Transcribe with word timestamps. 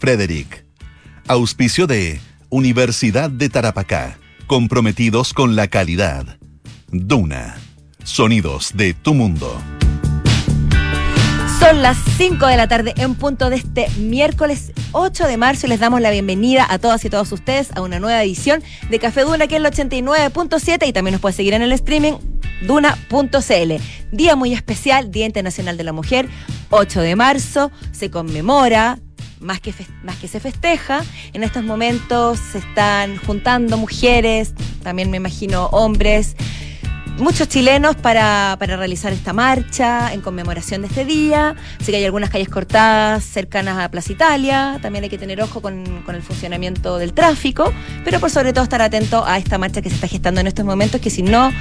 Frederick. 0.00 0.64
Auspicio 1.28 1.86
de 1.86 2.20
Universidad 2.48 3.28
de 3.28 3.50
Tarapacá, 3.50 4.18
comprometidos 4.46 5.34
con 5.34 5.54
la 5.56 5.68
calidad. 5.68 6.38
Duna, 6.90 7.58
sonidos 8.02 8.72
de 8.74 8.94
tu 8.94 9.12
mundo. 9.12 9.60
Son 11.60 11.82
las 11.82 11.98
5 12.16 12.46
de 12.46 12.56
la 12.56 12.66
tarde 12.66 12.94
en 12.96 13.14
punto 13.14 13.50
de 13.50 13.56
este 13.56 13.90
miércoles 13.98 14.72
8 14.92 15.26
de 15.26 15.36
marzo 15.36 15.66
y 15.66 15.68
les 15.68 15.80
damos 15.80 16.00
la 16.00 16.10
bienvenida 16.10 16.66
a 16.68 16.78
todas 16.78 17.04
y 17.04 17.10
todos 17.10 17.30
ustedes 17.32 17.68
a 17.76 17.82
una 17.82 18.00
nueva 18.00 18.22
edición 18.24 18.62
de 18.88 18.98
Café 18.98 19.20
Duna 19.20 19.46
que 19.46 19.56
es 19.56 19.62
el 19.62 19.66
89.7 19.70 20.88
y 20.88 20.92
también 20.94 21.12
nos 21.12 21.20
puede 21.20 21.34
seguir 21.34 21.52
en 21.52 21.60
el 21.60 21.72
streaming 21.72 22.14
duna.cl. 22.66 23.72
Día 24.12 24.36
muy 24.36 24.54
especial, 24.54 25.10
Día 25.10 25.26
Internacional 25.26 25.76
de 25.76 25.84
la 25.84 25.92
Mujer, 25.92 26.26
8 26.70 27.02
de 27.02 27.16
marzo, 27.16 27.70
se 27.92 28.10
conmemora, 28.10 28.98
más 29.40 29.60
que, 29.60 29.74
más 30.02 30.16
que 30.16 30.28
se 30.28 30.40
festeja. 30.40 31.02
En 31.32 31.42
estos 31.42 31.64
momentos 31.64 32.38
se 32.38 32.58
están 32.58 33.16
juntando 33.18 33.76
mujeres, 33.76 34.54
también 34.82 35.10
me 35.10 35.16
imagino 35.16 35.66
hombres, 35.66 36.36
muchos 37.20 37.48
chilenos 37.48 37.96
para, 37.96 38.56
realizar 38.56 39.12
esta 39.12 39.32
marcha 39.32 40.12
en 40.12 40.20
conmemoración 40.20 40.82
de 40.82 40.88
este 40.88 41.04
día. 41.04 41.54
Sé 41.80 41.92
que 41.92 41.98
hay 41.98 42.04
algunas 42.04 42.30
calles 42.30 42.48
cortadas 42.48 43.24
cercanas 43.24 43.78
a 43.78 43.90
Plaza 43.90 44.12
Italia. 44.12 44.78
También 44.82 45.04
hay 45.04 45.10
que 45.10 45.18
tener 45.18 45.40
ojo 45.42 45.60
con, 45.60 45.84
el 46.08 46.22
funcionamiento 46.22 46.98
del 46.98 47.12
tráfico. 47.12 47.72
Pero 48.04 48.20
por 48.20 48.30
sobre 48.30 48.52
todo 48.52 48.64
estar 48.64 48.82
atento 48.82 49.24
a 49.24 49.38
esta 49.38 49.58
marcha 49.58 49.82
que 49.82 49.90
se 49.90 49.96
está 49.96 50.08
gestando 50.08 50.40
en 50.40 50.46
estos 50.46 50.64
momentos, 50.64 51.00
que 51.00 51.10
si 51.10 51.22
no 51.22 51.52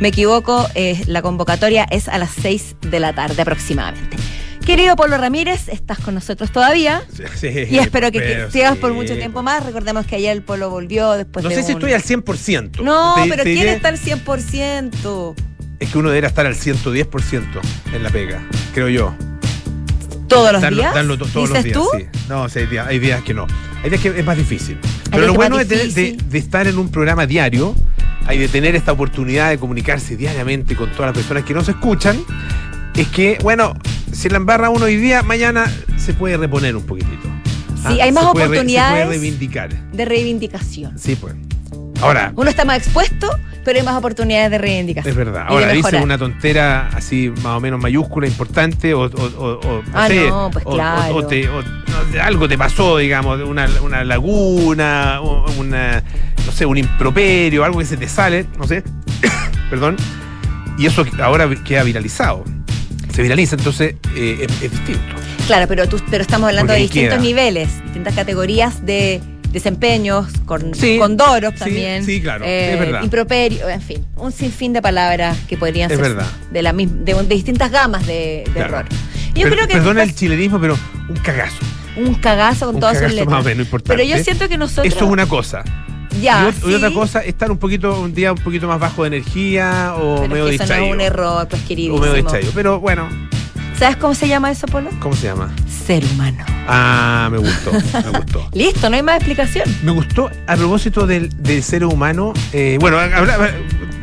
me 0.00 0.08
equivoco, 0.08 0.66
eh, 0.74 1.02
la 1.06 1.22
convocatoria 1.22 1.86
es 1.90 2.08
a 2.08 2.18
las 2.18 2.30
6 2.30 2.76
de 2.82 3.00
la 3.00 3.14
tarde 3.14 3.42
aproximadamente. 3.42 4.16
Querido 4.66 4.96
Polo 4.96 5.16
Ramírez, 5.16 5.68
estás 5.68 6.00
con 6.00 6.14
nosotros 6.14 6.50
todavía. 6.50 7.04
Sí, 7.36 7.48
y 7.70 7.78
espero 7.78 8.10
que, 8.10 8.48
sigas 8.50 8.76
por 8.76 8.92
mucho 8.92 9.14
tiempo 9.14 9.40
más. 9.44 9.64
Recordemos 9.64 10.06
que 10.06 10.16
ayer 10.16 10.32
el 10.32 10.42
Polo 10.42 10.70
volvió 10.70 11.12
después 11.12 11.44
de. 11.44 11.50
No 11.50 11.54
sé 11.54 11.62
si 11.62 11.72
estoy 11.72 11.92
al 11.92 12.02
100%. 12.02 12.80
No, 12.82 13.14
pero 13.28 13.44
¿quién 13.44 13.68
está 13.68 13.88
al 13.88 13.98
100%? 13.98 15.34
Es 15.78 15.90
que 15.90 15.98
uno 15.98 16.08
debería 16.08 16.28
estar 16.28 16.46
al 16.46 16.56
110% 16.56 17.44
en 17.92 18.02
la 18.02 18.10
pega, 18.10 18.44
creo 18.74 18.88
yo. 18.88 19.14
¿Todos 20.26 20.52
los 20.52 20.68
días? 20.68 20.92
todos 21.32 21.48
los 21.48 21.62
días, 21.62 21.72
tú? 21.72 21.88
Sí. 21.96 22.06
No, 22.28 22.46
hay 22.88 22.98
días, 22.98 23.22
que 23.22 23.34
no. 23.34 23.46
Hay 23.84 23.90
días 23.90 24.02
que 24.02 24.08
es 24.08 24.24
más 24.24 24.36
difícil. 24.36 24.78
Pero 25.12 25.28
lo 25.28 25.34
bueno 25.34 25.58
de, 25.58 26.16
estar 26.32 26.66
en 26.66 26.76
un 26.78 26.90
programa 26.90 27.24
diario, 27.26 27.72
hay 28.26 28.38
de 28.38 28.48
tener 28.48 28.74
esta 28.74 28.90
oportunidad 28.90 29.50
de 29.50 29.58
comunicarse 29.58 30.16
diariamente 30.16 30.74
con 30.74 30.90
todas 30.90 31.10
las 31.10 31.16
personas 31.16 31.44
que 31.44 31.54
nos 31.54 31.68
escuchan, 31.68 32.18
es 32.96 33.08
que, 33.08 33.38
bueno, 33.42 33.74
si 34.12 34.28
la 34.28 34.38
embarra 34.38 34.70
uno 34.70 34.86
hoy 34.86 34.96
día, 34.96 35.22
mañana 35.22 35.70
se 35.96 36.14
puede 36.14 36.36
reponer 36.36 36.74
un 36.76 36.84
poquitito. 36.84 37.28
Sí, 37.86 38.00
hay 38.00 38.08
ah, 38.08 38.12
más 38.12 38.24
oportunidades. 38.24 38.98
se 38.98 39.04
puede 39.04 39.18
reivindicar. 39.18 39.92
De 39.92 40.04
reivindicación. 40.04 40.98
Sí, 40.98 41.14
pues. 41.14 41.34
Ahora. 42.00 42.32
Uno 42.36 42.48
está 42.48 42.64
más 42.64 42.78
expuesto, 42.78 43.28
pero 43.64 43.78
hay 43.78 43.84
más 43.84 43.96
oportunidades 43.96 44.50
de 44.50 44.58
reivindicación. 44.58 45.10
Es 45.10 45.16
verdad. 45.16 45.44
Ahora 45.46 45.72
dice 45.72 45.96
una 45.96 46.16
tontera 46.16 46.88
así 46.88 47.30
más 47.42 47.58
o 47.58 47.60
menos 47.60 47.80
mayúscula, 47.80 48.26
importante, 48.26 48.94
o, 48.94 49.04
o, 49.04 49.82
ah, 49.92 50.08
no, 50.08 50.50
pues 50.50 50.64
claro. 50.64 51.16
o, 51.16 52.20
algo 52.20 52.48
te 52.48 52.58
pasó, 52.58 52.96
digamos, 52.96 53.40
una, 53.42 53.68
una 53.82 54.04
laguna, 54.04 55.20
una, 55.58 56.02
no 56.44 56.52
sé, 56.52 56.64
un 56.64 56.78
improperio, 56.78 57.64
algo 57.64 57.78
que 57.78 57.84
se 57.84 57.96
te 57.96 58.08
sale, 58.08 58.46
no 58.58 58.66
sé, 58.66 58.82
perdón, 59.70 59.96
y 60.78 60.86
eso 60.86 61.04
ahora 61.20 61.48
queda 61.64 61.82
viralizado 61.82 62.44
se 63.16 63.22
viraliza, 63.22 63.56
entonces 63.56 63.94
eh, 64.14 64.46
es, 64.46 64.70
distinto. 64.70 65.00
Claro, 65.46 65.66
pero, 65.66 65.88
tú, 65.88 65.98
pero 66.10 66.20
estamos 66.20 66.50
hablando 66.50 66.74
de 66.74 66.80
distintos 66.80 67.18
niveles, 67.18 67.82
distintas 67.84 68.14
categorías 68.14 68.84
de 68.84 69.22
desempeños, 69.52 70.26
con, 70.44 70.72
con 70.98 71.16
doros 71.16 71.54
también. 71.54 72.04
Sí, 72.04 72.20
claro, 72.20 72.44
es 72.44 72.74
eh, 72.74 72.76
verdad. 72.78 73.02
Improperio, 73.02 73.70
en 73.70 73.80
fin, 73.80 74.04
un 74.16 74.32
sinfín 74.32 74.74
de 74.74 74.82
palabras 74.82 75.38
que 75.48 75.56
podrían 75.56 75.88
ser 75.88 76.14
De, 76.50 76.62
la, 76.62 76.74
de, 76.74 77.26
distintas 77.26 77.70
gamas 77.70 78.06
de, 78.06 78.44
error. 78.54 78.84
yo 79.34 79.48
creo 79.48 79.66
que 79.66 79.72
perdona 79.72 80.02
el 80.02 80.14
chilenismo, 80.14 80.60
pero 80.60 80.78
un 81.08 81.16
cagazo. 81.16 81.56
Un 81.96 82.16
cagazo 82.16 82.66
con 82.66 82.80
todas 82.80 82.98
sus 82.98 83.08
letras. 83.12 83.28
Más 83.28 83.40
o 83.40 83.44
menos, 83.44 83.64
importante. 83.64 83.96
Pero 83.96 84.16
yo 84.16 84.22
siento 84.22 84.46
que 84.46 84.58
nosotros. 84.58 84.94
Eso 84.94 85.06
es 85.06 85.10
una 85.10 85.26
cosa. 85.26 85.64
Ya, 86.20 86.52
y, 86.66 86.74
otra 86.74 86.90
cosa, 86.90 87.20
estar 87.20 87.50
un 87.50 87.58
poquito, 87.58 88.00
un 88.00 88.14
día 88.14 88.32
un 88.32 88.38
poquito 88.38 88.66
más 88.66 88.80
bajo 88.80 89.02
de 89.02 89.08
energía 89.08 89.94
o 89.96 90.16
pero 90.22 90.28
medio 90.28 90.48
es 90.48 90.58
que 90.58 90.64
Eso 90.64 90.76
no 90.76 90.84
es 90.84 90.92
un 90.92 91.00
error, 91.00 91.48
pues 91.48 91.62
querido. 91.62 91.94
O 91.94 91.98
medio 91.98 92.14
distraído. 92.14 92.52
Pero 92.54 92.80
bueno. 92.80 93.08
¿Sabes 93.78 93.96
cómo 93.96 94.14
se 94.14 94.26
llama 94.26 94.50
eso, 94.50 94.66
Polo? 94.66 94.88
¿Cómo 95.00 95.14
se 95.14 95.26
llama? 95.26 95.54
Ser 95.86 96.02
humano. 96.06 96.42
Ah, 96.66 97.28
me 97.30 97.36
gustó, 97.38 97.72
me 97.72 98.10
gustó. 98.18 98.48
Listo, 98.54 98.88
no 98.88 98.96
hay 98.96 99.02
más 99.02 99.16
explicación. 99.16 99.68
Me 99.82 99.92
gustó, 99.92 100.30
a 100.46 100.56
propósito 100.56 101.06
del, 101.06 101.30
ser 101.62 101.84
humano, 101.84 102.32
eh, 102.52 102.78
bueno, 102.80 102.98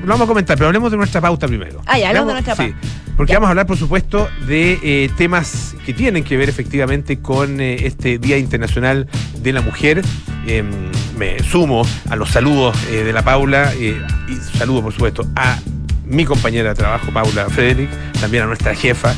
lo 0.03 0.09
vamos 0.09 0.25
a 0.25 0.27
comentar, 0.27 0.57
pero 0.57 0.67
hablemos 0.67 0.91
de 0.91 0.97
nuestra 0.97 1.21
pauta 1.21 1.47
primero. 1.47 1.81
Ah, 1.85 1.97
ya, 1.97 2.09
hablamos 2.09 2.27
de 2.27 2.33
nuestra 2.33 2.55
pauta. 2.55 2.73
Sí, 2.81 2.87
porque 3.15 3.33
vamos 3.33 3.47
a 3.47 3.49
hablar, 3.51 3.65
por 3.65 3.77
supuesto, 3.77 4.29
de 4.47 4.79
eh, 4.83 5.09
temas 5.17 5.75
que 5.85 5.93
tienen 5.93 6.23
que 6.23 6.37
ver 6.37 6.49
efectivamente 6.49 7.19
con 7.19 7.61
eh, 7.61 7.85
este 7.85 8.17
Día 8.17 8.37
Internacional 8.37 9.07
de 9.39 9.53
la 9.53 9.61
Mujer. 9.61 10.01
Em, 10.45 10.69
me 11.17 11.39
sumo 11.43 11.87
a 12.09 12.15
los 12.15 12.29
saludos 12.29 12.75
de 12.89 13.13
la 13.13 13.21
Paula 13.21 13.73
y 13.75 13.95
saludo, 14.57 14.83
por 14.83 14.93
supuesto, 14.93 15.25
a 15.35 15.57
mi 16.05 16.25
compañera 16.25 16.69
de 16.69 16.75
trabajo, 16.75 17.11
Paula 17.11 17.47
Frederick, 17.49 17.89
también 18.19 18.43
a 18.43 18.45
nuestra 18.47 18.75
jefa, 18.75 19.13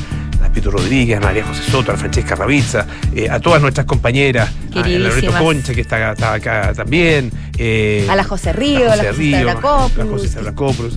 Pito 0.56 0.70
Rodríguez, 0.70 1.18
a 1.18 1.20
María 1.20 1.44
José 1.44 1.70
Soto, 1.70 1.92
a 1.92 1.98
Francesca 1.98 2.34
Ravizza, 2.34 2.86
eh, 3.14 3.28
a 3.28 3.38
todas 3.38 3.60
nuestras 3.60 3.84
compañeras, 3.84 4.50
a 4.74 4.88
Loreto 4.88 5.30
Concha, 5.32 5.74
que 5.74 5.82
está, 5.82 6.12
acá 6.12 6.72
también. 6.74 7.30
Eh, 7.58 8.06
a 8.08 8.16
la 8.16 8.24
José 8.24 8.54
Río, 8.54 8.90
a 8.90 8.96
la 8.96 9.04
José 9.04 9.12
Río, 9.12 9.44
la 9.44 9.56
José 9.56 10.40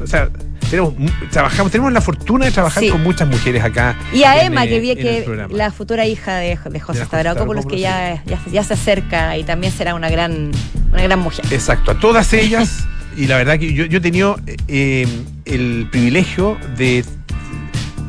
O 0.01 0.07
sea, 0.07 0.29
tenemos, 0.69 0.93
trabajamos, 1.29 1.73
tenemos 1.73 1.91
la 1.91 1.99
fortuna 1.99 2.45
de 2.45 2.51
trabajar 2.51 2.87
con 2.87 3.03
muchas 3.03 3.27
mujeres 3.27 3.61
acá. 3.61 3.97
Y 4.13 4.23
a 4.23 4.41
Emma, 4.45 4.65
que 4.65 4.79
vi 4.79 4.95
que 4.95 5.47
la 5.51 5.71
futura 5.71 6.07
hija 6.07 6.37
de, 6.37 6.55
José 6.55 7.03
Stavrakopoulos, 7.03 7.65
que 7.65 7.81
ya, 7.81 8.23
ya, 8.49 8.63
se 8.63 8.75
acerca 8.75 9.37
y 9.37 9.43
también 9.43 9.73
será 9.73 9.93
una 9.93 10.09
gran, 10.09 10.51
una 10.93 11.03
gran 11.03 11.19
mujer. 11.19 11.43
Exacto, 11.51 11.91
a 11.91 11.99
todas 11.99 12.31
ellas. 12.31 12.85
y 13.17 13.27
la 13.27 13.35
verdad 13.35 13.59
que 13.59 13.73
yo, 13.73 13.83
yo 13.83 13.97
he 13.97 14.01
tenido 14.01 14.39
eh, 14.69 15.05
el 15.43 15.89
privilegio 15.91 16.57
de 16.77 17.03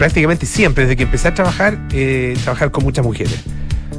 prácticamente 0.00 0.46
siempre, 0.46 0.84
desde 0.84 0.96
que 0.96 1.02
empecé 1.02 1.28
a 1.28 1.34
trabajar, 1.34 1.78
eh, 1.92 2.34
trabajar 2.42 2.70
con 2.70 2.82
muchas 2.82 3.04
mujeres. 3.04 3.38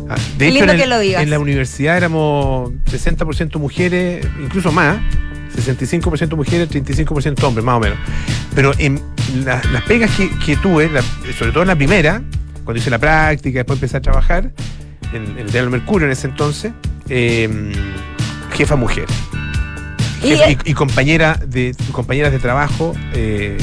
Ah, 0.09 0.16
de 0.35 0.47
hecho, 0.47 0.63
en, 0.63 1.29
la 1.29 1.38
universidad 1.38 1.95
éramos 1.95 2.72
60% 2.89 3.59
mujeres, 3.59 4.25
incluso 4.44 4.72
más, 4.72 4.97
65% 5.56 6.35
mujeres, 6.35 6.72
35% 6.72 7.44
hombres, 7.44 7.63
más 7.63 7.78
o 7.78 7.79
menos. 7.81 8.00
Pero 8.56 8.72
en 8.79 9.00
las 9.45 9.84
pegas 9.84 10.09
que, 10.44 10.56
tuve, 10.56 10.90
sobre 11.38 11.51
todo 11.51 11.61
en 11.61 11.67
la 11.67 11.75
primera, 11.75 12.23
cuando 12.63 12.79
hice 12.79 12.90
la 12.90 12.97
práctica, 12.97 13.59
después 13.59 13.78
empecé 13.78 13.97
a 13.97 14.01
trabajar, 14.01 14.51
en, 15.13 15.38
el 15.38 15.51
Diario 15.51 15.69
Mercurio 15.69 16.07
en 16.07 16.13
ese 16.13 16.25
entonces, 16.25 16.72
em, 17.09 17.72
jefa 18.53 18.75
mujer. 18.75 19.06
y, 20.23 20.73
compañera 20.73 21.40
de, 21.45 21.75
compañeras 21.91 22.31
de 22.31 22.40
trabajo. 22.40 22.95
Eh, 23.13 23.59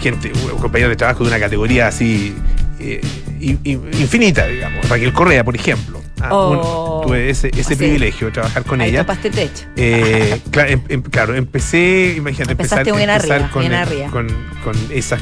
gente, 0.00 0.32
compañeros 0.60 0.90
de 0.90 0.96
trabajo 0.96 1.24
de 1.24 1.30
una 1.30 1.40
categoría 1.40 1.88
así 1.88 2.34
eh, 2.78 3.00
infinita, 3.40 4.46
digamos. 4.46 4.88
Raquel 4.88 5.12
Correa, 5.12 5.44
por 5.44 5.54
ejemplo. 5.56 6.00
Ah, 6.20 6.30
oh. 6.32 7.02
tuve 7.04 7.28
ese, 7.28 7.50
ese 7.56 7.76
privilegio 7.76 8.28
de 8.28 8.32
trabajar 8.32 8.64
con 8.64 8.80
ella. 8.80 9.04
techo. 9.04 9.66
Eh, 9.76 10.40
em, 10.52 10.80
em, 10.88 11.02
claro, 11.02 11.34
empecé, 11.34 12.14
imagínate, 12.16 12.52
empezar, 12.52 12.86
empezar 12.88 13.50
con, 13.50 13.68
con, 14.10 14.28
con, 14.64 14.76
esas. 14.90 15.20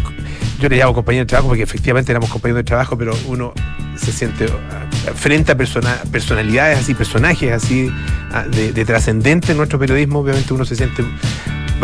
Yo 0.61 0.69
le 0.69 0.77
llamo 0.77 0.95
compañeros 0.95 1.27
de 1.27 1.31
trabajo 1.31 1.49
porque 1.49 1.65
efectivamente 1.65 2.13
éramos 2.13 2.31
compañeros 2.31 2.59
de 2.61 2.65
trabajo, 2.65 2.97
pero 2.97 3.13
uno 3.27 3.53
se 3.97 4.13
siente 4.13 4.47
ah, 4.47 5.13
frente 5.15 5.53
a 5.53 5.57
personalidades 5.57 6.79
así, 6.79 6.95
personajes 6.95 7.53
así 7.53 7.91
ah, 8.31 8.45
de, 8.49 8.73
de 8.73 8.85
trascendente 8.85 9.51
en 9.51 9.59
nuestro 9.59 9.81
periodismo, 9.81 10.21
obviamente 10.21 10.55
uno 10.55 10.65
se 10.65 10.77
siente 10.77 11.03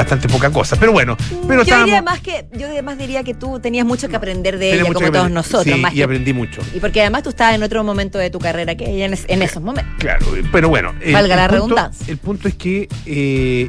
bastante 0.01 0.29
poca 0.29 0.51
cosa. 0.51 0.77
Pero 0.77 0.93
bueno, 0.93 1.17
pero 1.47 1.63
yo 1.63 1.79
diría 1.79 2.03
más 2.03 2.21
que 2.21 2.47
Yo 2.53 2.67
además 2.67 2.99
diría 2.99 3.23
que 3.23 3.35
tú 3.35 3.61
tenías 3.61 3.87
mucho 3.87 4.09
que 4.09 4.17
aprender 4.17 4.59
de 4.59 4.75
ella, 4.75 4.85
como 4.85 5.11
todos 5.11 5.31
nosotros. 5.31 5.65
Sí, 5.65 5.83
y 5.93 6.03
aprendí 6.03 6.33
mucho. 6.33 6.63
Y 6.75 6.81
porque 6.81 7.01
además 7.01 7.23
tú 7.23 7.31
estabas 7.31 7.55
en 7.55 7.63
otro 7.63 7.85
momento 7.85 8.19
de 8.19 8.31
tu 8.31 8.39
carrera 8.39 8.75
que 8.75 8.91
ella 8.91 9.07
en, 9.07 9.43
esos 9.43 9.63
momentos. 9.63 9.95
Claro, 9.99 10.27
pero 10.53 10.69
bueno. 10.69 10.93
Valga 11.13 11.37
la 11.37 11.49
redundancia. 11.49 12.11
El 12.11 12.19
punto 12.19 12.49
es 12.49 12.55
que 12.55 12.89
eh, 13.07 13.69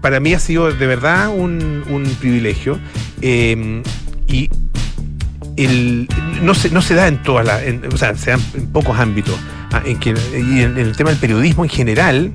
para 0.00 0.20
mí 0.20 0.34
ha 0.34 0.38
sido 0.38 0.72
de 0.72 0.86
verdad 0.86 1.28
un, 1.28 2.16
privilegio. 2.20 2.78
Eh, 3.22 3.82
y 4.26 4.50
el, 5.56 6.08
no, 6.42 6.54
se, 6.54 6.70
no 6.70 6.82
se 6.82 6.94
da 6.94 7.06
en 7.06 7.22
todas 7.22 7.46
las, 7.46 7.62
o 7.92 7.96
sea, 7.96 8.14
se 8.16 8.32
da 8.32 8.38
en 8.54 8.66
pocos 8.72 8.98
ámbitos. 8.98 9.38
Ah, 9.72 9.82
en 9.84 9.98
que, 9.98 10.10
y 10.10 10.62
en, 10.62 10.78
el 10.78 10.96
tema 10.96 11.10
del 11.10 11.18
periodismo 11.18 11.64
en 11.64 11.70
general, 11.70 12.32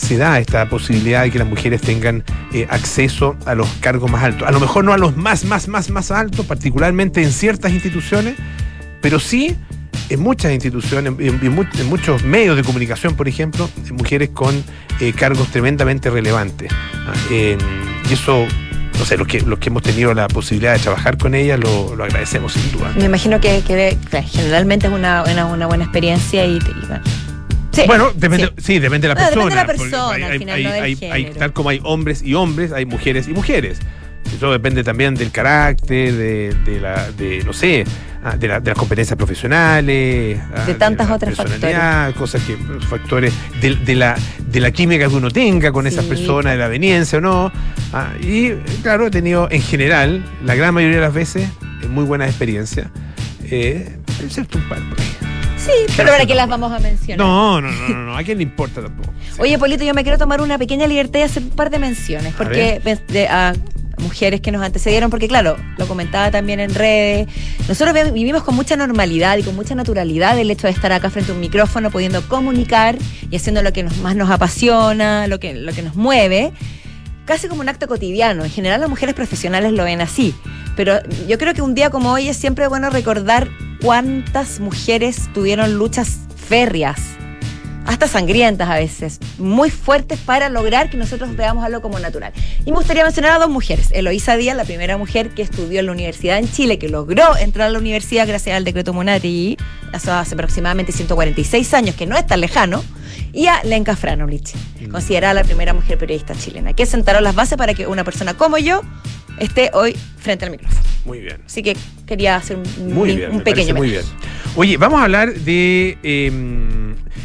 se 0.00 0.16
da 0.16 0.38
esta 0.38 0.68
posibilidad 0.68 1.22
de 1.22 1.30
que 1.30 1.38
las 1.38 1.46
mujeres 1.48 1.80
tengan 1.80 2.24
eh, 2.52 2.66
acceso 2.70 3.36
a 3.44 3.54
los 3.54 3.68
cargos 3.80 4.10
más 4.10 4.24
altos. 4.24 4.48
A 4.48 4.50
lo 4.50 4.58
mejor 4.58 4.84
no 4.84 4.92
a 4.92 4.98
los 4.98 5.16
más, 5.16 5.44
más, 5.44 5.68
más, 5.68 5.90
más 5.90 6.10
altos, 6.10 6.46
particularmente 6.46 7.22
en 7.22 7.32
ciertas 7.32 7.72
instituciones, 7.72 8.34
pero 9.02 9.20
sí 9.20 9.56
en 10.08 10.20
muchas 10.20 10.52
instituciones, 10.52 11.12
en, 11.18 11.38
en 11.42 11.54
mu- 11.54 11.64
en 11.78 11.86
muchos 11.86 12.24
medios 12.24 12.56
de 12.56 12.64
comunicación, 12.64 13.14
por 13.14 13.28
ejemplo, 13.28 13.68
mujeres 13.92 14.30
con 14.30 14.64
eh, 15.00 15.12
cargos 15.12 15.48
tremendamente 15.48 16.10
relevantes. 16.10 16.72
Ah, 16.72 17.12
y 17.30 18.12
eso, 18.12 18.46
no 18.98 19.04
sé, 19.04 19.16
los 19.16 19.28
que, 19.28 19.40
los 19.42 19.58
que 19.58 19.68
hemos 19.68 19.82
tenido 19.82 20.12
la 20.14 20.26
posibilidad 20.28 20.72
de 20.72 20.80
trabajar 20.80 21.16
con 21.18 21.34
ellas 21.34 21.60
lo, 21.60 21.94
lo 21.94 22.04
agradecemos 22.04 22.54
sin 22.54 22.72
duda. 22.72 22.92
Me 22.96 23.04
imagino 23.04 23.38
que, 23.40 23.62
generalmente 24.26 24.88
es 24.88 24.92
una, 24.92 25.22
una, 25.24 25.46
una 25.46 25.66
buena 25.66 25.84
experiencia 25.84 26.44
y, 26.44 26.56
y 26.56 26.86
bueno. 26.88 27.02
Sí, 27.72 27.82
Bueno, 27.86 28.10
depende, 28.14 28.46
sí. 28.58 28.62
sí. 28.74 28.78
depende 28.80 29.08
de 29.08 29.14
la 29.14 29.20
No, 29.20 29.26
persona. 29.26 29.44
depende 29.44 29.54
de 29.54 29.60
la 29.60 29.66
persona, 29.90 30.26
al 30.26 30.38
final, 30.38 30.62
no 30.62 30.70
del 30.72 30.82
hay- 30.82 30.90
hay- 30.92 30.96
género. 31.24 31.38
tal 31.38 31.52
como 31.52 31.68
hay 31.70 31.80
hombres 31.84 32.22
y 32.22 32.34
hombres, 32.34 32.72
hay 32.72 32.84
mujeres 32.86 33.28
y 33.28 33.32
mujeres. 33.32 33.78
Eso 34.36 34.52
depende 34.52 34.84
también 34.84 35.14
del 35.14 35.30
carácter, 35.30 36.12
de, 36.12 36.54
de 36.64 36.80
la, 36.80 37.10
de, 37.12 37.42
no 37.44 37.52
sé, 37.52 37.84
ah, 38.22 38.36
de, 38.36 38.48
la- 38.48 38.60
de 38.60 38.70
las 38.70 38.78
competencias 38.78 39.16
profesionales, 39.16 40.38
ah, 40.54 40.64
De 40.66 40.74
tantas 40.74 41.08
la 41.08 41.14
otras 41.14 41.34
personalidad, 41.36 42.14
cosas 42.14 42.42
que, 42.42 42.56
factores 42.86 43.32
de, 43.60 43.76
de 43.76 43.94
la, 43.94 44.16
de 44.46 44.60
la 44.60 44.70
química 44.72 45.08
que 45.08 45.14
uno 45.14 45.30
tenga 45.30 45.72
con 45.72 45.86
esas 45.86 46.04
personas, 46.04 46.52
de 46.52 46.58
la 46.58 46.68
veniencia 46.68 47.18
o 47.18 47.20
no. 47.20 47.52
Ah, 47.92 48.12
y 48.20 48.50
claro, 48.82 49.06
he 49.06 49.10
tenido 49.10 49.48
en 49.50 49.62
general, 49.62 50.24
la 50.44 50.54
gran 50.54 50.74
mayoría 50.74 50.96
de 50.96 51.02
las 51.02 51.14
veces, 51.14 51.48
muy 51.88 52.04
buenas 52.04 52.28
experiencias. 52.28 52.88
Eh, 53.44 53.96
excepto 54.22 54.58
un 54.58 54.68
par 54.68 54.78
por 54.90 55.00
ahí. 55.00 55.06
Sí, 55.64 55.72
pero 55.96 56.12
ahora 56.12 56.24
que 56.26 56.34
las 56.34 56.48
vamos 56.48 56.72
a 56.72 56.78
mencionar. 56.78 57.18
No, 57.26 57.60
no, 57.60 57.70
no, 57.70 57.88
no, 57.88 58.04
no, 58.06 58.16
a 58.16 58.22
quién 58.22 58.38
le 58.38 58.44
importa 58.44 58.80
tampoco. 58.82 59.12
Sí. 59.34 59.40
Oye, 59.40 59.58
Polito, 59.58 59.84
yo 59.84 59.94
me 59.94 60.02
quiero 60.02 60.16
tomar 60.18 60.40
una 60.40 60.56
pequeña 60.58 60.86
libertad 60.86 61.20
y 61.20 61.22
hacer 61.22 61.42
un 61.42 61.50
par 61.50 61.70
de 61.70 61.78
menciones, 61.78 62.34
porque 62.34 62.80
de- 63.08 63.28
a 63.28 63.52
mujeres 63.98 64.40
que 64.40 64.50
nos 64.50 64.62
antecedieron, 64.62 65.10
porque 65.10 65.28
claro, 65.28 65.58
lo 65.76 65.86
comentaba 65.86 66.30
también 66.30 66.58
en 66.60 66.74
redes, 66.74 67.28
nosotros 67.68 67.92
vi- 67.94 68.10
vivimos 68.12 68.42
con 68.42 68.54
mucha 68.56 68.74
normalidad 68.74 69.36
y 69.36 69.42
con 69.42 69.54
mucha 69.54 69.74
naturalidad 69.74 70.38
el 70.38 70.50
hecho 70.50 70.66
de 70.66 70.72
estar 70.72 70.90
acá 70.92 71.10
frente 71.10 71.32
a 71.32 71.34
un 71.34 71.40
micrófono, 71.40 71.90
pudiendo 71.90 72.22
comunicar 72.26 72.96
y 73.30 73.36
haciendo 73.36 73.62
lo 73.62 73.74
que 73.74 73.82
nos, 73.82 73.98
más 73.98 74.16
nos 74.16 74.30
apasiona, 74.30 75.26
lo 75.26 75.38
que, 75.38 75.52
lo 75.52 75.72
que 75.74 75.82
nos 75.82 75.96
mueve, 75.96 76.52
casi 77.26 77.46
como 77.48 77.60
un 77.60 77.68
acto 77.68 77.86
cotidiano. 77.88 78.42
En 78.44 78.50
general 78.50 78.80
las 78.80 78.88
mujeres 78.88 79.14
profesionales 79.14 79.72
lo 79.74 79.84
ven 79.84 80.00
así, 80.00 80.34
pero 80.76 81.00
yo 81.28 81.36
creo 81.36 81.52
que 81.52 81.60
un 81.60 81.74
día 81.74 81.90
como 81.90 82.10
hoy 82.12 82.28
es 82.28 82.38
siempre 82.38 82.66
bueno 82.68 82.88
recordar 82.88 83.48
cuántas 83.80 84.60
mujeres 84.60 85.28
tuvieron 85.32 85.74
luchas 85.74 86.18
férreas 86.36 87.00
hasta 87.86 88.06
sangrientas 88.06 88.68
a 88.68 88.74
veces, 88.74 89.18
muy 89.38 89.70
fuertes 89.70 90.18
para 90.20 90.48
lograr 90.48 90.90
que 90.90 90.96
nosotros 90.96 91.34
veamos 91.34 91.64
algo 91.64 91.80
como 91.80 91.98
natural. 91.98 92.32
Y 92.64 92.70
me 92.70 92.76
gustaría 92.76 93.02
mencionar 93.02 93.32
a 93.32 93.38
dos 93.38 93.48
mujeres. 93.48 93.88
Eloísa 93.90 94.36
Díaz, 94.36 94.56
la 94.56 94.64
primera 94.64 94.96
mujer 94.96 95.30
que 95.30 95.42
estudió 95.42 95.80
en 95.80 95.86
la 95.86 95.92
universidad 95.92 96.38
en 96.38 96.50
Chile, 96.50 96.78
que 96.78 96.88
logró 96.88 97.36
entrar 97.36 97.68
a 97.68 97.70
la 97.70 97.78
universidad 97.78 98.28
gracias 98.28 98.56
al 98.56 98.64
decreto 98.64 98.92
Munati, 98.92 99.56
eso 99.92 100.12
hace 100.12 100.34
aproximadamente 100.34 100.92
146 100.92 101.74
años, 101.74 101.96
que 101.96 102.06
no 102.06 102.16
es 102.16 102.26
tan 102.26 102.40
lejano, 102.40 102.84
y 103.32 103.46
a 103.46 103.62
Lenka 103.64 103.96
Franulich, 103.96 104.52
considerada 104.90 105.34
la 105.34 105.44
primera 105.44 105.72
mujer 105.72 105.98
periodista 105.98 106.34
chilena, 106.34 106.74
que 106.74 106.86
sentaron 106.86 107.24
las 107.24 107.34
bases 107.34 107.56
para 107.56 107.74
que 107.74 107.86
una 107.86 108.04
persona 108.04 108.34
como 108.34 108.58
yo 108.58 108.82
esté 109.40 109.70
hoy 109.72 109.96
frente 110.18 110.44
al 110.44 110.52
micrófono. 110.52 110.80
Muy 111.04 111.20
bien. 111.20 111.38
Así 111.46 111.62
que 111.62 111.76
quería 112.06 112.36
hacer 112.36 112.56
un, 112.58 112.94
Muy 112.94 113.10
un 113.10 113.16
bien, 113.16 113.36
me 113.38 113.42
pequeño 113.42 113.74
muy 113.74 113.90
bien. 113.90 114.02
Oye, 114.54 114.76
vamos 114.76 115.00
a 115.00 115.04
hablar 115.04 115.32
de. 115.34 115.98
eh, 116.02 116.30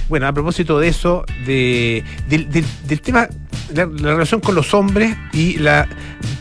bueno, 0.07 0.27
a 0.27 0.33
propósito 0.33 0.79
de 0.79 0.87
eso, 0.87 1.25
de, 1.45 2.03
del, 2.29 2.49
del- 2.49 2.65
del 2.87 3.01
tema, 3.01 3.27
la, 3.73 3.85
la 3.87 4.13
relación 4.13 4.39
con 4.39 4.53
los 4.55 4.73
hombres 4.73 5.15
y 5.33 5.57
la, 5.57 5.87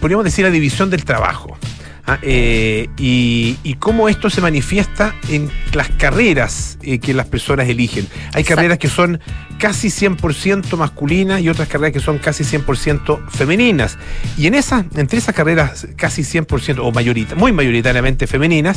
podríamos 0.00 0.24
decir, 0.24 0.44
la 0.44 0.50
división 0.50 0.90
del 0.90 1.04
trabajo. 1.04 1.56
Ah, 2.06 2.18
eh, 2.20 2.90
y, 2.98 3.56
y 3.64 3.74
cómo 3.74 4.10
esto 4.10 4.28
se 4.28 4.42
manifiesta 4.42 5.14
en 5.30 5.50
las 5.72 5.88
carreras 5.88 6.76
eh, 6.82 6.98
que 6.98 7.14
las 7.14 7.26
personas 7.26 7.66
eligen. 7.66 8.06
Hay 8.34 8.42
Exacto. 8.42 8.56
carreras 8.56 8.78
que 8.78 8.88
son 8.88 9.20
casi 9.58 9.88
100% 9.88 10.76
masculinas 10.76 11.40
y 11.40 11.48
otras 11.48 11.66
carreras 11.66 11.92
que 11.94 12.00
son 12.00 12.18
casi 12.18 12.44
100% 12.44 13.26
femeninas. 13.30 13.96
Y 14.36 14.46
en 14.48 14.54
esas, 14.54 14.84
entre 14.96 15.18
esas 15.18 15.34
carreras 15.34 15.86
casi 15.96 16.22
100% 16.22 16.80
o 16.82 16.92
mayorita, 16.92 17.36
muy 17.36 17.52
mayoritariamente 17.52 18.26
femeninas, 18.26 18.76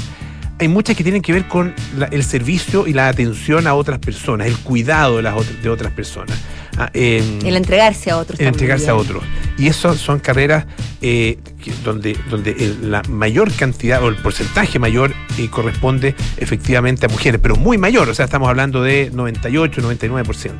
hay 0.60 0.70
muchas 0.70 0.96
que 0.96 1.04
tienen 1.04 1.22
que 1.22 1.34
ver 1.34 1.48
con 1.50 1.76
la- 1.98 2.06
el 2.06 2.24
servicio 2.24 2.88
y 2.88 2.94
la 2.94 3.10
atención 3.10 3.68
a 3.68 3.74
otras 3.74 4.00
personas, 4.00 4.48
el 4.48 4.58
cuidado 4.58 5.18
de, 5.18 5.24
las 5.24 5.36
de 5.62 5.70
otras 5.70 5.92
personas. 5.92 6.40
Ah, 6.78 6.92
em, 6.94 7.40
El 7.44 7.56
entregarse 7.58 8.12
a 8.12 8.18
otros. 8.18 8.40
el 8.40 8.48
entregarse 8.48 8.90
a 8.90 8.96
otros. 8.96 9.24
Y 9.58 9.68
esas 9.68 9.98
son 9.98 10.20
carreras 10.20 10.66
eh, 11.02 11.40
donde, 11.84 12.16
donde 12.30 12.76
la 12.82 13.02
mayor 13.10 13.52
cantidad 13.52 14.04
o 14.04 14.10
el 14.10 14.16
porcentaje 14.18 14.78
mayor 14.78 15.14
eh, 15.40 15.50
corresponde 15.50 16.16
efectivamente 16.38 17.08
a 17.08 17.10
mujeres, 17.10 17.40
pero 17.42 17.56
muy 17.56 17.80
mayor, 17.80 18.08
o 18.10 18.14
sea, 18.14 18.26
estamos 18.26 18.48
hablando 18.48 18.84
de 18.84 19.10
98, 19.12 19.82
99%. 19.82 20.28
Eso 20.36 20.54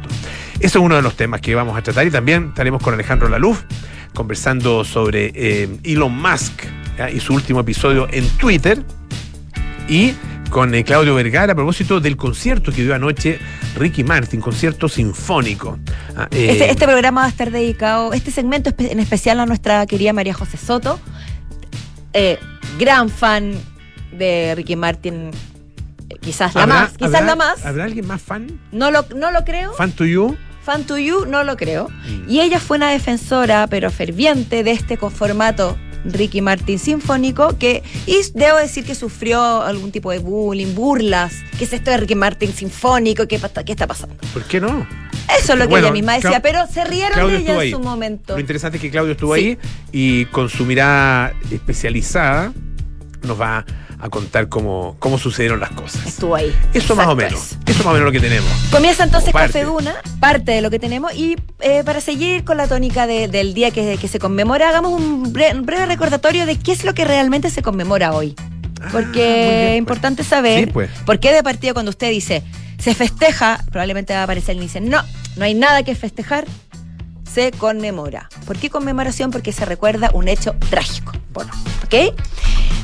es 0.60 0.76
uno 0.76 0.96
de 0.96 1.04
los 1.04 1.16
temas 1.16 1.42
que 1.42 1.54
vamos 1.54 1.78
a 1.78 1.84
tratar 1.84 2.08
y 2.08 2.12
también 2.12 2.48
estaremos 2.50 2.82
con 2.82 2.96
Alejandro 2.96 3.30
Laluf 3.30 3.62
conversando 4.16 4.84
sobre 4.84 5.32
eh, 5.36 5.70
Elon 5.84 6.20
Musk 6.20 6.64
¿ya? 6.98 7.12
y 7.12 7.20
su 7.20 7.36
último 7.36 7.60
episodio 7.60 8.08
en 8.12 8.28
Twitter 8.30 8.84
y 9.88 10.14
con 10.50 10.74
eh, 10.74 10.84
Claudio 10.84 11.14
Vergara 11.16 11.54
a 11.54 11.56
propósito 11.56 12.00
del 12.00 12.16
concierto 12.18 12.72
que 12.72 12.84
dio 12.84 12.96
anoche 12.96 13.40
Ricky 13.76 14.04
Martin, 14.04 14.40
concierto 14.42 14.88
sinfónico. 14.90 15.78
Ah, 16.16 16.28
eh, 16.32 16.50
Este, 16.52 16.70
este 16.72 16.86
programa 16.86 17.22
va 17.22 17.28
a 17.28 17.30
estar 17.30 17.52
dedicado, 17.52 18.14
este 18.14 18.32
segmento 18.32 18.72
en 18.78 19.00
especial 19.00 19.40
a 19.40 19.46
nuestra 19.46 19.86
querida 19.86 20.14
María 20.14 20.34
José 20.34 20.58
Soto, 20.58 21.00
eh, 22.14 22.40
gran 22.80 23.10
fan 23.10 23.54
de 24.12 24.54
Ricky 24.56 24.76
Martin, 24.76 25.32
quizás 26.22 26.56
la 26.56 26.64
¿habrá- 26.64 26.74
más, 26.82 26.92
quizás 26.98 27.14
habrá- 27.16 27.26
la 27.26 27.36
más. 27.36 27.66
¿Habrá 27.66 27.84
alguien 27.84 28.08
más 28.08 28.22
fan? 28.22 28.60
No 28.72 28.90
lo, 28.92 29.06
no 29.16 29.32
lo 29.32 29.44
creo. 29.44 29.74
¿Fan 29.74 29.92
to 29.92 30.06
you? 30.06 30.38
Fan 30.64 30.84
to 30.84 30.98
you, 30.98 31.26
no 31.26 31.44
lo 31.44 31.56
creo. 31.56 31.88
Mm. 31.90 32.30
Y 32.30 32.42
ella 32.42 32.60
fue 32.60 32.78
una 32.78 32.90
defensora, 32.92 33.68
pero 33.68 33.90
ferviente, 33.92 34.64
de 34.64 34.72
este 34.72 34.98
formato 34.98 35.78
Ricky 36.12 36.42
Martin 36.42 36.80
sinfónico, 36.80 37.58
que, 37.58 37.84
y 38.06 38.18
debo 38.34 38.58
decir 38.58 38.84
que 38.86 38.96
sufrió 38.96 39.62
algún 39.62 39.92
tipo 39.92 40.12
de 40.12 40.20
bullying, 40.20 40.74
burlas. 40.76 41.34
¿Qué 41.58 41.66
es 41.66 41.74
esto 41.74 41.92
de 41.92 41.98
Ricky 41.98 42.16
Martin 42.16 42.54
sinfónico? 42.54 43.28
¿Qué, 43.28 43.40
qué 43.66 43.72
está 43.72 43.88
pasando? 43.88 44.16
¿Por 44.34 44.44
qué 44.44 44.60
no? 44.62 44.88
Eso 45.40 45.54
es 45.54 45.60
lo 45.60 45.66
que 45.66 45.70
Bueno, 45.72 45.88
ella 45.88 45.94
misma 45.94 46.14
decía, 46.16 46.42
pero 46.42 46.66
se 46.68 46.86
rieron 46.86 47.14
Claudio 47.14 47.36
de 47.38 47.42
ella 47.44 47.54
en 47.56 47.60
ahí. 47.60 47.72
su 47.72 47.80
momento. 47.80 48.34
Lo 48.36 48.40
interesante 48.40 48.78
es 48.78 48.82
que 48.82 48.90
Claudio 48.90 49.12
estuvo 49.12 49.36
Sí. 49.36 49.42
ahí 49.42 49.58
y 49.92 50.26
con 50.26 50.48
su 50.50 50.66
mirada 50.66 51.34
especializada 51.52 52.54
nos 53.24 53.40
va 53.40 53.58
a 53.60 53.66
contar 54.10 54.48
cómo, 54.48 54.96
cómo 55.00 55.18
sucedieron 55.18 55.60
las 55.60 55.72
cosas. 55.72 56.06
Estuvo 56.06 56.36
ahí. 56.36 56.56
Eso 56.74 56.96
más 56.96 57.08
o 57.08 57.16
menos. 57.16 57.34
eso. 57.34 57.56
Eso 57.66 57.80
más 57.80 57.88
o 57.88 57.94
menos 57.94 58.06
lo 58.06 58.12
que 58.12 58.20
tenemos. 58.20 58.50
Comienza 58.72 59.04
entonces. 59.04 59.34
Café 59.34 59.64
Duna, 59.64 59.96
parte 60.20 60.52
de 60.52 60.62
lo 60.62 60.70
que 60.70 60.80
tenemos. 60.80 61.14
Y 61.16 61.36
eh, 61.60 61.84
para 61.84 62.00
seguir 62.02 62.44
con 62.44 62.58
la 62.58 62.68
tónica 62.68 63.08
de- 63.08 63.28
del 63.28 63.54
día 63.54 63.72
que, 63.72 63.98
que 63.98 64.08
se 64.08 64.20
conmemora, 64.20 64.70
hagamos 64.70 64.92
un 65.00 65.34
bre- 65.34 65.54
un 65.54 65.66
breve 65.66 65.86
recordatorio 65.88 66.46
de 66.46 66.58
qué 66.60 66.72
es 66.72 66.84
lo 66.86 66.94
que 66.94 67.06
realmente 67.06 67.50
se 67.50 67.62
conmemora 67.62 68.14
hoy. 68.14 68.36
Ah, 68.82 68.90
Porque 68.92 69.10
bien, 69.24 69.40
es 69.40 69.68
pues. 69.70 69.78
importante 69.80 70.24
saber 70.24 70.66
Sí, 70.66 70.72
pues. 70.72 70.90
por 71.06 71.20
qué 71.20 71.34
de 71.34 71.42
partida 71.42 71.74
cuando 71.74 71.90
usted 71.90 72.12
dice 72.12 72.44
se 72.78 72.94
festeja, 72.94 73.64
probablemente 73.72 74.14
va 74.14 74.20
a 74.20 74.24
aparecer 74.24 74.56
y 74.56 74.60
dice 74.60 74.80
no, 74.80 75.02
no 75.36 75.44
hay 75.46 75.56
nada 75.56 75.82
que 75.82 75.96
festejar, 75.96 76.46
se 77.34 77.50
conmemora. 77.52 78.30
¿Por 78.46 78.58
qué 78.58 78.70
conmemoración? 78.70 79.32
Porque 79.32 79.52
se 79.52 79.66
recuerda 79.66 80.12
un 80.14 80.28
hecho 80.28 80.56
trágico. 80.70 81.14
Bueno, 81.34 81.52
¿ok? 81.86 82.14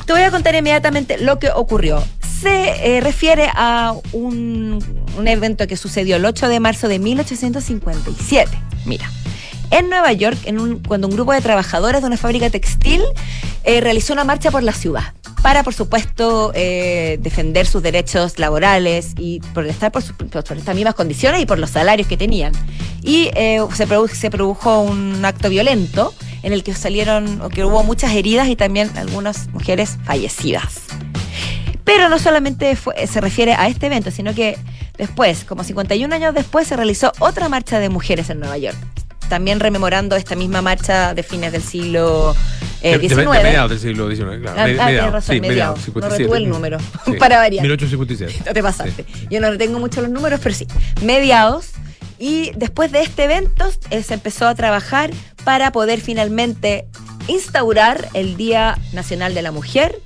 Te 0.06 0.12
voy 0.12 0.22
a 0.22 0.30
contar 0.30 0.54
inmediatamente 0.54 1.18
lo 1.18 1.38
que 1.38 1.50
ocurrió. 1.50 2.02
Se 2.40 2.96
eh, 2.96 3.00
refiere 3.00 3.48
a 3.54 3.94
un, 4.12 4.84
un 5.16 5.28
evento 5.28 5.66
que 5.66 5.76
sucedió 5.76 6.16
el 6.16 6.24
8 6.24 6.48
de 6.48 6.60
marzo 6.60 6.88
de 6.88 6.98
1857. 6.98 8.50
Mira, 8.84 9.10
en 9.70 9.88
Nueva 9.88 10.12
York, 10.12 10.38
cuando 10.86 11.08
un 11.08 11.14
grupo 11.14 11.32
de 11.32 11.40
trabajadoras 11.40 12.00
de 12.02 12.06
una 12.08 12.16
fábrica 12.16 12.50
textil 12.50 13.02
eh, 13.64 13.80
realizó 13.80 14.12
una 14.12 14.24
marcha 14.24 14.50
por 14.50 14.62
la 14.62 14.72
ciudad 14.72 15.14
para, 15.42 15.62
por 15.62 15.74
supuesto, 15.74 16.52
eh, 16.54 17.18
defender 17.20 17.66
sus 17.66 17.82
derechos 17.82 18.38
laborales 18.38 19.12
y 19.18 19.40
protestar 19.52 19.92
por, 19.92 20.00
sus- 20.02 20.16
por 20.16 20.56
estas 20.56 20.74
mismas 20.74 20.94
condiciones 20.94 21.42
y 21.42 21.46
por 21.46 21.58
los 21.58 21.68
salarios 21.70 22.08
que 22.08 22.16
tenían. 22.16 22.52
Y 23.02 23.30
eh, 23.34 23.60
se, 23.74 23.86
produ- 23.86 24.08
se 24.08 24.30
produjo 24.30 24.80
un 24.80 25.22
acto 25.22 25.50
violento 25.50 26.14
en 26.42 26.54
el 26.54 26.62
que 26.64 26.72
salieron, 26.74 27.42
o 27.42 27.50
que 27.50 27.64
hubo 27.64 27.82
muchas 27.82 28.12
heridas 28.12 28.48
y 28.48 28.56
también 28.56 28.90
algunas 28.96 29.48
mujeres 29.48 29.98
fallecidas. 30.04 30.80
Pero 31.84 32.08
no 32.08 32.18
solamente 32.18 32.76
se 33.06 33.20
refiere 33.20 33.52
a 33.52 33.68
este 33.68 33.86
evento, 33.86 34.10
sino 34.10 34.34
que 34.34 34.56
después, 34.96 35.44
como 35.44 35.62
51 35.64 36.14
años 36.14 36.34
después, 36.34 36.66
se 36.66 36.76
realizó 36.76 37.12
otra 37.18 37.50
marcha 37.50 37.78
de 37.78 37.90
mujeres 37.90 38.30
en 38.30 38.40
Nueva 38.40 38.56
York. 38.56 38.76
También 39.28 39.60
rememorando 39.60 40.16
esta 40.16 40.34
misma 40.36 40.62
marcha 40.62 41.14
de 41.14 41.22
fines 41.22 41.52
del 41.52 41.62
siglo 41.62 42.34
eh, 42.82 42.92
De- 42.92 42.98
de- 42.98 43.08
de 43.08 43.14
XIX. 43.14 43.42
mediados 43.42 43.70
del 43.70 43.80
siglo 43.80 44.08
XIX, 44.10 44.40
claro. 44.40 44.56
Ah, 44.58 44.62
ah, 44.62 44.66
mediados, 44.66 44.86
tienes 44.86 45.12
razón, 45.12 45.34
sí, 45.36 45.40
mediados. 45.40 45.78
No 45.78 45.84
57. 45.84 46.22
retuve 46.24 46.38
el 46.38 46.48
número, 46.50 46.78
Sí. 47.06 47.12
para 47.18 47.38
variar. 47.38 47.62
1857. 47.62 48.42
No 48.46 48.52
te 48.52 48.62
pasaste. 48.62 49.04
Yo 49.30 49.40
no 49.40 49.56
tengo 49.56 49.78
mucho 49.78 50.00
los 50.02 50.10
números, 50.10 50.40
pero 50.42 50.54
sí. 50.54 50.66
Mediados. 51.02 51.70
Y 52.18 52.52
después 52.56 52.92
de 52.92 53.00
este 53.02 53.24
evento 53.24 53.70
eh, 53.90 54.02
se 54.02 54.14
empezó 54.14 54.46
a 54.46 54.54
trabajar 54.54 55.10
para 55.44 55.72
poder 55.72 56.00
finalmente 56.00 56.86
instaurar 57.26 58.08
el 58.14 58.36
Día 58.36 58.78
Nacional 58.92 59.34
de 59.34 59.42
la 59.42 59.50
Mujer 59.52 59.98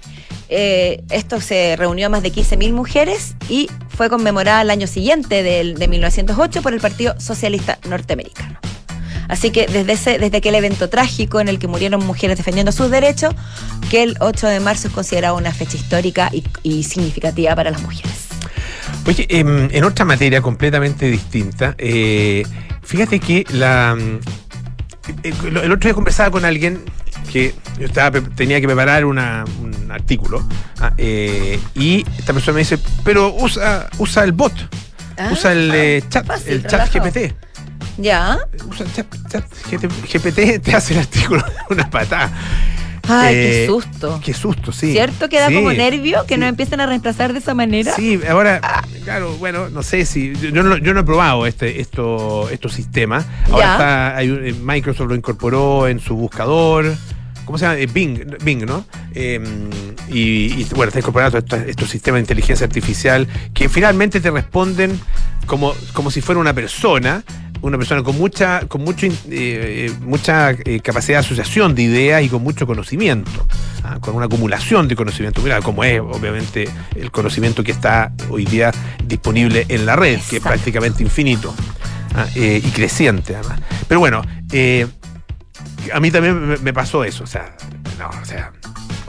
Eh, 0.51 1.03
esto 1.11 1.43
se 1.43 1.77
reunió 1.77 2.07
a 2.07 2.09
más 2.09 2.23
de 2.23 2.33
15.000 2.33 2.73
mujeres 2.73 3.35
y 3.51 3.69
fue 3.91 4.09
conmemorada 4.09 4.63
el 4.63 4.71
año 4.71 4.87
siguiente 4.87 5.43
del, 5.43 5.75
de 5.75 5.89
1908 5.89 6.63
por 6.63 6.73
el 6.73 6.81
Partido 6.81 7.15
Socialista 7.21 7.79
Norteamericano. 7.87 8.58
Así 9.29 9.51
que 9.51 9.67
desde, 9.67 9.93
ese, 9.93 10.19
desde 10.19 10.39
aquel 10.39 10.55
evento 10.55 10.89
trágico 10.89 11.41
en 11.41 11.49
el 11.49 11.59
que 11.59 11.69
murieron 11.69 12.05
mujeres 12.07 12.37
defendiendo 12.39 12.73
sus 12.73 12.91
derechos, 12.91 13.35
que 13.91 14.03
el 14.03 14.17
8 14.21 14.47
de 14.47 14.61
marzo 14.61 14.89
es 14.89 14.95
considerado 14.95 15.37
una 15.37 15.53
fecha 15.53 15.77
histórica 15.77 16.31
y, 16.33 16.45
y 16.63 16.83
significativa 16.85 17.55
para 17.55 17.71
las 17.71 17.83
mujeres. 17.83 18.29
Oye, 19.07 19.27
em, 19.31 19.69
en 19.73 19.85
otra 19.85 20.05
materia 20.05 20.41
completamente 20.41 21.11
distinta, 21.11 21.75
eh, 21.79 22.43
fíjate 22.83 23.21
que 23.21 23.45
la, 23.51 23.97
mm, 23.99 24.21
eh, 25.25 25.33
el 25.47 25.73
otro 25.73 25.89
día 25.89 25.95
conversaba 25.95 26.31
con 26.31 26.45
alguien 26.45 26.83
que 27.33 27.55
yo 27.79 27.87
estaba, 27.87 28.21
tenía 28.35 28.61
que 28.61 28.67
preparar 28.67 29.05
una- 29.05 29.45
un 29.61 29.91
artículo 29.93 30.47
ah, 30.81 30.93
eh, 30.97 31.59
y 31.75 32.05
esta 32.19 32.33
persona 32.33 32.55
me 32.55 32.61
dice, 32.61 32.79
pero 33.05 33.35
usa, 33.35 33.89
usa 33.99 34.25
el 34.25 34.33
bot, 34.33 34.53
Ah, 35.21 35.31
usa 35.33 35.53
el 35.53 35.71
eh, 35.75 36.03
chat, 36.09 36.25
fácil, 36.27 36.53
el 36.53 36.63
chat 36.63 36.73
relajado. 36.93 37.05
GPT. 37.11 37.35
¿Ya? 37.99 38.39
GPT, 40.11 40.61
te 40.63 40.75
hace 40.75 40.95
el 40.95 41.01
artículo 41.01 41.43
de 41.43 41.75
una 41.75 41.91
patada. 41.91 42.31
Ay, 43.11 43.35
Eh, 43.35 43.43
qué 43.63 43.67
susto. 43.67 44.21
Qué 44.23 44.35
susto, 44.35 44.71
sí. 44.71 44.93
¿Cierto? 44.93 45.29
Que 45.31 45.39
da 45.41 45.49
Sí, 45.49 45.55
como 45.55 45.73
nervio 45.73 46.25
que 46.27 46.35
sí. 46.35 46.41
nos 46.41 46.49
empiecen 46.51 46.81
a 46.81 46.87
reemplazar 46.87 47.33
de 47.33 47.39
esa 47.39 47.55
manera. 47.55 47.95
Sí, 47.95 48.21
ahora, 48.29 48.61
claro, 49.05 49.33
bueno, 49.39 49.71
no 49.71 49.83
sé 49.83 50.05
si. 50.05 50.35
Yo 50.35 50.63
no, 50.63 50.77
yo 50.77 50.93
no 50.93 51.01
he 51.01 51.05
probado 51.05 51.47
este, 51.47 51.81
esto, 51.81 52.49
estos 52.51 52.73
sistemas. 52.75 53.25
Ahora 53.51 53.65
Ya. 53.65 53.73
está, 53.73 54.17
hay 54.17 54.29
eh, 54.29 54.55
Microsoft 54.63 55.09
lo 55.09 55.15
incorporó 55.15 55.89
en 55.89 56.01
su 56.01 56.17
buscador. 56.17 56.95
¿Cómo 57.47 57.57
se 57.57 57.65
llama? 57.65 57.79
Eh, 57.79 57.87
Bing, 57.87 58.37
Bing, 58.45 58.67
¿no? 58.67 58.85
Eh, 59.15 59.41
y, 60.11 60.61
y, 60.61 60.67
bueno, 60.75 60.89
está 60.89 60.99
incorporado 60.99 61.39
estos, 61.39 61.61
estos 61.63 61.89
sistemas 61.89 62.19
de 62.19 62.21
inteligencia 62.25 62.67
artificial 62.67 63.27
que 63.55 63.71
finalmente 63.71 64.21
te 64.21 64.31
responden 64.31 65.01
como, 65.47 65.73
como 65.95 66.11
si 66.11 66.21
fuera 66.21 66.43
una 66.43 66.53
persona. 66.53 67.25
Una 67.61 67.77
persona 67.77 68.03
con 68.03 68.17
mucha, 68.17 68.67
con 68.69 68.83
mucho, 68.83 69.07
eh, 69.07 69.13
eh, 69.31 69.93
mucha 70.01 70.51
eh, 70.51 70.81
capacidad 70.81 71.19
de 71.19 71.27
asociación 71.27 71.75
de 71.75 71.83
ideas 71.83 72.23
y 72.23 72.29
con 72.29 72.43
mucho 72.43 72.67
conocimiento, 72.67 73.47
ah, 73.83 73.99
con 74.01 74.15
una 74.15 74.27
acumulación 74.27 74.87
de 74.89 74.95
conocimiento, 74.95 75.43
mira, 75.43 75.61
como 75.61 75.83
es 75.85 76.01
obviamente 76.01 76.69
el 76.95 77.11
conocimiento 77.11 77.65
que 77.65 77.73
está 77.73 78.13
hoy 78.31 78.45
día 78.45 78.73
disponible 79.05 79.67
en 79.69 79.87
la 79.87 79.97
red, 79.97 80.21
que 80.31 80.37
es 80.37 80.43
prácticamente 80.43 81.03
infinito 81.03 81.55
ah, 82.15 82.27
eh, 82.35 82.61
y 82.65 82.71
creciente 82.71 83.35
además. 83.35 83.61
Pero 83.89 84.01
bueno, 84.01 84.23
a 85.93 86.01
mí 86.01 86.11
también 86.11 86.49
me, 86.49 86.57
me 86.59 86.73
pasó 86.73 87.05
eso, 87.05 87.25
o 87.25 87.27
sea, 87.27 87.57
no, 87.99 88.09
o 88.09 88.25
sea, 88.25 88.53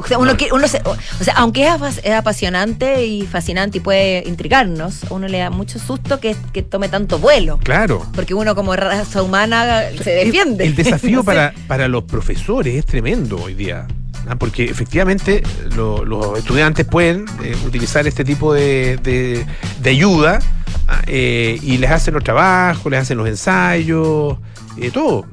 O 0.02 0.08
sea, 0.08 0.18
uno 0.18 0.32
No. 0.32 0.38
quiere- 0.38 0.54
uno 0.54 0.68
se- 0.68 0.82
o 0.86 0.92
o 0.92 1.24
sea, 1.24 1.34
aunque 1.38 1.68
es, 1.68 2.00
es 2.04 2.14
apasionante 2.14 3.06
y 3.06 3.28
fascinante 3.28 3.78
y 3.78 3.82
puede 3.82 4.24
intrigarnos, 4.28 5.04
a 5.04 5.14
uno 5.14 5.28
le 5.28 5.40
da 5.40 5.50
mucho 5.50 5.78
susto 5.80 6.20
que, 6.20 6.36
que 6.54 6.62
tome 6.64 6.90
tanto 6.90 7.20
vuelo. 7.20 7.60
claro. 7.64 8.06
Porque 8.16 8.34
uno 8.34 8.56
como 8.56 8.76
raza 8.76 9.22
humana 9.22 9.82
se 10.04 10.12
defiende. 10.12 10.64
El, 10.64 10.70
el 10.72 10.76
desafío 10.76 11.10
No 11.18 11.22
sé. 11.22 11.26
para, 11.26 11.54
para 11.68 11.88
los 11.88 12.04
profesores 12.06 12.76
es 12.76 12.86
tremendo 12.86 13.38
hoy 13.42 13.54
día. 13.54 13.88
¿ah? 14.28 14.36
Porque 14.38 14.66
efectivamente 14.66 15.44
lo- 15.76 16.04
los 16.06 16.38
estudiantes 16.40 16.86
pueden 16.86 17.26
eh, 17.44 17.56
utilizar 17.66 18.08
este 18.08 18.24
tipo 18.24 18.54
de, 18.54 18.98
de- 19.04 19.46
de 19.82 19.90
ayuda 19.90 20.40
¿ah? 20.88 21.02
Eh, 21.08 21.58
y 21.62 21.78
les 21.78 21.92
hacen 21.92 22.14
los 22.14 22.24
trabajos, 22.24 22.92
les 22.92 23.02
hacen 23.02 23.18
los 23.18 23.28
ensayos, 23.28 24.38
eh, 24.78 24.92
todo. 24.92 25.26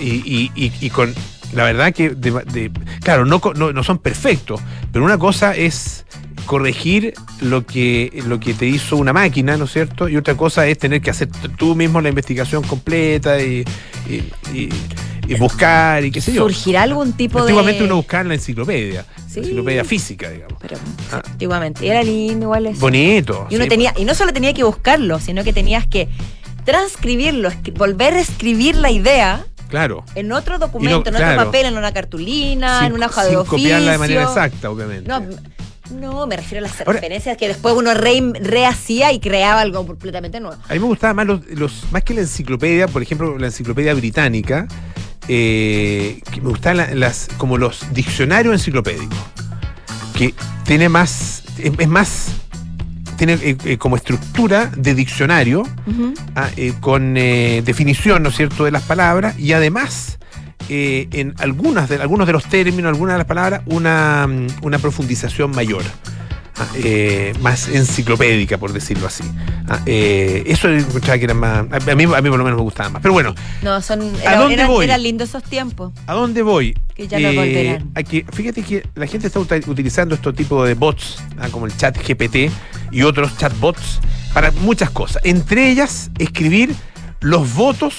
Y, 0.00 0.10
y- 0.24 0.50
y- 0.54 0.72
y 0.80 0.90
con 0.90 1.14
la 1.54 1.64
verdad 1.64 1.92
que, 1.94 2.10
de- 2.10 2.30
de- 2.52 2.70
claro, 3.02 3.24
no, 3.24 3.40
no, 3.56 3.72
no 3.72 3.84
son 3.84 3.98
perfectos, 3.98 4.60
pero 4.92 5.04
una 5.04 5.18
cosa 5.18 5.54
es 5.56 6.04
corregir 6.46 7.14
lo 7.40 7.64
que, 7.64 8.22
lo 8.26 8.38
que 8.40 8.52
te 8.54 8.66
hizo 8.66 8.96
una 8.96 9.12
máquina, 9.12 9.56
¿no 9.56 9.64
es 9.64 9.72
cierto? 9.72 10.08
Y 10.08 10.16
otra 10.16 10.36
cosa 10.36 10.66
es 10.66 10.78
tener 10.78 11.00
que 11.00 11.10
hacer 11.10 11.28
tú 11.56 11.74
mismo 11.74 12.00
la 12.00 12.10
investigación 12.10 12.62
completa 12.64 13.40
y, 13.42 13.64
y- 14.08 14.24
y- 14.56 14.68
y 15.26 15.34
buscar 15.36 16.04
y 16.04 16.10
qué 16.10 16.20
sé 16.20 16.34
yo. 16.34 16.42
¿Surgirá 16.42 16.82
algún 16.82 17.14
tipo 17.14 17.38
Antiguamente 17.40 17.78
de...? 17.80 17.86
uno 17.86 17.96
buscaba 17.96 18.20
en 18.22 18.28
la 18.28 18.34
enciclopedia, 18.34 19.06
Sí. 19.26 19.38
enciclopedia 19.40 19.82
física, 19.82 20.28
digamos. 20.28 20.58
Pero, 20.60 20.76
Ah. 21.12 21.22
antiguamente. 21.24 21.86
Era 21.88 22.02
lindo 22.02 22.44
igual 22.44 22.66
eso. 22.66 22.80
Bonito. 22.80 23.46
Y 23.48 23.54
uno 23.54 23.64
sí. 23.64 23.70
tenía, 23.70 23.94
y 23.96 24.04
no 24.04 24.14
solo 24.14 24.34
tenía 24.34 24.52
que 24.52 24.64
buscarlo, 24.64 25.18
sino 25.20 25.42
que 25.42 25.54
tenías 25.54 25.86
que 25.86 26.10
transcribirlo, 26.64 27.50
volver 27.76 28.14
a 28.14 28.20
escribir 28.20 28.76
la 28.76 28.90
idea 28.90 29.46
Claro. 29.68 30.04
en 30.14 30.30
otro 30.32 30.58
documento, 30.58 31.08
en 31.10 31.16
claro. 31.16 31.32
otro 31.34 31.44
papel, 31.46 31.66
en 31.66 31.76
una 31.78 31.92
cartulina, 31.92 32.78
Sin- 32.80 32.86
en 32.88 32.92
una 32.94 33.06
hoja 33.06 33.24
de 33.24 33.36
oficio. 33.36 33.50
copiarla 33.58 33.92
de 33.92 33.98
manera 33.98 34.22
exacta, 34.24 34.70
obviamente. 34.70 35.08
No, 35.08 35.20
no, 35.90 36.26
me 36.26 36.36
refiero 36.36 36.64
a 36.64 36.68
las 36.68 36.80
Ahora- 36.80 36.92
referencias 36.94 37.36
que 37.36 37.48
después 37.48 37.74
uno 37.74 37.92
re- 37.94 38.32
rehacía 38.40 39.12
y 39.12 39.20
creaba 39.20 39.60
algo 39.60 39.86
completamente 39.86 40.40
nuevo. 40.40 40.56
A 40.68 40.72
mí 40.72 40.78
me 40.78 40.86
gustaba 40.86 41.12
más 41.14 41.26
los, 41.26 41.40
los- 41.48 41.84
más 41.90 42.02
que 42.04 42.14
la 42.14 42.20
enciclopedia, 42.22 42.88
por 42.88 43.02
ejemplo, 43.02 43.36
la 43.38 43.46
enciclopedia 43.46 43.92
británica, 43.94 44.66
eh, 45.28 46.20
que 46.32 46.40
me 46.40 46.48
gustaban 46.50 46.76
la- 46.78 46.94
las 46.94 47.28
como 47.38 47.58
los 47.58 47.92
diccionarios 47.92 48.52
enciclopédicos, 48.54 49.18
que 50.16 50.34
tiene 50.64 50.88
más, 50.88 51.42
es, 51.58 51.72
es 51.78 51.88
más, 51.88 52.28
tiene 53.16 53.34
eh, 53.34 53.56
eh, 53.64 53.78
como 53.78 53.96
estructura 53.96 54.70
de 54.76 54.94
diccionario, 54.94 55.62
ah, 56.36 56.48
eh, 56.56 56.72
con 56.80 57.14
definición, 57.14 58.22
¿no 58.22 58.28
es 58.30 58.36
cierto?, 58.36 58.64
de 58.64 58.70
las 58.70 58.82
palabras 58.82 59.38
y 59.38 59.52
además 59.52 60.18
en 60.68 61.34
algunas 61.38 61.90
de, 61.90 61.96
algunos 61.96 62.26
de 62.26 62.32
los 62.32 62.44
términos, 62.46 62.88
algunas 62.88 63.14
de 63.14 63.18
las 63.18 63.26
palabras, 63.26 63.60
una, 63.66 64.26
mm, 64.26 64.46
una 64.62 64.78
profundización 64.78 65.50
mayor. 65.50 65.82
ah, 66.56 66.66
eh, 66.76 67.34
más 67.40 67.66
enciclopédica, 67.68 68.58
por 68.58 68.72
decirlo 68.72 69.08
así. 69.08 69.24
Ah, 69.68 69.80
eh, 69.86 70.44
eso 70.46 70.68
encontraba 70.68 71.18
que 71.18 71.24
era 71.24 71.34
más. 71.34 71.66
A 71.68 71.94
mí, 71.96 72.04
a 72.04 72.20
mí 72.22 72.30
por 72.30 72.38
lo 72.38 72.44
menos 72.44 72.56
me 72.56 72.62
gustaba 72.62 72.90
más. 72.90 73.02
Pero 73.02 73.12
bueno, 73.12 73.34
No, 73.62 73.82
son, 73.82 74.00
¿A 74.24 74.36
dónde 74.36 74.54
eran, 74.54 74.68
voy? 74.68 74.84
eran 74.84 75.02
lindos 75.02 75.30
esos 75.30 75.42
tiempos. 75.42 75.92
¿a 76.06 76.12
dónde 76.14 76.42
voy? 76.42 76.78
Que 76.94 77.08
ya 77.08 77.18
no 77.18 77.32
volverán. 77.34 77.90
a 77.96 78.02
que- 78.04 78.24
fíjate 78.32 78.62
que 78.62 78.86
la 78.94 79.08
gente 79.08 79.26
está 79.26 79.40
utilizando 79.40 80.14
estos 80.14 80.32
tipos 80.36 80.66
de 80.68 80.74
bots, 80.74 81.18
ah, 81.40 81.48
como 81.50 81.66
el 81.66 81.76
chat 81.76 81.96
GPT 81.98 82.52
y 82.94 83.02
otros 83.02 83.36
chatbots, 83.36 84.00
para 84.32 84.50
muchas 84.52 84.90
cosas. 84.90 85.22
Entre 85.24 85.68
ellas, 85.70 86.10
escribir 86.18 86.74
los 87.20 87.52
votos 87.54 87.94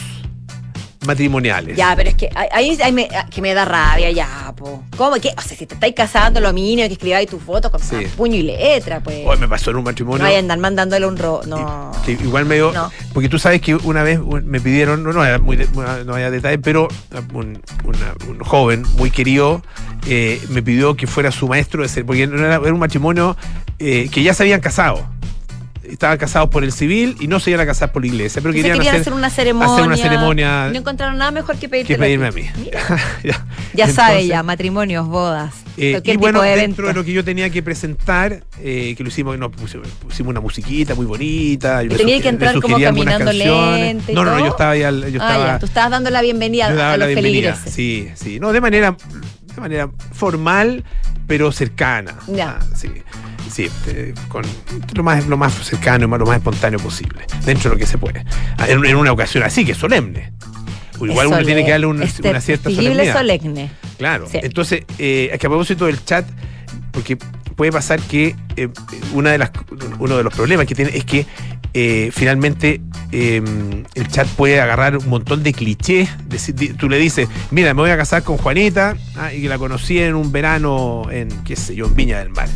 matrimoniales. 1.05 1.77
Ya, 1.77 1.93
pero 1.95 2.09
es 2.09 2.15
que 2.15 2.29
ahí, 2.51 2.77
ahí- 2.81 2.91
me, 2.91 3.07
que 3.29 3.41
me 3.41 3.53
da 3.53 3.65
rabia 3.65 4.09
ya, 4.11 4.44
po. 4.55 4.83
¿Cómo 4.97 5.15
que? 5.17 5.29
O 5.37 5.41
sea, 5.41 5.57
si 5.57 5.65
te 5.65 5.73
estáis 5.75 5.93
casando, 5.95 6.39
lo 6.39 6.51
mínimo 6.53 6.87
que 6.87 6.93
escribáis 6.93 7.29
tus 7.29 7.41
fotos 7.43 7.71
con 7.71 7.79
Sí. 7.81 8.07
puño 8.15 8.35
y 8.35 8.43
letra, 8.43 8.99
pues. 9.01 9.19
Hoy 9.25 9.37
me 9.37 9.47
pasó 9.47 9.71
en 9.71 9.77
un 9.77 9.83
no 9.83 9.89
matrimonio. 9.91 10.23
vayan 10.23 10.37
a 10.37 10.39
andar 10.53 10.59
mandándole 10.59 11.05
un 11.05 11.17
ro... 11.17 11.41
No. 11.47 11.91
que 12.05 12.13
igual 12.13 12.45
me 12.45 12.55
dio. 12.55 12.71
No. 12.71 12.91
Porque 13.13 13.29
tú 13.29 13.37
sabes 13.39 13.61
que 13.61 13.75
una 13.75 14.03
vez 14.03 14.19
me 14.21 14.59
pidieron, 14.59 15.03
no, 15.03 15.11
no, 15.13 15.23
era 15.25 15.39
muy 15.39 15.57
de- 15.57 15.67
no 16.05 16.13
había 16.13 16.31
detalle, 16.31 16.57
pero 16.59 16.87
un, 17.33 17.61
una- 17.83 18.13
un 18.29 18.39
joven 18.39 18.83
muy 18.97 19.11
querido 19.11 19.61
eh, 20.07 20.41
me 20.49 20.61
pidió 20.61 20.95
que 20.95 21.07
fuera 21.07 21.31
su 21.31 21.47
maestro 21.47 21.81
de 21.83 21.89
ser, 21.89 22.05
porque 22.05 22.27
no 22.27 22.37
era, 22.37 22.55
era 22.55 22.73
un 22.73 22.79
matrimonio 22.79 23.35
eh, 23.79 24.09
que 24.11 24.23
ya 24.23 24.33
se 24.33 24.43
habían 24.43 24.61
casado. 24.61 25.05
Estaban 25.89 26.17
casados 26.17 26.49
por 26.49 26.63
el 26.63 26.71
civil 26.71 27.15
y 27.19 27.27
no 27.27 27.39
se 27.39 27.51
iban 27.51 27.61
a 27.61 27.65
casar 27.65 27.91
por 27.91 28.01
la 28.01 28.07
iglesia, 28.07 28.41
pero 28.41 28.53
querían, 28.53 28.77
querían 28.77 28.95
hacer, 28.95 29.01
hacer 29.01 29.13
una 29.13 29.29
ceremonia. 29.29 29.73
hacer 29.73 29.85
una 29.87 29.97
ceremonia 29.97 30.69
No 30.71 30.77
encontraron 30.79 31.17
nada 31.17 31.31
mejor 31.31 31.57
que 31.57 31.69
pedirte 31.69 31.93
que 31.93 31.99
pedirme 31.99 32.27
a 32.27 32.31
mí. 32.31 32.43
Ya, 33.23 33.45
ya 33.73 33.89
sabe 33.89 34.27
ya, 34.27 34.43
matrimonios, 34.43 35.07
bodas, 35.07 35.53
eh, 35.77 36.01
y 36.03 36.17
bueno, 36.17 36.41
de 36.41 36.55
dentro 36.55 36.87
de 36.87 36.93
lo 36.93 37.03
que 37.03 37.11
yo 37.11 37.23
tenía 37.23 37.49
que 37.49 37.61
presentar, 37.63 38.43
eh, 38.61 38.93
que 38.95 39.03
lo 39.03 39.09
hicimos, 39.09 39.37
no, 39.37 39.51
pusimos, 39.51 39.87
pusimos 39.89 40.31
una 40.31 40.39
musiquita 40.39 40.95
muy 40.95 41.05
bonita. 41.05 41.83
yo 41.83 41.97
tenía 41.97 42.21
que 42.21 42.29
entrar 42.29 42.59
como 42.61 42.79
caminando 42.79 43.31
y 43.33 44.13
No, 44.13 44.23
no, 44.23 44.31
no, 44.31 44.39
yo 44.39 44.47
estaba 44.47 44.71
ahí, 44.71 44.83
al- 44.83 45.11
yo 45.11 45.21
ah, 45.21 45.27
estaba, 45.27 45.45
ya, 45.47 45.59
tú 45.59 45.65
estabas 45.65 45.91
dando 45.91 46.09
la 46.09 46.21
bienvenida 46.21 46.69
yo 46.69 46.75
daba 46.75 46.93
a 46.93 46.97
la 46.97 47.05
los 47.05 47.13
bienvenida. 47.15 47.55
feligreses. 47.55 47.73
Sí, 47.73 48.09
sí. 48.15 48.39
No, 48.39 48.53
de 48.53 48.61
manera, 48.61 48.95
de 49.55 49.61
manera 49.61 49.89
formal, 50.13 50.83
pero 51.27 51.51
cercana. 51.51 52.15
Ya. 52.27 52.59
Ah, 52.61 52.65
sí. 52.75 52.89
Sí, 53.51 53.69
eh, 53.87 54.13
con 54.27 54.43
lo 54.95 55.03
más, 55.03 55.25
lo 55.27 55.37
más 55.37 55.53
cercano, 55.53 56.07
lo 56.07 56.25
más 56.25 56.37
espontáneo 56.37 56.79
posible, 56.79 57.25
dentro 57.45 57.69
de 57.69 57.75
lo 57.75 57.79
que 57.79 57.85
se 57.85 57.97
puede. 57.97 58.25
Ah, 58.57 58.67
En, 58.67 58.83
en 58.85 58.95
una 58.95 59.11
ocasión 59.11 59.43
así, 59.43 59.63
que 59.65 59.71
es 59.73 59.77
solemne. 59.77 60.33
O 60.99 61.05
igual 61.05 61.27
Es 61.27 61.33
uno 61.33 61.45
tiene 61.45 61.65
que 61.65 61.71
darle 61.71 61.85
un- 61.87 62.01
este 62.01 62.29
una 62.29 62.41
cierta 62.41 62.69
solemnidad. 62.69 63.13
solemne. 63.17 63.69
Claro. 63.97 64.27
Sí. 64.31 64.39
Entonces, 64.41 64.83
eh, 64.97 65.29
es 65.31 65.39
que 65.39 65.47
a 65.47 65.49
propósito 65.49 65.85
del 65.85 66.03
chat, 66.03 66.25
porque 66.91 67.17
puede 67.55 67.71
pasar 67.71 67.99
que 68.01 68.35
eh, 68.57 68.69
una 69.13 69.31
de 69.31 69.37
las, 69.37 69.51
uno 69.99 70.17
de 70.17 70.23
los 70.23 70.33
problemas 70.33 70.65
que 70.65 70.75
tiene 70.75 70.91
es 70.95 71.03
que 71.05 71.25
eh, 71.73 72.09
finalmente 72.13 72.81
eh, 73.11 73.41
el 73.95 74.07
chat 74.07 74.27
puede 74.29 74.59
agarrar 74.61 74.97
un 74.97 75.09
montón 75.09 75.43
de 75.43 75.51
clichés. 75.53 76.09
Deci- 76.29 76.53
di- 76.53 76.69
tú 76.73 76.87
le 76.89 76.97
dices, 76.97 77.27
mira, 77.51 77.73
me 77.73 77.81
voy 77.81 77.89
a 77.91 77.97
casar 77.97 78.23
con 78.23 78.37
Juanita 78.37 78.95
ah, 79.17 79.33
y 79.33 79.41
que 79.43 79.49
la 79.49 79.57
conocí 79.57 79.99
en 79.99 80.15
un 80.15 80.31
verano 80.31 81.03
en, 81.11 81.27
qué 81.43 81.55
sé 81.57 81.75
yo, 81.75 81.85
en 81.87 81.95
Viña 81.95 82.19
del 82.19 82.29
Mar. 82.29 82.47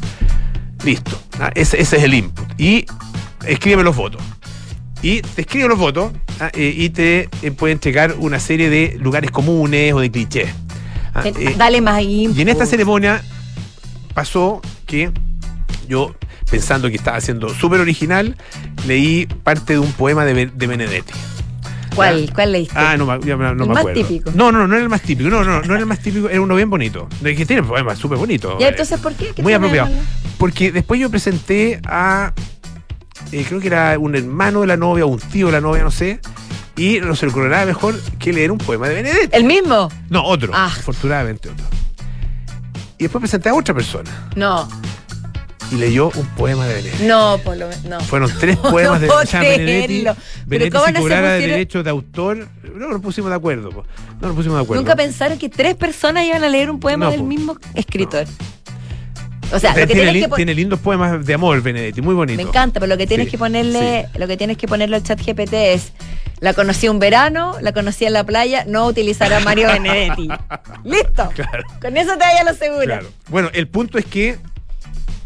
Listo. 0.83 1.19
ah, 1.39 1.51
ese, 1.55 1.79
ese 1.81 1.97
es 1.97 2.03
el 2.03 2.13
input. 2.13 2.45
Y 2.59 2.85
escríbeme 3.45 3.83
los 3.83 3.95
votos. 3.95 4.21
Y 5.01 5.21
te 5.21 5.41
escribe 5.41 5.67
los 5.69 5.77
votos 5.79 6.11
ah, 6.39 6.49
eh, 6.53 6.73
y 6.75 6.89
te 6.89 7.29
eh, 7.41 7.51
puede 7.51 7.73
entregar 7.73 8.15
una 8.17 8.39
serie 8.39 8.69
de 8.69 8.97
lugares 8.99 9.31
comunes 9.31 9.93
o 9.93 9.99
de 9.99 10.11
clichés. 10.11 10.49
Ah, 11.13 11.21
Eh, 11.25 11.33
eh, 11.37 11.55
Dale 11.57 11.81
más 11.81 12.01
input. 12.01 12.37
y 12.37 12.41
en 12.41 12.49
esta 12.49 12.65
ceremonia 12.65 13.23
pasó 14.13 14.61
que 14.85 15.11
yo, 15.87 16.15
pensando 16.51 16.89
que 16.89 16.95
estaba 16.95 17.19
siendo 17.21 17.49
súper 17.49 17.79
original, 17.79 18.35
leí 18.85 19.25
parte 19.25 19.73
de 19.73 19.79
un 19.79 19.91
poema 19.93 20.25
de 20.25 20.45
Benedetti. 20.67 21.13
¿Cuál, 21.99 22.31
¿Cuál 22.33 22.51
leíste? 22.53 22.73
Ah, 22.77 22.95
no, 22.97 23.05
me- 23.05 23.19
ya 23.25 23.35
no 23.35 23.49
El 23.49 23.55
me 23.57 23.65
más 23.67 23.77
acuerdo. 23.79 24.01
típico. 24.01 24.31
No, 24.33 24.51
no, 24.51 24.67
no 24.67 24.73
era 24.75 24.83
el 24.83 24.89
más 24.89 25.01
típico. 25.01 25.29
No, 25.29 25.43
no, 25.43 25.59
no 25.61 25.65
era 25.73 25.79
el 25.79 25.85
más 25.85 25.99
típico, 25.99 26.29
era 26.29 26.41
uno 26.41 26.55
bien 26.55 26.69
bonito. 26.69 27.07
De 27.21 27.35
que 27.35 27.45
tiene 27.45 27.63
poemas 27.63 27.97
súper 27.97 28.17
bonitos. 28.17 28.55
¿Y 28.59 28.63
entonces 28.63 28.99
por 28.99 29.13
qué? 29.13 29.31
¿Qué 29.35 29.41
Muy 29.43 29.53
apropiado. 29.53 29.89
malo? 29.89 30.01
Porque 30.37 30.71
después 30.71 30.99
yo 30.99 31.09
presenté 31.09 31.79
a. 31.85 32.33
eh, 33.31 33.45
creo 33.47 33.59
que 33.59 33.67
era 33.67 33.97
un 33.99 34.15
hermano 34.15 34.61
de 34.61 34.67
la 34.67 34.77
novia 34.77 35.05
un 35.05 35.19
tío 35.19 35.47
de 35.47 35.51
la 35.53 35.61
novia, 35.61 35.83
no 35.83 35.91
sé. 35.91 36.19
Y 36.77 36.99
no 37.01 37.13
se 37.15 37.25
le 37.25 37.31
ocurrió 37.31 37.49
nada 37.49 37.65
mejor 37.65 37.99
que 38.19 38.31
leer 38.31 38.51
un 38.51 38.57
poema 38.57 38.87
de 38.87 38.95
Benedetti. 38.95 39.35
¿El 39.35 39.43
mismo? 39.43 39.89
No, 40.09 40.23
otro. 40.23 40.51
Ah. 40.55 40.67
Afortunadamente 40.67 41.49
otro. 41.49 41.65
Y 42.97 43.03
después 43.03 43.21
presenté 43.21 43.47
a 43.49 43.53
otra 43.53 43.73
persona 43.73 44.09
No, 44.35 44.67
y 45.71 45.75
leyó 45.75 46.11
un 46.15 46.25
poema 46.35 46.65
de 46.67 46.75
Benedetti. 46.75 47.03
no, 47.03 47.39
por 47.43 47.57
lo 47.57 47.67
menos. 47.67 47.83
No. 47.85 47.99
Fueron 48.01 48.31
tres 48.39 48.57
No 48.63 48.69
poemas 48.71 49.01
de 49.01 49.07
puedo 49.07 49.23
Jean 49.23 49.41
Benedetti. 49.43 50.01
Pero 50.03 50.15
Benedetti 50.45 50.71
¿cómo 50.71 50.85
si 50.85 50.91
no 50.93 50.97
se 50.97 51.01
cobrara 51.01 51.27
pusieron- 51.37 51.51
derechos 51.51 51.83
de 51.83 51.89
autor. 51.89 52.47
No 52.75 52.89
nos 52.89 53.01
pusimos 53.01 53.29
de 53.29 53.35
acuerdo. 53.35 53.69
po. 53.71 53.83
No 54.21 54.27
nos 54.27 54.35
pusimos 54.35 54.57
de 54.57 54.63
acuerdo. 54.63 54.81
Nunca 54.83 54.95
pensaron 54.95 55.37
que 55.37 55.49
tres 55.49 55.75
personas 55.75 56.25
iban 56.25 56.43
a 56.43 56.49
leer 56.49 56.69
un 56.71 56.79
poema 56.79 57.05
No, 57.05 57.11
del 57.11 57.19
po. 57.21 57.25
mismo 57.25 57.57
escritor. 57.75 58.25
O 59.51 59.57
sea, 59.57 59.73
Tiene, 59.73 59.81
lo 59.81 59.87
que 59.87 59.93
tienes 59.95 60.13
lin- 60.13 60.29
que 60.29 60.35
tiene 60.35 60.53
lindos 60.53 60.79
poemas 60.79 61.25
de 61.25 61.33
amor, 61.33 61.59
Benedetti, 61.63 62.01
muy 62.01 62.13
bonito. 62.13 62.37
Me 62.37 62.47
encanta, 62.47 62.79
pero 62.79 62.87
lo 62.87 62.97
que 62.97 63.07
tienes 63.07 63.25
Sí, 63.25 63.31
que 63.31 63.37
ponerle, 63.39 64.07
lo 64.15 64.27
que 64.27 64.37
tienes 64.37 64.57
que 64.57 64.67
ponerle 64.67 64.97
al 64.97 65.03
chat 65.03 65.19
GPT 65.19 65.73
es 65.73 65.91
la 66.39 66.53
conocí 66.53 66.87
un 66.87 66.99
verano, 66.99 67.55
la 67.59 67.71
conocí 67.73 68.05
en 68.05 68.13
la 68.13 68.23
playa, 68.23 68.63
no 68.67 68.85
utilizará 68.85 69.39
Mario 69.39 69.67
Benedetti. 69.69 70.29
Listo. 70.83 71.29
Claro. 71.33 71.63
Con 71.81 71.97
eso 71.97 72.11
te 72.13 72.19
vaya 72.19 72.43
lo 72.43 72.53
seguro. 72.53 72.83
Claro. 72.85 73.07
Bueno, 73.29 73.49
el 73.53 73.67
punto 73.67 73.97
es 73.97 74.05
que 74.05 74.37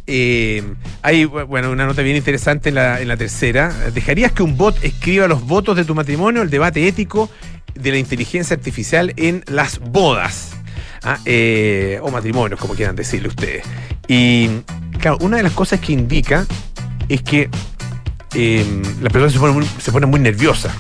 eh, 0.05 0.63
hay 1.01 1.25
bueno, 1.25 1.71
una 1.71 1.85
nota 1.85 2.01
bien 2.01 2.17
interesante 2.17 2.69
en 2.69 2.75
la, 2.75 3.01
en 3.01 3.07
la 3.07 3.17
tercera. 3.17 3.73
¿Dejarías 3.93 4.31
que 4.31 4.43
un 4.43 4.57
bot 4.57 4.83
escriba 4.83 5.27
los 5.27 5.45
votos 5.45 5.75
de 5.75 5.85
tu 5.85 5.95
matrimonio? 5.95 6.41
El 6.41 6.49
debate 6.49 6.87
ético 6.87 7.29
de 7.75 7.91
la 7.91 7.97
inteligencia 7.97 8.55
artificial 8.55 9.13
en 9.17 9.43
las 9.47 9.79
bodas. 9.79 10.51
Ah, 11.03 11.19
eh, 11.25 11.99
o 12.01 12.11
matrimonios, 12.11 12.59
como 12.59 12.75
quieran 12.75 12.95
decirle 12.95 13.27
ustedes. 13.27 13.65
Y 14.07 14.49
claro, 14.99 15.17
una 15.21 15.37
de 15.37 15.43
las 15.43 15.51
cosas 15.51 15.81
que 15.81 15.91
indica 15.91 16.45
es 17.09 17.21
que 17.21 17.49
eh, 18.35 18.81
las 19.01 19.11
personas 19.11 19.33
se 19.33 19.39
ponen 19.39 19.55
muy, 19.55 19.65
se 19.65 19.91
muy 19.91 20.19
nerviosas. 20.19 20.73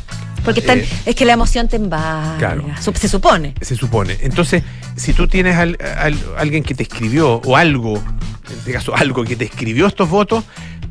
Porque 0.43 0.59
están, 0.59 0.79
Eh, 0.79 0.87
es 1.05 1.15
que 1.15 1.25
la 1.25 1.33
emoción 1.33 1.67
te 1.67 1.75
embarga. 1.77 2.37
Claro. 2.37 2.65
Se 2.99 3.07
supone. 3.07 3.53
se 3.61 3.75
supone. 3.75 4.17
Entonces, 4.21 4.63
si 4.95 5.13
tú 5.13 5.27
tienes 5.27 5.55
al- 5.57 5.77
al- 5.97 6.19
alguien 6.37 6.63
que 6.63 6.73
te 6.75 6.83
escribió 6.83 7.35
o 7.45 7.55
algo, 7.57 7.95
en 7.97 8.57
este 8.57 8.73
caso 8.73 8.95
algo 8.95 9.23
que 9.23 9.35
te 9.35 9.45
escribió 9.45 9.87
estos 9.87 10.09
votos, 10.09 10.43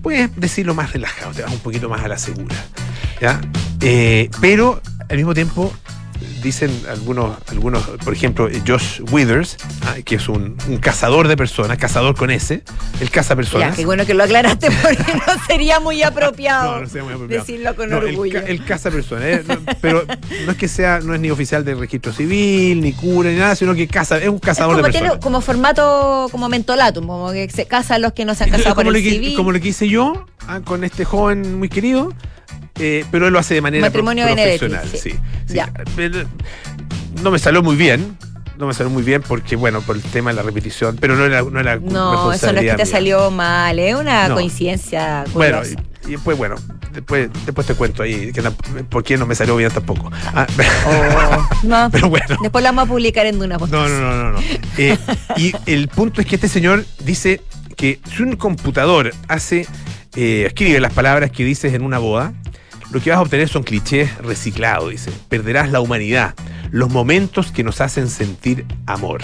puedes 0.03 0.35
decirlo 0.37 0.75
más 0.75 0.93
relajado, 0.93 1.33
te 1.33 1.43
vas 1.43 1.53
un 1.53 1.59
poquito 1.61 1.89
más 1.89 2.03
a 2.03 2.09
la 2.09 2.19
segura. 2.19 2.57
¿ya? 3.21 3.41
Eh, 3.81 4.31
pero 4.41 4.81
al 5.09 5.17
mismo 5.17 5.35
tiempo 5.35 5.73
dicen 6.43 6.71
algunos, 6.91 7.37
algunos 7.49 7.83
por 8.05 8.12
ejemplo, 8.14 8.49
Josh 8.67 9.00
Withers, 9.11 9.57
ah, 9.87 9.97
que 10.05 10.17
es 10.17 10.29
un, 10.29 10.57
un 10.69 10.79
cazador 10.79 11.29
de 11.29 11.37
personas, 11.37 11.79
cazador 11.79 12.14
con 12.17 12.31
S, 12.31 12.62
él 13.00 13.11
caza 13.11 13.31
Ya, 13.35 13.37
personas. 13.37 13.76
qué 13.76 13.85
bueno 13.87 14.05
que 14.07 14.14
lo 14.14 14.25
aclaraste 14.25 14.69
porque 14.83 15.12
no 15.14 15.45
sería 15.47 15.81
muy 15.81 16.02
apropiado 16.02 16.76
No, 16.76 16.81
no 16.83 16.88
sea 16.88 17.02
muy 17.05 17.12
apropiado. 17.14 17.45
decirlo 17.45 17.75
con 17.76 17.91
No, 17.91 17.99
el 17.99 18.05
orgullo. 18.11 18.41
ca- 18.41 18.47
El, 18.49 18.64
caza 18.64 18.91
personas, 18.91 19.25
eh, 19.25 19.45
pero 19.81 20.05
no 20.47 20.52
es 20.52 20.59
que 20.59 20.69
sea, 20.69 21.00
no 21.00 21.14
es 21.14 21.21
ni 21.21 21.31
oficial 21.31 21.64
del 21.64 21.79
registro 21.79 22.12
civil, 22.12 22.81
ni 22.81 22.93
cura, 22.93 23.31
ni 23.31 23.37
nada, 23.37 23.55
sino 23.57 23.75
que 23.75 23.87
caza, 23.88 24.19
es 24.19 24.29
un 24.29 24.37
Es 24.37 24.41
cazador 24.41 24.75
como 24.76 24.87
de 24.87 24.93
tiene 24.93 25.07
personas. 25.09 25.25
como 25.25 25.41
formato 25.41 26.29
como 26.31 26.49
mentolatum, 26.49 27.07
como 27.07 27.33
que 27.33 27.49
se 27.50 27.67
casan 27.67 28.02
los 28.02 28.12
que 28.12 28.25
no 28.25 28.35
se 28.35 28.45
han 28.45 28.49
Entonces, 28.49 28.64
casado 28.64 28.75
por 28.76 28.85
como, 28.85 28.97
el 28.97 29.02
que, 29.02 29.11
civil. 29.11 29.37
como 29.37 29.52
lo 29.52 29.61
que 29.61 29.69
hice 29.69 29.88
yo 29.88 30.26
ah, 30.49 30.61
con 30.64 30.85
este 30.85 31.05
joven 31.05 31.59
muy 31.59 31.69
querido, 31.69 32.12
eh, 32.83 33.05
pero 33.11 33.27
él 33.29 33.33
lo 33.33 33.39
hace 33.39 33.55
de 33.55 33.61
manera 33.61 33.87
Matrimonio 33.87 34.27
profesional. 34.27 34.89
sí. 34.91 34.99
Sí, 34.99 35.11
sí. 35.47 35.55
Ya. 35.55 35.73
Pero 35.97 36.25
No 37.23 37.31
me 37.31 37.39
salió 37.39 37.62
muy 37.62 37.77
bien. 37.77 38.17
No 38.59 38.67
me 38.67 38.75
salió 38.75 38.90
muy 38.90 39.03
bien 39.03 39.23
porque, 39.27 39.57
bueno, 39.57 39.81
por 39.81 39.97
el 39.97 40.03
tema 40.03 40.31
de 40.31 40.37
la 40.37 40.42
repetición, 40.42 40.97
pero 41.01 41.16
no 41.16 41.25
era, 41.25 41.42
no 41.42 41.59
era 41.59 41.77
No, 41.77 42.33
eso 42.33 42.53
no 42.53 42.61
es 42.61 42.71
que 42.71 42.77
te 42.77 42.87
salió 42.87 43.31
mal, 43.31 43.79
es 43.79 43.95
una 43.97 44.29
No. 44.29 44.35
coincidencia 44.35 45.25
Bueno, 45.33 45.59
curiosa. 45.59 45.81
y, 46.05 46.09
y 46.09 46.11
después, 46.12 46.37
bueno, 46.38 46.55
después, 46.92 47.31
después 47.45 47.66
te 47.66 47.75
cuento 47.75 48.03
ahí 48.05 48.31
que 48.33 48.42
por 48.88 49.03
qué 49.03 49.16
no 49.16 49.27
me 49.27 49.35
salió 49.35 49.57
bien 49.57 49.71
tampoco. 49.73 50.11
Ah, 50.35 50.47
Oh, 50.87 51.49
no. 51.66 51.88
pero 51.90 52.09
bueno. 52.09 52.27
Después 52.42 52.62
la 52.62 52.71
vamos 52.71 52.85
a 52.85 52.88
publicar 52.88 53.27
en 53.27 53.38
Duna 53.38 53.57
No, 53.59 53.66
no, 53.66 53.88
no, 53.88 54.16
no. 54.16 54.33
no. 54.33 54.38
Eh, 54.79 54.97
y 55.37 55.53
el 55.66 55.88
punto 55.88 56.21
es 56.21 56.27
que 56.27 56.35
este 56.37 56.49
señor 56.49 56.85
dice 57.05 57.40
que 57.77 58.01
si 58.14 58.23
un 58.23 58.37
computador 58.37 59.12
hace, 59.29 59.66
eh, 60.14 60.45
escribe 60.47 60.79
las 60.79 60.92
palabras 60.92 61.31
que 61.33 61.45
dices 61.45 61.73
en 61.75 61.83
una 61.83 61.99
boda, 61.99 62.33
lo 62.92 63.00
que 63.00 63.11
vas 63.11 63.18
a 63.18 63.22
obtener 63.22 63.48
son 63.48 63.62
clichés 63.62 64.16
reciclados, 64.18 64.90
dice. 64.90 65.11
Perderás 65.28 65.70
la 65.70 65.81
humanidad, 65.81 66.35
los 66.70 66.90
momentos 66.90 67.50
que 67.52 67.64
nos 67.64 67.81
hacen 67.81 68.09
sentir 68.09 68.64
amor. 68.87 69.22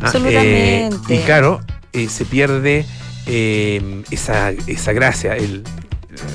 Ah, 0.00 0.06
Absolutamente. 0.06 1.14
eh, 1.14 1.16
y 1.16 1.18
claro, 1.24 1.60
eh, 1.92 2.08
se 2.08 2.24
pierde 2.24 2.86
eh, 3.26 4.02
esa, 4.10 4.50
esa 4.50 4.92
gracia, 4.92 5.36
el, 5.36 5.64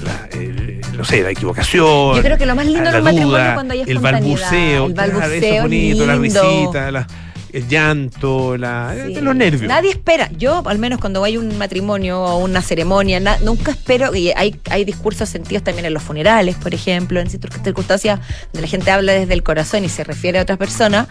la- 0.03 0.27
el- 0.39 0.81
no 0.97 1.03
sé, 1.05 1.23
la 1.23 1.31
equivocación. 1.31 2.15
Yo 2.15 2.21
creo 2.21 2.37
que 2.37 2.45
lo 2.45 2.55
más 2.55 2.65
lindo 2.65 2.83
la 2.91 2.97
un 2.99 3.03
matrimonio 3.03 3.53
cuando 3.55 3.73
hay 3.73 3.81
el 3.87 3.99
balbuceo, 3.99 4.85
el 4.87 4.93
claro, 4.93 5.11
eso 5.11 5.19
balbuceo 5.21 5.55
es 5.55 5.61
bonito, 5.61 6.05
la 6.05 6.15
lindo. 6.15 6.41
risita, 6.43 6.91
la- 6.91 7.07
el 7.53 7.67
llanto, 7.69 8.57
la, 8.57 8.95
Sí. 9.07 9.15
los 9.21 9.35
nervios. 9.35 9.67
Nadie 9.69 9.91
espera. 9.91 10.29
Yo, 10.37 10.63
al 10.65 10.79
menos 10.79 10.99
cuando 10.99 11.23
hay 11.23 11.37
un 11.37 11.57
matrimonio 11.57 12.21
o 12.21 12.37
una 12.39 12.61
ceremonia, 12.61 13.19
na- 13.19 13.37
nunca 13.39 13.71
espero. 13.71 14.13
Y 14.15 14.31
hay, 14.31 14.59
hay 14.69 14.83
discursos 14.85 15.29
sentidos 15.29 15.63
también 15.63 15.85
en 15.85 15.93
los 15.93 16.03
funerales, 16.03 16.55
por 16.55 16.73
ejemplo, 16.73 17.19
en 17.19 17.29
circunstancias 17.29 18.19
donde 18.51 18.61
la 18.61 18.67
gente 18.67 18.91
habla 18.91 19.13
desde 19.13 19.33
el 19.33 19.43
corazón 19.43 19.85
y 19.85 19.89
se 19.89 20.03
refiere 20.03 20.39
a 20.39 20.41
otras 20.41 20.57
personas. 20.57 21.07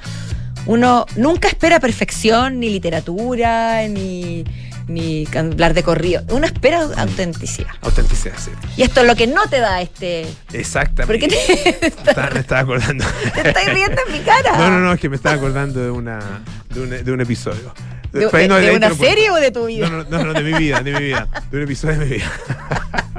Uno 0.66 1.06
nunca 1.16 1.48
espera 1.48 1.80
perfección, 1.80 2.60
ni 2.60 2.70
literatura, 2.70 3.86
ni, 3.88 4.44
ni 4.86 5.26
hablar 5.36 5.74
de 5.74 5.82
corrido. 5.82 6.22
Uno 6.30 6.46
espera 6.46 6.82
autenticidad. 6.96 7.70
Autenticidad, 7.82 8.34
sí. 8.38 8.50
Y 8.76 8.82
esto 8.82 9.00
es 9.00 9.06
lo 9.06 9.16
que 9.16 9.26
no 9.26 9.42
te 9.48 9.58
da 9.60 9.80
este. 9.80 10.26
¿Por 10.46 10.56
Exactamente. 10.56 11.28
qué 11.28 11.72
te, 11.72 11.86
Estaba- 11.88 12.30
me 12.30 12.40
estaba 12.40 12.60
acordando. 12.60 13.04
te 13.34 13.48
estás 13.48 13.66
riendo 13.66 14.00
en 14.06 14.12
mi 14.12 14.20
cara? 14.20 14.56
No, 14.56 14.70
no, 14.70 14.78
no, 14.80 14.92
es 14.92 15.00
que 15.00 15.08
me 15.08 15.16
estaba 15.16 15.34
acordando 15.34 15.80
de 15.82 15.90
una 15.90 16.18
de 16.72 16.80
un, 16.80 16.90
de 17.04 17.12
un 17.12 17.20
episodio. 17.20 17.74
¿De, 18.12 18.26
de- 18.26 18.76
una 18.76 18.94
serie 18.94 19.30
o 19.30 19.36
de 19.36 19.50
tu 19.50 19.66
vida? 19.66 19.88
No, 19.88 20.04
no, 20.04 20.18
no, 20.18 20.24
no, 20.24 20.32
de 20.34 20.42
mi 20.42 20.52
vida, 20.58 20.80
de 20.80 20.92
mi 20.92 21.00
vida. 21.00 21.26
De 21.50 21.56
un 21.56 21.62
episodio 21.64 21.98
de 21.98 22.04
mi 22.06 22.14
vida. 22.16 22.30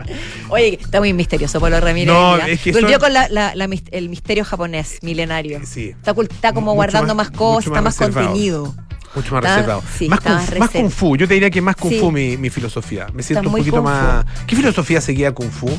Oye, 0.49 0.79
está 0.81 0.99
muy 0.99 1.13
misterioso, 1.13 1.59
Pablo 1.59 1.79
Ramírez. 1.79 2.13
No, 2.13 2.33
mira. 2.33 2.47
es 2.49 2.61
que 2.61 2.71
Volvió 2.71 2.91
son- 2.91 2.99
con 2.99 3.13
la- 3.13 3.27
la- 3.29 3.53
el 3.91 4.09
misterio 4.09 4.45
japonés 4.45 4.99
milenario. 5.01 5.61
Sí. 5.65 5.93
Está, 6.03 6.13
como 6.53 6.67
Mucho 6.71 6.75
guardando 6.75 7.15
más- 7.15 7.29
más, 7.29 7.37
cosas, 7.37 7.67
está 7.67 7.81
más 7.81 7.97
reservado. 7.99 8.27
contenido. 8.27 8.75
Mucho 9.15 9.33
más 9.35 9.43
Está- 9.43 9.55
reservado. 9.57 9.83
sí, 9.97 10.09
más, 10.09 10.19
kung, 10.19 10.31
más 10.31 10.41
más 10.41 10.49
reserva. 10.49 10.67
kung 10.81 10.89
fu. 10.91 11.15
Yo 11.17 11.27
te 11.27 11.33
diría 11.35 11.49
que 11.51 11.61
más 11.61 11.75
kung 11.75 11.91
Sí. 11.91 11.99
fu 11.99 12.11
mi, 12.11 12.35
mi 12.37 12.49
filosofía. 12.49 13.07
Me 13.13 13.21
siento 13.23 13.47
un 13.49 13.55
poquito 13.55 13.81
más. 13.83 14.25
¿Qué 14.47 14.55
filosofía 14.55 15.01
seguía 15.01 15.31
kung 15.33 15.49
fu? 15.51 15.69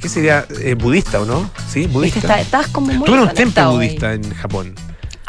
¿Qué 0.00 0.08
sería? 0.08 0.46
Eh, 0.62 0.74
¿Budista 0.74 1.20
o 1.20 1.26
no? 1.26 1.50
Sí, 1.68 1.86
budista. 1.86 2.20
está- 2.20 2.40
Estás 2.40 2.68
como 2.68 2.92
muy 2.92 3.04
Tuve 3.06 3.20
un 3.22 3.34
templo 3.34 3.62
ahí. 3.70 3.74
budista 3.76 4.14
en 4.14 4.32
Japón. 4.34 4.74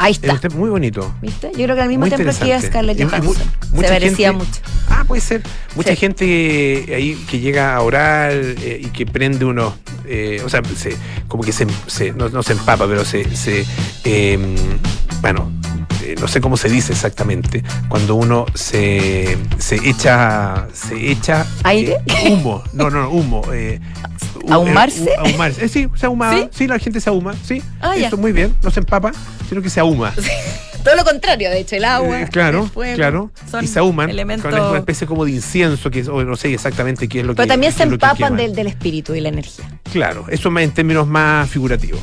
Ahí 0.02 0.12
está. 0.12 0.38
templo 0.38 0.58
muy 0.60 0.70
bonito. 0.70 1.14
¿Viste? 1.22 1.48
Yo 1.56 1.64
creo 1.64 1.76
que 1.76 1.82
al 1.82 1.88
mismo 1.88 2.00
Muy 2.06 2.10
tiempo 2.10 2.24
que. 2.60 2.60
Scarlett 2.60 3.02
Johansson. 3.02 3.34
Se 3.34 3.82
parecía 3.88 4.28
gente- 4.30 4.44
mucho. 4.44 4.60
Ah, 4.88 5.04
puede 5.06 5.20
ser. 5.22 5.42
Mucha 5.76 5.90
Sí. 5.90 5.96
gente 5.96 6.24
ahí 6.94 7.24
que 7.30 7.38
llega 7.40 7.74
a 7.74 7.80
orar 7.82 8.32
eh, 8.32 8.80
y 8.84 8.86
que 8.88 9.06
prende 9.06 9.44
unos. 9.44 9.74
eh, 10.06 10.42
o 10.44 10.48
sea, 10.48 10.62
se- 10.76 10.96
como 11.28 11.42
que 11.44 11.52
se, 11.52 11.66
se- 11.86 12.12
no, 12.12 12.28
no 12.28 12.42
se 12.42 12.52
empapa, 12.54 12.86
pero 12.86 13.04
se. 13.04 13.34
se, 13.36 13.64
eh, 14.04 14.38
bueno, 15.20 15.52
eh, 16.02 16.14
no 16.20 16.26
sé 16.28 16.40
cómo 16.40 16.56
se 16.56 16.68
dice 16.68 16.92
exactamente. 16.92 17.62
Cuando 17.88 18.14
uno 18.14 18.46
se, 18.54 19.36
se 19.58 19.76
echa. 19.88 20.66
Se 20.72 21.10
echa. 21.10 21.46
¿Aire? 21.64 21.98
eh, 22.06 22.30
humo. 22.32 22.62
No, 22.72 22.90
no, 22.90 23.08
humo. 23.10 23.42
eh, 23.52 23.80
hu- 24.42 24.52
¿Ahumarse? 24.52 25.04
hu- 25.04 25.18
ahumarse. 25.30 25.68
Sí, 25.68 25.88
se 25.94 26.06
ahuma. 26.06 26.32
¿Sí? 26.34 26.48
¿Sí? 26.52 26.66
la 26.66 26.78
gente 26.78 27.00
se 27.00 27.10
ahuma. 27.10 27.34
Sí. 27.44 27.62
Ah. 27.80 27.94
Eso 27.96 28.16
muy 28.16 28.32
bien. 28.32 28.54
No 28.62 28.70
se 28.70 28.80
empapa, 28.80 29.12
sino 29.48 29.62
que 29.62 29.70
se 29.70 29.80
ahuma. 29.80 30.12
Todo 30.82 30.96
lo 30.96 31.04
contrario, 31.04 31.48
de 31.48 31.60
hecho, 31.60 31.76
el 31.76 31.84
agua. 31.84 32.22
Eh, 32.22 32.28
claro, 32.28 32.64
el 32.64 32.68
fuego, 32.70 32.96
claro. 32.96 33.30
son 33.48 33.62
Y 33.64 33.68
se 33.68 33.78
ahuman 33.78 34.10
elementos- 34.10 34.50
con 34.52 34.60
una 34.60 34.78
especie 34.78 35.06
como 35.06 35.24
de 35.24 35.30
incienso, 35.30 35.92
que 35.92 36.00
es- 36.00 36.08
no 36.08 36.34
sé 36.34 36.52
exactamente 36.52 37.06
qué 37.08 37.20
es 37.20 37.24
lo 37.24 37.34
que 37.34 37.36
Pero 37.36 37.46
también 37.46 37.72
se 37.72 37.84
empapan 37.84 38.34
del, 38.36 38.52
del 38.52 38.66
espíritu 38.66 39.14
y 39.14 39.20
la 39.20 39.28
energía. 39.28 39.64
Claro, 39.92 40.24
eso 40.28 40.50
más 40.50 40.64
en 40.64 40.72
términos 40.72 41.06
más 41.06 41.48
figurativos. 41.48 42.00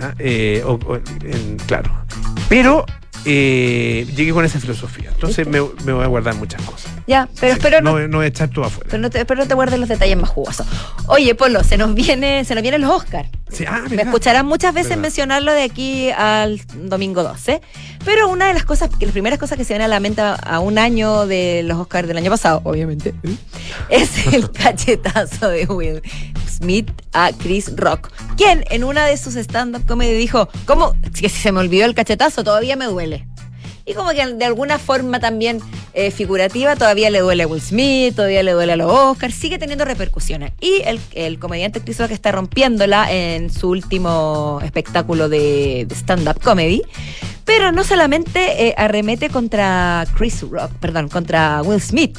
Ah, 0.00 0.14
eh, 0.18 0.62
o- 0.66 0.78
claro. 1.66 1.90
Pero 2.48 2.84
eh, 3.24 4.06
llegué 4.16 4.32
con 4.32 4.44
esa 4.44 4.60
filosofía. 4.60 5.10
Entonces 5.12 5.46
me, 5.46 5.60
me 5.84 5.92
voy 5.92 6.04
a 6.04 6.06
guardar 6.06 6.34
muchas 6.34 6.60
cosas. 6.62 6.90
Ya, 7.06 7.28
pero 7.40 7.54
Sí, 7.54 7.58
espero 7.58 7.80
no, 7.80 7.98
no, 7.98 8.08
no 8.08 8.16
voy 8.18 8.26
a 8.26 8.28
echar 8.28 8.48
todo 8.50 8.64
afuera. 8.64 8.88
pero 8.90 9.02
no 9.02 9.10
te, 9.10 9.24
pero 9.24 9.40
no 9.40 9.46
te 9.48 9.54
guardes 9.54 9.78
los 9.78 9.88
detalles 9.88 10.16
más 10.16 10.30
jugosos. 10.30 10.66
Oye, 11.06 11.34
Polo, 11.34 11.62
se 11.64 11.76
nos 11.76 11.94
viene, 11.94 12.44
se 12.44 12.54
nos 12.54 12.62
vienen 12.62 12.80
los 12.80 12.90
Oscars. 12.90 13.28
Sí, 13.50 13.64
ah, 13.68 13.82
Me 13.90 14.02
escucharán 14.02 14.46
muchas 14.46 14.74
veces 14.74 14.90
Verdad. 14.90 15.02
mencionarlo 15.02 15.52
de 15.52 15.62
aquí 15.62 16.10
al 16.10 16.60
domingo 16.88 17.22
12. 17.22 17.60
Pero 18.04 18.28
una 18.28 18.48
de 18.48 18.54
las 18.54 18.64
cosas, 18.64 18.90
que 18.98 19.06
las 19.06 19.12
primeras 19.12 19.38
cosas 19.38 19.56
que 19.56 19.64
se 19.64 19.74
vienen 19.74 19.84
a 19.86 19.88
la 19.88 20.00
mente 20.00 20.20
a, 20.22 20.34
a 20.34 20.58
un 20.60 20.76
año 20.78 21.26
de 21.26 21.62
los 21.64 21.78
Oscars 21.78 22.08
del 22.08 22.16
año 22.16 22.30
pasado, 22.30 22.60
obviamente, 22.64 23.14
es 23.90 24.26
el 24.32 24.50
cachetazo 24.52 25.48
de 25.48 25.66
Will 25.66 26.02
Smith 26.50 26.90
a 27.12 27.30
Chris 27.32 27.70
Rock, 27.76 28.10
quien 28.36 28.64
en 28.70 28.82
una 28.84 29.06
de 29.06 29.16
sus 29.16 29.36
stand-up 29.36 29.86
comedy 29.86 30.14
dijo, 30.14 30.48
¿cómo? 30.66 30.96
Que 31.20 31.28
si 31.28 31.40
se 31.40 31.52
me 31.52 31.60
olvidó 31.60 31.84
el 31.84 31.94
cachetazo, 31.94 32.42
todavía 32.44 32.76
me 32.76 32.86
duele. 32.86 33.13
Y 33.86 33.92
como 33.92 34.10
que 34.10 34.26
de 34.26 34.44
alguna 34.46 34.78
forma 34.78 35.20
también 35.20 35.60
eh, 35.92 36.10
figurativa, 36.10 36.74
todavía 36.74 37.10
le 37.10 37.20
duele 37.20 37.42
a 37.42 37.46
Will 37.46 37.60
Smith, 37.60 38.16
todavía 38.16 38.42
le 38.42 38.52
duele 38.52 38.72
a 38.72 38.76
los 38.76 38.90
Oscars, 38.90 39.34
sigue 39.34 39.58
teniendo 39.58 39.84
repercusiones. 39.84 40.52
Y 40.60 40.80
el, 40.86 40.98
el 41.12 41.38
comediante 41.38 41.80
Chris 41.82 41.98
Rock 41.98 42.12
está 42.12 42.32
rompiéndola 42.32 43.12
en 43.12 43.50
su 43.50 43.68
último 43.68 44.60
espectáculo 44.64 45.28
de, 45.28 45.84
de 45.86 45.94
stand-up 45.94 46.40
comedy. 46.42 46.82
Pero 47.44 47.72
no 47.72 47.84
solamente 47.84 48.68
eh, 48.68 48.74
arremete 48.78 49.28
contra 49.28 50.06
Chris 50.16 50.40
Rock, 50.40 50.70
perdón, 50.80 51.10
contra 51.10 51.60
Will 51.62 51.80
Smith. 51.82 52.18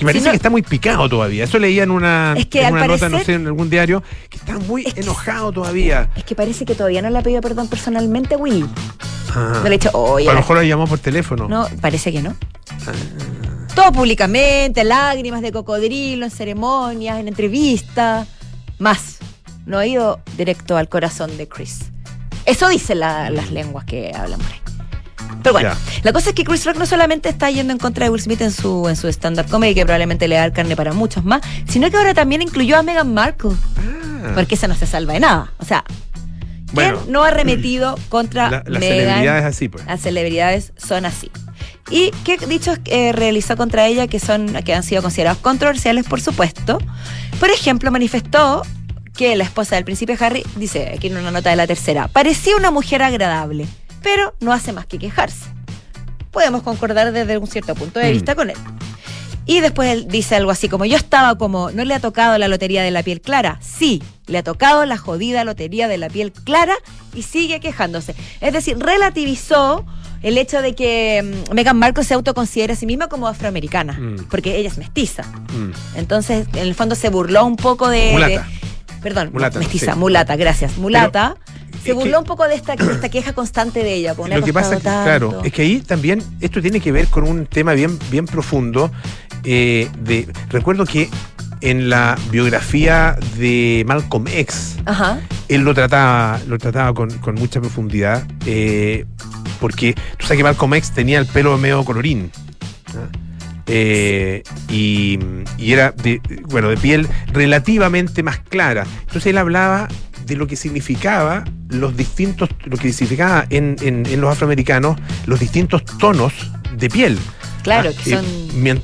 Que 0.00 0.06
parece 0.06 0.20
Si 0.20 0.24
no- 0.26 0.30
que 0.32 0.36
está 0.36 0.50
muy 0.50 0.62
picado 0.62 1.08
todavía. 1.08 1.44
Eso 1.44 1.58
leía 1.58 1.82
en 1.82 1.90
una, 1.90 2.34
Es 2.36 2.46
que 2.46 2.62
en 2.66 2.74
nota, 2.74 3.08
no 3.08 3.20
sé, 3.20 3.34
en 3.34 3.46
algún 3.46 3.68
diario, 3.70 4.02
que 4.28 4.38
está 4.38 4.58
muy 4.58 4.84
Es 4.86 4.94
que- 4.94 5.00
enojado 5.02 5.52
todavía. 5.52 6.08
Es 6.16 6.24
que 6.24 6.34
parece 6.34 6.64
que 6.64 6.74
todavía 6.74 7.02
no 7.02 7.10
le 7.10 7.18
ha 7.18 7.22
pedido 7.22 7.40
perdón 7.42 7.68
personalmente 7.68 8.34
a 8.34 8.38
Will. 8.38 8.66
Ah. 9.34 9.52
No 9.56 9.62
le 9.64 9.68
ha 9.68 9.78
dicho, 9.78 9.90
oye, 9.92 10.28
a 10.28 10.32
lo 10.32 10.40
mejor 10.40 10.56
lo 10.56 10.62
llamó 10.62 10.86
por 10.86 10.98
teléfono. 10.98 11.46
no, 11.48 11.68
parece 11.80 12.10
que 12.12 12.22
no. 12.22 12.34
Ah. 12.86 12.92
Todo 13.74 13.92
públicamente, 13.92 14.82
lágrimas 14.84 15.42
de 15.42 15.52
cocodrilo, 15.52 16.24
en 16.24 16.30
ceremonias, 16.30 17.20
en 17.20 17.28
entrevistas, 17.28 18.26
más. 18.78 19.18
No 19.66 19.78
ha 19.78 19.86
ido 19.86 20.20
directo 20.36 20.76
al 20.76 20.88
corazón 20.88 21.36
de 21.36 21.46
Chris. 21.46 21.80
Eso 22.46 22.68
dicen 22.68 23.00
la- 23.00 23.28
las 23.30 23.50
lenguas 23.52 23.84
que 23.84 24.12
hablan 24.14 24.40
por 24.40 24.50
ahí. 24.50 24.60
Pero 25.42 25.52
bueno, 25.52 25.70
la 26.02 26.12
cosa 26.12 26.30
es 26.30 26.34
que 26.34 26.44
Chris 26.44 26.64
Rock 26.64 26.76
no 26.76 26.86
solamente 26.86 27.28
está 27.28 27.50
yendo 27.50 27.72
en 27.72 27.78
contra 27.78 28.04
de 28.04 28.10
Will 28.10 28.20
Smith 28.22 28.40
en 28.40 28.52
su, 28.52 28.88
en 28.88 28.96
su 28.96 29.08
stand-up 29.08 29.48
comedy, 29.48 29.74
que 29.74 29.84
probablemente 29.84 30.28
le 30.28 30.36
da 30.36 30.44
el 30.44 30.52
carne 30.52 30.76
para 30.76 30.92
muchos 30.92 31.24
más, 31.24 31.40
sino 31.68 31.90
que 31.90 31.96
ahora 31.96 32.14
también 32.14 32.42
incluyó 32.42 32.76
a 32.78 32.82
Meghan 32.82 33.12
Markle, 33.14 33.52
Ah. 34.22 34.32
porque 34.34 34.54
esa 34.54 34.68
no 34.68 34.74
se 34.74 34.86
salva 34.86 35.14
de 35.14 35.20
nada. 35.20 35.52
O 35.58 35.64
sea, 35.64 35.82
¿quién 35.84 36.74
Bueno, 36.74 37.00
no 37.08 37.24
ha 37.24 37.28
arremetido 37.28 37.98
contra 38.08 38.50
la- 38.50 38.62
las 38.66 38.80
Meghan 38.80 38.98
celebridades 39.08 39.44
así, 39.44 39.68
pues. 39.68 39.86
las 39.86 40.00
celebridades 40.00 40.72
son 40.76 41.06
así. 41.06 41.30
¿Y 41.90 42.10
qué 42.24 42.36
dichos 42.46 42.78
eh, 42.84 43.12
realizó 43.12 43.56
contra 43.56 43.86
ella 43.86 44.06
que, 44.06 44.20
son, 44.20 44.52
que 44.64 44.74
han 44.74 44.82
sido 44.84 45.02
considerados 45.02 45.38
controversiales, 45.40 46.06
por 46.06 46.20
supuesto? 46.20 46.78
Por 47.40 47.50
ejemplo, 47.50 47.90
manifestó 47.90 48.62
que 49.16 49.34
la 49.34 49.42
esposa 49.44 49.74
del 49.74 49.84
príncipe 49.84 50.16
Harry, 50.20 50.44
dice 50.56 50.92
aquí 50.94 51.08
en 51.08 51.16
una 51.16 51.30
nota 51.32 51.50
de 51.50 51.56
la 51.56 51.66
tercera, 51.66 52.06
parecía 52.08 52.54
una 52.56 52.70
mujer 52.70 53.02
agradable, 53.02 53.66
pero 54.02 54.34
no 54.40 54.52
hace 54.52 54.72
más 54.72 54.86
que 54.86 54.98
quejarse. 54.98 55.46
Podemos 56.30 56.62
concordar 56.62 57.12
desde 57.12 57.38
un 57.38 57.46
cierto 57.46 57.74
punto 57.74 57.98
de 57.98 58.10
Mm. 58.10 58.12
vista 58.12 58.34
con 58.34 58.50
él. 58.50 58.56
Y 59.46 59.60
después 59.60 59.90
él 59.90 60.06
dice 60.06 60.36
algo 60.36 60.50
así 60.52 60.68
como, 60.68 60.84
yo 60.84 60.96
estaba 60.96 61.36
como, 61.36 61.70
¿no 61.72 61.84
le 61.84 61.94
ha 61.94 61.98
tocado 62.00 62.38
la 62.38 62.46
lotería 62.46 62.82
de 62.84 62.92
la 62.92 63.02
piel 63.02 63.20
clara? 63.20 63.58
Sí, 63.60 64.00
le 64.26 64.38
ha 64.38 64.42
tocado 64.44 64.84
la 64.86 64.96
jodida 64.96 65.42
lotería 65.44 65.88
de 65.88 65.98
la 65.98 66.08
piel 66.08 66.30
clara 66.30 66.74
y 67.14 67.22
sigue 67.22 67.58
quejándose. 67.58 68.14
Es 68.40 68.52
decir, 68.52 68.78
relativizó 68.78 69.84
el 70.22 70.38
hecho 70.38 70.62
de 70.62 70.74
que 70.76 71.42
mm, 71.50 71.54
Meghan 71.54 71.78
Markle 71.78 72.04
se 72.04 72.14
autoconsidera 72.14 72.74
a 72.74 72.76
sí 72.76 72.86
misma 72.86 73.08
como 73.08 73.26
afroamericana, 73.26 73.94
Mm. 73.94 74.26
porque 74.30 74.56
ella 74.56 74.68
es 74.68 74.78
mestiza. 74.78 75.22
Mm. 75.24 75.72
Entonces, 75.96 76.46
en 76.52 76.58
el 76.60 76.74
fondo 76.76 76.94
se 76.94 77.08
burló 77.08 77.44
un 77.44 77.56
poco 77.56 77.88
de... 77.88 78.10
Mulata. 78.12 78.46
de- 78.46 79.00
perdón, 79.02 79.30
Mulata, 79.32 79.58
mestiza, 79.58 79.94
sí. 79.94 79.98
mulata, 79.98 80.36
gracias. 80.36 80.76
Mulata. 80.76 81.36
Se 81.84 81.92
burló 81.92 82.10
que- 82.12 82.18
un 82.18 82.24
poco 82.24 82.46
de 82.48 82.54
esta, 82.54 82.76
de 82.76 82.92
esta 82.92 83.08
queja 83.08 83.32
constante 83.32 83.82
de 83.82 83.94
ella. 83.94 84.12
ha 84.12 84.28
Lo 84.38 84.44
que 84.44 84.52
pasa 84.52 84.74
es 84.74 84.78
que, 84.78 84.84
costado 84.84 85.04
claro, 85.04 85.42
es 85.44 85.52
que 85.52 85.62
ahí 85.62 85.80
también 85.80 86.22
esto 86.40 86.60
tiene 86.62 86.80
que 86.80 86.92
ver 86.92 87.06
con 87.08 87.24
un 87.28 87.46
tema 87.46 87.72
bien, 87.74 87.98
bien 88.10 88.26
profundo. 88.26 88.90
eh, 89.44 89.88
de, 89.98 90.28
recuerdo 90.50 90.84
que 90.84 91.08
en 91.62 91.88
la 91.88 92.18
biografía 92.30 93.16
de 93.38 93.84
Malcolm 93.86 94.26
X, 94.28 94.76
Ajá. 94.84 95.18
él 95.48 95.62
lo 95.62 95.72
trataba, 95.74 96.38
lo 96.46 96.58
trataba 96.58 96.92
con, 96.94 97.10
con 97.18 97.34
mucha 97.36 97.60
profundidad, 97.60 98.22
eh, 98.46 99.06
porque 99.60 99.94
tú 100.18 100.26
sabes 100.26 100.38
que 100.38 100.42
Malcolm 100.44 100.74
X 100.74 100.90
tenía 100.92 101.18
el 101.18 101.26
pelo 101.26 101.56
medio 101.58 101.84
colorín. 101.84 102.30
Eh, 103.72 104.42
y, 104.68 105.18
y 105.58 105.72
era 105.72 105.92
de, 105.92 106.20
bueno, 106.48 106.68
de 106.68 106.76
piel 106.76 107.06
relativamente 107.32 108.22
más 108.22 108.38
clara. 108.40 108.84
Entonces 109.02 109.26
él 109.26 109.38
hablaba 109.38 109.86
de 110.30 110.36
lo 110.36 110.46
que 110.46 110.54
significaba 110.56 111.44
los 111.68 111.96
distintos, 111.96 112.48
lo 112.64 112.76
que 112.76 112.92
significaba 112.92 113.44
en, 113.50 113.76
en- 113.82 114.06
en 114.06 114.20
los 114.20 114.30
afroamericanos 114.32 114.96
los 115.26 115.38
distintos 115.40 115.84
tonos 115.98 116.32
de 116.76 116.88
piel. 116.88 117.18
Claro, 117.62 117.90
Ah, 117.92 118.00
que 118.02 118.10
eh, 118.12 118.16
son... 118.16 118.24
mient- 118.64 118.82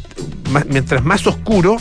más- 0.51 0.67
mientras 0.67 1.03
más 1.05 1.27
oscuro 1.27 1.77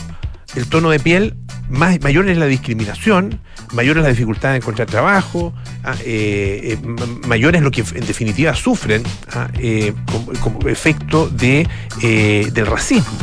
el 0.56 0.68
tono 0.68 0.90
de 0.92 1.00
piel, 1.00 1.34
más, 1.68 2.00
mayor 2.02 2.30
es 2.30 2.38
la 2.38 2.46
discriminación, 2.46 3.40
mayor 3.74 3.98
es 3.98 4.04
la 4.04 4.10
dificultad 4.10 4.52
de 4.52 4.58
encontrar 4.58 4.88
trabajo, 4.88 5.52
ah, 5.84 5.96
eh, 6.06 6.78
eh, 6.78 6.78
ma- 6.86 7.28
mayor 7.28 7.56
es 7.56 7.64
lo 7.64 7.72
que 7.72 7.82
en 7.82 8.06
definitiva 8.06 8.54
sufren 8.56 9.02
ah, 9.34 9.50
eh, 9.60 9.94
como, 10.12 10.32
como 10.40 10.70
efecto 10.70 11.28
de, 11.28 11.68
eh, 12.04 12.50
del 12.54 12.68
racismo. 12.68 13.18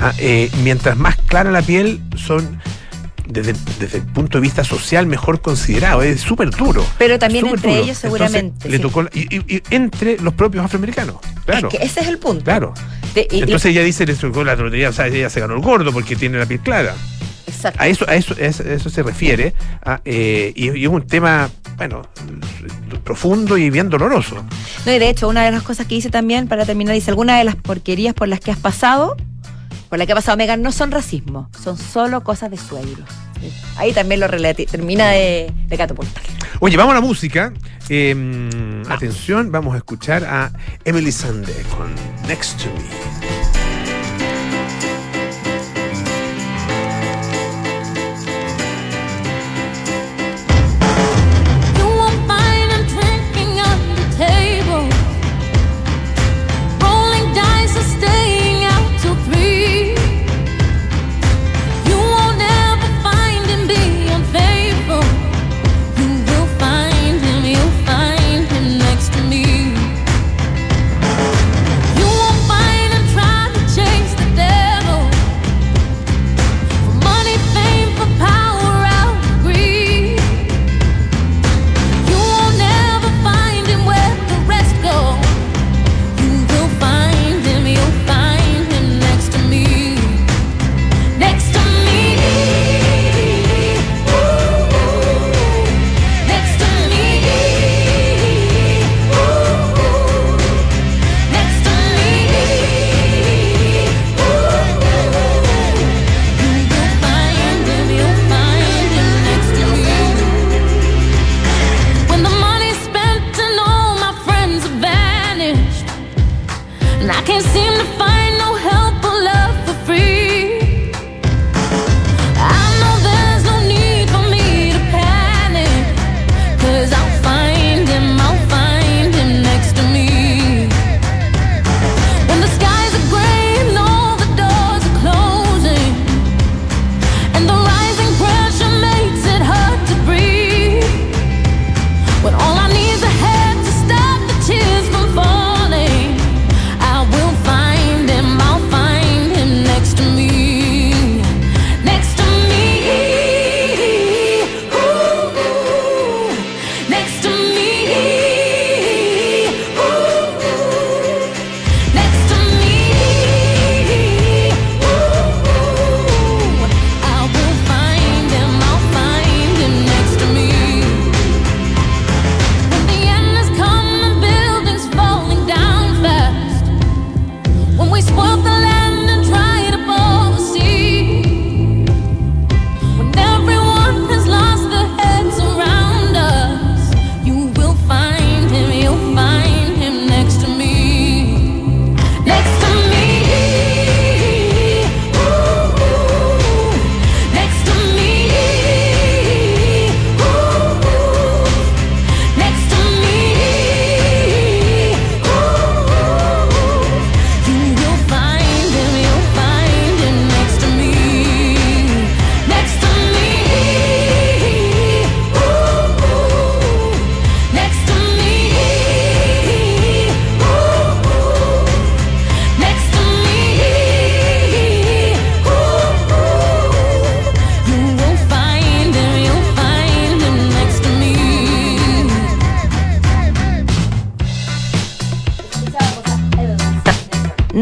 Ah, 0.00 0.12
eh, 0.18 0.50
mientras 0.64 0.96
más 0.96 1.16
clara 1.16 1.50
la 1.52 1.60
piel, 1.62 2.00
son 2.16 2.58
desde, 3.32 3.54
desde 3.80 3.98
el 3.98 4.04
punto 4.04 4.38
de 4.38 4.42
vista 4.42 4.64
social 4.64 5.06
mejor 5.06 5.40
considerados. 5.40 6.04
Es 6.04 6.20
súper 6.20 6.50
duro. 6.50 6.84
Pero 6.98 7.18
también 7.18 7.46
entre 7.46 7.70
duro. 7.70 7.82
ellos 7.82 8.02
Entonces, 8.04 8.30
seguramente. 8.30 8.68
le 8.68 8.78
tocó, 8.78 9.02
y, 9.12 9.36
y- 9.36 9.56
y 9.56 9.62
entre 9.70 10.18
los 10.18 10.34
propios 10.34 10.64
afroamericanos. 10.64 11.16
Claro. 11.44 11.68
Es 11.72 11.78
que 11.78 11.84
ese 11.84 12.00
es 12.00 12.08
el 12.08 12.18
punto. 12.18 12.44
Claro. 12.44 12.74
De- 13.14 13.26
y- 13.30 13.36
y- 13.38 13.42
Entonces 13.42 13.70
ella 13.72 13.82
dice, 13.82 14.06
le 14.06 14.14
tocó 14.14 14.44
la 14.44 14.54
lotería, 14.56 14.90
o 14.90 14.92
sea, 14.92 15.06
ella 15.08 15.28
se 15.30 15.40
ganó 15.40 15.54
el 15.54 15.60
gordo 15.60 15.92
porque 15.92 16.16
tiene 16.16 16.38
la 16.38 16.46
piel 16.46 16.60
clara. 16.60 16.94
exacto. 17.46 17.80
A 17.82 17.86
eso, 17.88 18.04
a 18.08 18.14
eso, 18.16 18.34
a 18.38 18.44
eso, 18.46 18.88
a 18.88 18.90
se 18.90 19.02
refiere. 19.02 19.54
ah, 19.84 20.00
eh, 20.04 20.52
y, 20.54 20.82
es 20.84 20.88
un 20.88 21.06
tema, 21.06 21.50
bueno, 21.76 22.02
profundo 23.04 23.56
y 23.58 23.70
bien 23.70 23.88
doloroso. 23.90 24.44
No, 24.86 24.92
y 24.92 24.98
de 24.98 25.08
hecho, 25.10 25.28
una 25.28 25.44
de 25.44 25.52
las 25.52 25.62
cosas 25.62 25.86
que 25.86 25.94
dice 25.94 26.10
también, 26.10 26.48
para 26.48 26.64
terminar, 26.64 26.94
dice, 26.94 27.10
algunas 27.10 27.38
de 27.38 27.44
las 27.44 27.56
porquerías 27.56 28.14
por 28.14 28.28
las 28.28 28.40
que 28.40 28.50
has 28.50 28.58
pasado, 28.58 29.16
por 29.92 29.98
las 29.98 30.06
que 30.06 30.12
ha 30.12 30.16
pasado 30.16 30.38
Megan, 30.38 30.62
no 30.62 30.72
son 30.72 30.90
racismo, 30.90 31.50
son 31.62 31.76
solo 31.76 32.24
cosas 32.24 32.50
de 32.50 32.56
suegros. 32.56 33.06
Ahí 33.76 33.92
también 33.92 34.20
lo 34.20 34.26
termina 34.26 35.10
de, 35.10 35.52
catapultar. 35.76 36.22
Oye, 36.60 36.78
vamos 36.78 36.92
a 36.92 36.94
la 36.94 37.02
música. 37.02 37.52
Eh, 37.90 38.80
atención, 38.88 39.52
vamos 39.52 39.74
a 39.74 39.76
escuchar 39.76 40.24
a 40.24 40.50
Emily 40.86 41.12
Sande 41.12 41.52
con 41.76 41.94
Next 42.26 42.56
to 42.62 42.70
Me. 42.70 43.31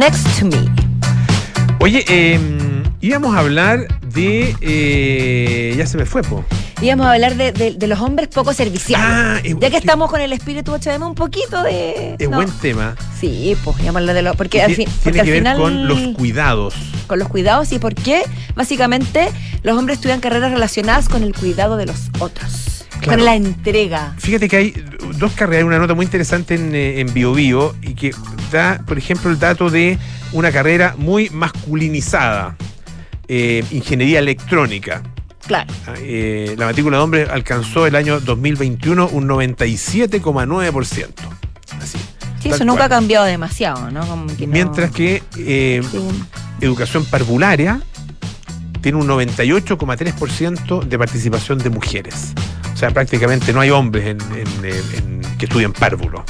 Next 0.01 0.27
to 0.39 0.47
Me. 0.47 0.57
Oye, 1.81 2.03
eh, 2.09 2.41
íbamos 3.03 3.37
a 3.37 3.41
hablar 3.41 3.87
de. 4.15 4.57
eh, 4.63 5.75
ya 5.77 5.85
se 5.87 5.99
me 5.99 6.07
fue, 6.07 6.23
po. 6.23 6.43
Íbamos 6.81 7.05
a 7.07 7.13
hablar 7.13 7.37
de, 7.37 7.53
de- 7.53 7.73
de 7.75 7.87
los 7.87 8.01
hombres 8.01 8.29
poco 8.29 8.55
serviciales. 8.55 9.07
Ah, 9.07 9.41
ya 9.61 9.69
que 9.69 9.77
estamos 9.77 10.09
con 10.11 10.23
el 10.23 10.33
espíritu 10.33 10.73
8M, 10.73 11.07
un 11.07 11.15
poquito 11.15 11.63
de. 11.63 12.17
Es 12.19 12.31
no. 12.31 12.37
buen 12.37 12.51
tema. 12.63 12.97
Sí, 13.21 13.55
pues, 13.63 13.77
íbamos 13.81 13.97
a 13.97 13.99
hablar 14.01 14.15
de 14.15 14.23
lo. 14.23 14.33
Porque 14.35 14.63
al 14.63 14.75
fin. 14.75 14.87
Tiene 14.87 15.01
porque 15.05 15.13
que 15.17 15.21
al 15.21 15.27
ver 15.27 15.39
final, 15.39 15.59
con 15.59 15.87
los 15.87 15.99
cuidados. 16.17 16.75
con 17.07 17.19
los 17.19 17.29
cuidados 17.29 17.71
y 17.73 17.79
por 17.79 17.95
qué, 17.95 18.23
básicamente, 18.55 19.29
los 19.63 19.77
hombres 19.77 19.99
estudian 19.99 20.21
carreras 20.21 20.51
relacionadas 20.51 21.11
con 21.11 21.23
el 21.25 21.35
cuidado 21.35 21.77
de 21.77 21.85
los 21.85 22.09
otros. 22.21 22.70
Claro. 23.01 23.17
Con 23.19 23.25
la 23.25 23.35
entrega. 23.37 24.15
Fíjate 24.19 24.49
que 24.49 24.57
hay 24.57 24.85
dos 25.17 25.33
carreras, 25.33 25.61
hay 25.63 25.67
una 25.67 25.79
nota 25.79 25.95
muy 25.95 26.05
interesante 26.05 26.55
en, 26.55 26.75
eh, 26.75 27.01
en 27.01 27.13
BioBio 27.15 27.75
y 27.83 27.95
que 27.95 28.15
da, 28.53 28.83
por 28.87 28.99
ejemplo, 28.99 29.31
el 29.31 29.39
dato 29.39 29.71
de 29.71 29.99
una 30.33 30.53
carrera 30.53 30.95
muy 30.99 31.31
masculinizada, 31.31 32.57
eh, 33.29 33.65
ingeniería 33.71 34.19
electrónica. 34.19 35.03
Claro. 35.47 35.73
Ah, 35.87 35.95
eh, 35.99 36.55
la 36.59 36.67
matrícula 36.67 36.99
de 36.99 37.03
hombres 37.03 37.29
alcanzó 37.31 37.87
el 37.87 37.97
año 37.97 38.21
2021 38.21 39.09
un 39.09 39.27
97,9%. 39.27 41.09
Así. 41.81 41.99
Sí, 42.43 42.49
eso 42.51 42.65
nunca 42.65 42.81
cual. 42.81 42.93
ha 42.93 42.97
cambiado 42.97 43.25
demasiado, 43.27 43.91
¿no? 43.91 44.07
Como 44.07 44.27
que 44.37 44.47
no- 44.47 44.53
Mientras 44.53 44.91
que 44.91 45.23
eh, 45.39 45.81
Sí. 45.91 45.99
educación 46.61 47.05
parvularia 47.05 47.81
tiene 48.81 48.99
un 48.99 49.07
98,3% 49.07 50.81
de 50.83 50.99
participación 50.99 51.59
de 51.59 51.71
mujeres. 51.71 52.33
O 52.81 52.83
sea, 52.83 52.93
prácticamente 52.93 53.53
no 53.53 53.61
hay 53.61 53.69
hombres 53.69 54.07
en, 54.07 54.19
en, 54.33 54.65
eh, 54.65 54.83
en- 54.97 55.21
que 55.37 55.45
estudian 55.45 55.71
párvulo. 55.71 56.25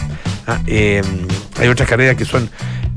Ah, 0.48 0.58
eh, 0.66 1.00
hay 1.60 1.68
otras 1.68 1.88
carreras 1.88 2.16
que 2.16 2.24
son 2.24 2.50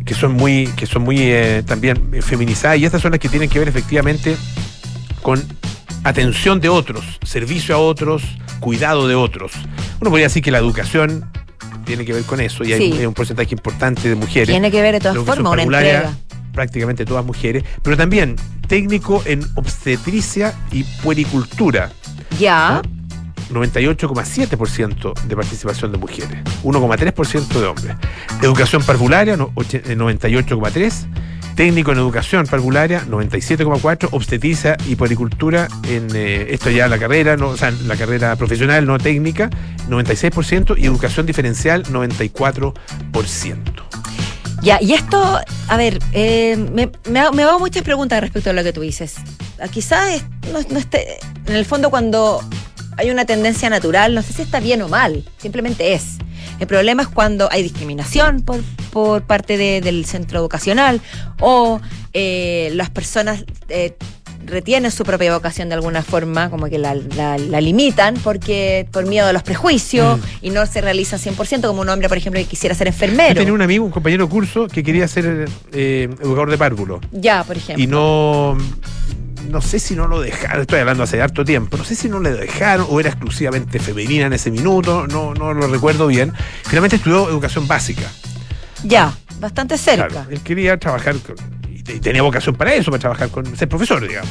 que 0.03 0.15
son 0.15 0.31
muy 0.33 0.65
que 0.75 0.87
son 0.87 1.03
muy 1.03 1.17
eh, 1.21 1.61
también 1.63 2.09
feminizadas 2.23 2.79
y 2.79 2.85
estas 2.85 2.99
son 3.03 3.11
las 3.11 3.19
que 3.19 3.29
tienen 3.29 3.49
que 3.49 3.59
ver 3.59 3.67
efectivamente 3.67 4.35
con 5.21 5.39
atención 6.03 6.59
de 6.61 6.69
otros, 6.69 7.19
servicio 7.21 7.75
a 7.75 7.77
otros, 7.77 8.23
cuidado 8.59 9.07
de 9.07 9.13
otros. 9.13 9.51
Uno 10.01 10.09
podría 10.09 10.25
decir 10.25 10.41
que 10.41 10.49
la 10.49 10.57
educación 10.57 11.29
tiene 11.85 12.05
que 12.05 12.13
ver 12.13 12.23
con 12.23 12.41
eso 12.41 12.63
y 12.63 12.73
hay, 12.73 12.91
Sí. 12.91 12.97
hay 13.01 13.05
un 13.05 13.13
porcentaje 13.13 13.53
importante 13.53 14.09
de 14.09 14.15
mujeres 14.15 14.49
Tiene 14.49 14.71
que 14.71 14.81
ver 14.81 14.95
de 14.95 14.99
todas 14.99 15.17
formas 15.23 15.53
una 15.53 15.61
entrega. 15.61 16.11
prácticamente 16.53 17.05
todas 17.05 17.23
mujeres, 17.23 17.63
pero 17.83 17.95
también 17.97 18.35
técnico 18.67 19.21
en 19.27 19.45
obstetricia 19.53 20.55
y 20.71 20.83
puericultura, 21.03 21.91
Ya. 22.39 22.81
98,7% 23.53 25.13
de 25.27 25.35
participación 25.35 25.91
de 25.91 25.97
mujeres, 25.97 26.37
1,3% 26.63 27.47
de 27.59 27.65
hombres. 27.67 27.95
Educación 28.41 28.83
parvularia, 28.83 29.37
no- 29.37 29.51
oche- 29.55 29.81
eh, 29.85 29.95
98,3%. 29.95 31.07
Técnico 31.55 31.91
en 31.91 31.99
educación 31.99 32.47
parvularia, 32.47 33.03
97,4%. 33.07 34.09
Obstetricia 34.11 34.75
y 34.87 34.95
puericultura, 34.95 35.67
en 35.87 36.07
eh, 36.15 36.47
esto 36.49 36.71
ya 36.71 36.87
la 36.87 36.97
carrera, 36.97 37.35
o 37.39 37.55
sea, 37.55 37.69
la 37.85 37.95
carrera 37.95 38.35
profesional, 38.37 38.87
no 38.87 38.97
técnica, 38.97 39.51
96%. 39.87 40.75
Y 40.75 40.85
educación 40.87 41.27
diferencial, 41.27 41.83
94%. 41.83 42.73
Ya, 44.63 44.79
y 44.81 44.93
esto, 44.93 45.39
a 45.67 45.77
ver, 45.77 45.99
eh, 46.13 46.55
me, 46.57 47.19
hago- 47.19 47.59
muchas 47.59 47.83
preguntas 47.83 48.21
respecto 48.21 48.49
a 48.49 48.53
lo 48.53 48.63
que 48.63 48.73
tú 48.73 48.81
dices. 48.81 49.15
Quizás 49.71 50.23
no 50.71 50.79
esté, 50.79 51.19
en 51.45 51.55
el 51.55 51.65
fondo 51.65 51.89
cuando 51.91 52.41
hay 52.97 53.09
una 53.11 53.25
tendencia 53.25 53.69
natural, 53.69 54.13
no 54.15 54.21
sé 54.21 54.33
si 54.33 54.41
está 54.41 54.59
bien 54.59 54.81
o 54.81 54.87
mal, 54.89 55.23
simplemente 55.37 55.93
es. 55.93 56.17
El 56.59 56.67
problema 56.67 57.01
es 57.03 57.07
cuando 57.09 57.49
hay 57.51 57.63
discriminación 57.63 58.41
por, 58.41 58.61
por 58.91 59.23
parte 59.23 59.57
de- 59.57 59.81
del 59.81 60.05
centro 60.05 60.39
educacional 60.39 61.01
o 61.39 61.81
eh, 62.13 62.69
las 62.73 62.89
personas 62.89 63.43
eh, 63.69 63.95
retienen 64.45 64.91
su 64.91 65.03
propia 65.05 65.33
vocación 65.33 65.69
de 65.69 65.75
alguna 65.75 66.03
forma, 66.03 66.49
como 66.49 66.67
que 66.67 66.77
la, 66.77 66.93
la- 66.95 67.37
la 67.37 67.61
limitan 67.61 68.15
porque 68.23 68.87
por 68.91 69.05
miedo 69.07 69.27
a 69.27 69.33
los 69.33 69.41
prejuicios 69.41 70.19
Mm. 70.19 70.21
y 70.41 70.49
no 70.51 70.65
se 70.65 70.81
realizan 70.81 71.17
100% 71.19 71.61
como 71.67 71.81
un 71.81 71.89
hombre, 71.89 72.09
por 72.09 72.17
ejemplo, 72.17 72.39
que 72.41 72.45
quisiera 72.47 72.75
ser 72.75 72.87
Yo 72.87 72.93
enfermero. 72.93 73.35
tenía 73.35 73.53
un 73.53 73.61
amigo, 73.61 73.85
un 73.85 73.91
compañero 73.91 74.25
de 74.25 74.29
curso, 74.31 74.67
que 74.67 74.83
quería 74.83 75.07
ser 75.07 75.47
eh, 75.71 76.09
educador 76.21 76.51
de 76.51 76.57
párvulo. 76.57 76.99
Ya, 77.11 77.43
por 77.45 77.55
ejemplo. 77.57 77.83
Y 77.83 77.87
no. 77.87 78.57
No 79.49 79.61
sé 79.61 79.79
si 79.79 79.95
no 79.95 80.07
lo 80.07 80.21
dejaron, 80.21 80.61
estoy 80.61 80.79
hablando 80.79 81.03
hace 81.03 81.21
harto 81.21 81.43
tiempo, 81.43 81.77
no 81.77 81.83
sé 81.83 81.95
si 81.95 82.07
no 82.09 82.19
le 82.19 82.31
dejaron 82.31 82.87
o 82.89 82.99
era 82.99 83.09
exclusivamente 83.09 83.77
femenina 83.79 84.25
en 84.27 84.33
ese 84.33 84.49
minuto, 84.51 85.05
no, 85.07 85.33
no 85.33 85.53
lo 85.53 85.67
recuerdo 85.67 86.07
bien. 86.07 86.33
Finalmente 86.63 86.95
estudió 86.95 87.29
educación 87.29 87.67
básica. 87.67 88.09
Ya, 88.83 89.13
bastante 89.39 89.77
cerca. 89.77 90.07
Claro, 90.07 90.29
él 90.31 90.41
quería 90.41 90.77
trabajar 90.77 91.15
con- 91.17 91.35
tenía 91.83 92.21
vocación 92.21 92.55
para 92.55 92.73
eso, 92.73 92.91
para 92.91 93.01
trabajar 93.01 93.29
con 93.29 93.55
ser 93.57 93.67
profesor, 93.67 94.07
digamos. 94.07 94.29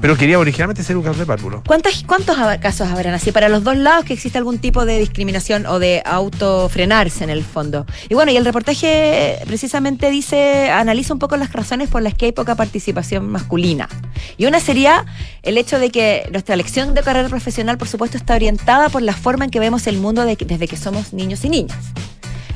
pero 0.00 0.16
quería 0.16 0.38
originalmente 0.38 0.82
ser 0.82 0.94
educador 0.94 1.16
de 1.16 1.26
párvulo. 1.26 1.62
¿Cuántos, 1.66 2.04
¿Cuántos 2.06 2.36
casos 2.60 2.88
habrán 2.88 3.14
así? 3.14 3.32
Para 3.32 3.48
los 3.48 3.64
dos 3.64 3.76
lados 3.76 4.04
que 4.04 4.14
existe 4.14 4.38
algún 4.38 4.58
tipo 4.58 4.84
de 4.84 4.98
discriminación 4.98 5.66
o 5.66 5.78
de 5.78 6.02
autofrenarse 6.04 7.24
en 7.24 7.30
el 7.30 7.44
fondo. 7.44 7.86
Y 8.08 8.14
bueno, 8.14 8.32
y 8.32 8.36
el 8.36 8.44
reportaje 8.44 9.38
precisamente 9.46 10.10
dice, 10.10 10.70
analiza 10.70 11.12
un 11.12 11.18
poco 11.18 11.36
las 11.36 11.52
razones 11.52 11.88
por 11.88 12.02
las 12.02 12.14
que 12.14 12.26
hay 12.26 12.32
poca 12.32 12.54
participación 12.54 13.28
masculina. 13.30 13.88
Y 14.36 14.46
una 14.46 14.60
sería 14.60 15.04
el 15.42 15.58
hecho 15.58 15.78
de 15.78 15.90
que 15.90 16.28
nuestra 16.32 16.54
elección 16.54 16.94
de 16.94 17.02
carrera 17.02 17.28
profesional, 17.28 17.78
por 17.78 17.88
supuesto, 17.88 18.16
está 18.16 18.34
orientada 18.34 18.88
por 18.88 19.02
la 19.02 19.12
forma 19.12 19.44
en 19.44 19.50
que 19.50 19.60
vemos 19.60 19.86
el 19.86 19.98
mundo 19.98 20.24
desde 20.24 20.68
que 20.68 20.76
somos 20.76 21.12
niños 21.12 21.44
y 21.44 21.50
niñas. 21.50 21.78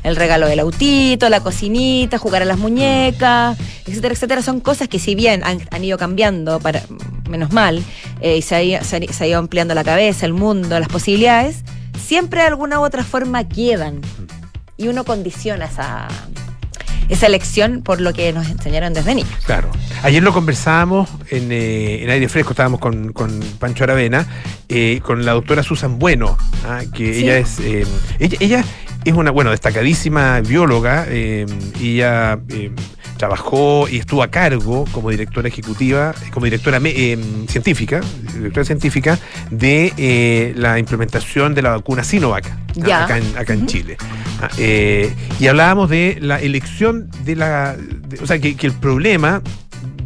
El 0.09 0.15
regalo 0.15 0.47
del 0.47 0.59
autito, 0.59 1.29
la 1.29 1.39
cocinita, 1.41 2.17
jugar 2.17 2.41
a 2.41 2.45
las 2.45 2.57
muñecas, 2.57 3.57
etcétera, 3.85 4.13
etcétera, 4.13 4.41
son 4.41 4.59
cosas 4.59 4.87
que 4.87 4.99
si 4.99 5.15
bien 5.15 5.43
han, 5.43 5.59
han 5.71 5.83
ido 5.83 5.97
cambiando, 5.97 6.59
para 6.59 6.81
menos 7.29 7.51
mal, 7.51 7.83
eh, 8.21 8.37
y 8.37 8.41
se 8.41 8.55
ha, 8.55 8.63
ido- 8.63 8.83
se 8.83 8.95
ha- 8.97 9.27
ido 9.27 9.39
ampliando 9.39 9.73
la 9.75 9.83
cabeza, 9.83 10.25
el 10.25 10.33
mundo, 10.33 10.79
las 10.79 10.89
posibilidades, 10.89 11.63
siempre 12.03 12.41
de 12.41 12.47
alguna 12.47 12.79
u 12.79 12.83
otra 12.83 13.03
forma 13.03 13.47
quedan. 13.47 14.01
Y 14.77 14.87
uno 14.87 15.03
condiciona 15.03 15.65
esa, 15.65 16.07
esa 17.09 17.25
elección 17.27 17.81
por 17.83 17.99
lo 18.01 18.13
que 18.13 18.31
nos 18.33 18.47
enseñaron 18.49 18.93
desde 18.93 19.13
niños. 19.13 19.29
Claro. 19.45 19.69
Ayer 20.03 20.23
lo 20.23 20.31
conversábamos 20.33 21.09
en, 21.29 21.51
eh, 21.51 22.03
en 22.03 22.09
aire 22.09 22.29
fresco, 22.29 22.51
estábamos 22.51 22.79
con, 22.79 23.11
con 23.13 23.39
Pancho 23.59 23.83
Aravena, 23.83 24.25
eh, 24.69 25.01
con 25.03 25.25
la 25.25 25.33
doctora 25.33 25.61
Susan 25.63 25.99
Bueno, 25.99 26.37
ah, 26.65 26.81
que 26.95 27.13
Sí. 27.13 27.23
ella 27.23 27.37
es. 27.37 27.59
eh, 27.59 27.85
ella, 28.19 28.37
ella 28.39 28.63
es 29.05 29.13
una, 29.13 29.31
bueno, 29.31 29.51
destacadísima 29.51 30.41
bióloga. 30.41 31.05
eh, 31.07 31.45
ella 31.81 32.39
eh, 32.49 32.71
trabajó 33.17 33.87
y 33.89 33.97
estuvo 33.97 34.23
a 34.23 34.29
cargo 34.29 34.85
como 34.93 35.09
directora 35.09 35.49
ejecutiva, 35.49 36.13
como 36.31 36.45
directora 36.45 36.79
eh, 36.85 37.17
científica, 37.49 37.99
directora 38.33 38.63
científica 38.63 39.19
de 39.51 39.91
eh, 39.97 40.53
la 40.55 40.79
implementación 40.79 41.53
de 41.53 41.61
la 41.61 41.71
vacuna 41.71 42.03
Sinovac 42.05 42.45
acá 43.03 43.17
en, 43.17 43.37
acá 43.37 43.53
en 43.53 43.65
Chile. 43.67 43.97
Ah, 44.41 44.49
y 45.37 45.47
hablábamos 45.47 45.89
de 45.89 46.17
la 46.21 46.39
elección 46.39 47.09
de 47.25 47.35
la. 47.35 47.75
de- 47.75 48.19
o 48.19 48.25
sea, 48.25 48.39
que, 48.39 48.55
que 48.55 48.67
el 48.67 48.73
problema 48.73 49.41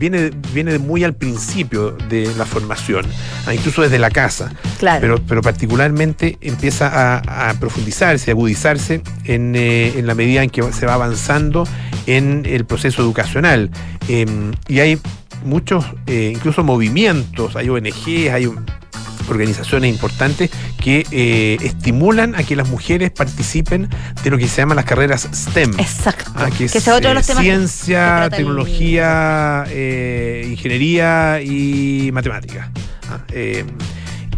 viene, 0.09 0.31
viene 0.53 0.79
muy 0.79 1.03
al 1.05 1.13
principio 1.13 1.91
de 2.09 2.29
la 2.37 2.45
formación, 2.45 3.05
ah, 3.45 3.53
incluso 3.53 3.81
desde 3.81 3.99
la 3.99 4.09
casa. 4.09 4.51
Claro. 4.79 4.99
Pero, 5.01 5.21
pero 5.25 5.41
particularmente 5.41 6.37
empieza 6.41 6.87
a, 7.21 7.49
a 7.49 7.53
profundizarse, 7.53 8.31
a 8.31 8.33
agudizarse 8.33 9.01
en, 9.23 9.55
eh, 9.55 9.93
en 9.97 10.05
la 10.05 10.13
medida 10.13 10.43
en 10.43 10.49
que 10.49 10.61
se 10.73 10.85
va 10.85 10.95
avanzando 10.95 11.65
en 12.05 12.45
el 12.45 12.65
proceso 12.65 13.01
educacional. 13.01 13.69
Eh, 14.09 14.25
y 14.67 14.79
hay 14.79 14.99
muchos, 15.45 15.85
eh, 16.07 16.31
incluso 16.35 16.63
movimientos, 16.63 17.55
hay 17.55 17.69
ONGs, 17.69 18.29
hay 18.31 18.45
un- 18.47 18.65
organizaciones 19.29 19.91
importantes 19.91 20.49
que 20.81 21.05
eh, 21.11 21.57
estimulan 21.61 22.35
a 22.35 22.43
que 22.43 22.55
las 22.55 22.67
mujeres 22.69 23.11
participen 23.11 23.89
de 24.23 24.29
lo 24.29 24.37
que 24.37 24.47
se 24.47 24.57
llaman 24.61 24.75
las 24.77 24.85
carreras 24.85 25.27
STEM. 25.33 25.73
Exacto. 25.79 26.31
Ah, 26.35 26.49
que 26.55 26.65
es, 26.65 26.75
ese 26.75 26.89
es 26.91 26.95
otro 26.97 27.09
de 27.09 27.15
los 27.15 27.23
eh, 27.23 27.27
temas 27.27 27.43
ciencia, 27.43 28.25
el- 28.25 28.31
tecnología, 28.31 29.65
eh, 29.69 30.47
ingeniería 30.49 31.41
y 31.41 32.09
matemática. 32.11 32.71
Ah, 33.09 33.19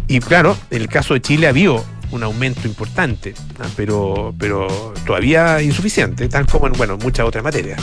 y 0.08 0.20
claro, 0.20 0.56
en 0.70 0.82
el 0.82 0.88
caso 0.88 1.14
de 1.14 1.20
Chile 1.20 1.46
ha 1.46 1.50
habido 1.50 1.84
un 2.12 2.22
aumento 2.22 2.68
importante, 2.68 3.34
ah, 3.58 3.66
pero, 3.76 4.32
pero 4.38 4.94
todavía 5.04 5.60
insuficiente, 5.62 6.28
tal 6.28 6.46
como 6.46 6.68
en 6.68 6.74
bueno, 6.74 6.96
muchas 6.96 7.26
otras 7.26 7.42
materias. 7.42 7.80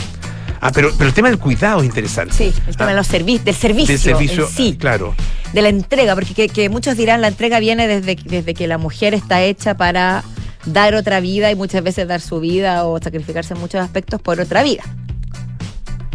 Ah, 0.60 0.70
pero, 0.72 0.90
pero 0.96 1.08
el 1.08 1.14
tema 1.14 1.28
del 1.28 1.38
cuidado 1.38 1.80
es 1.80 1.86
interesante. 1.86 2.34
Sí, 2.34 2.52
el 2.66 2.76
tema 2.76 2.86
Ah, 2.90 2.92
de 2.92 2.96
los 2.96 3.08
servi- 3.10 3.40
del 3.42 3.54
servicio, 3.54 3.92
del 3.94 3.98
servicio, 4.00 4.48
sí. 4.48 4.76
claro. 4.78 5.14
de 5.52 5.62
la 5.62 5.68
entrega, 5.68 6.14
porque 6.14 6.34
que, 6.34 6.48
que 6.48 6.68
muchos 6.68 6.96
dirán 6.96 7.20
la 7.20 7.28
entrega 7.28 7.58
viene 7.60 7.86
desde, 7.86 8.16
desde 8.24 8.54
que 8.54 8.66
la 8.66 8.78
mujer 8.78 9.14
está 9.14 9.42
hecha 9.42 9.76
para 9.76 10.24
dar 10.64 10.94
otra 10.94 11.20
vida 11.20 11.50
y 11.50 11.54
muchas 11.54 11.82
veces 11.82 12.08
dar 12.08 12.20
su 12.20 12.40
vida 12.40 12.84
o 12.86 12.98
sacrificarse 12.98 13.54
en 13.54 13.60
muchos 13.60 13.80
aspectos 13.82 14.20
por 14.22 14.40
otra 14.40 14.62
vida. 14.62 14.82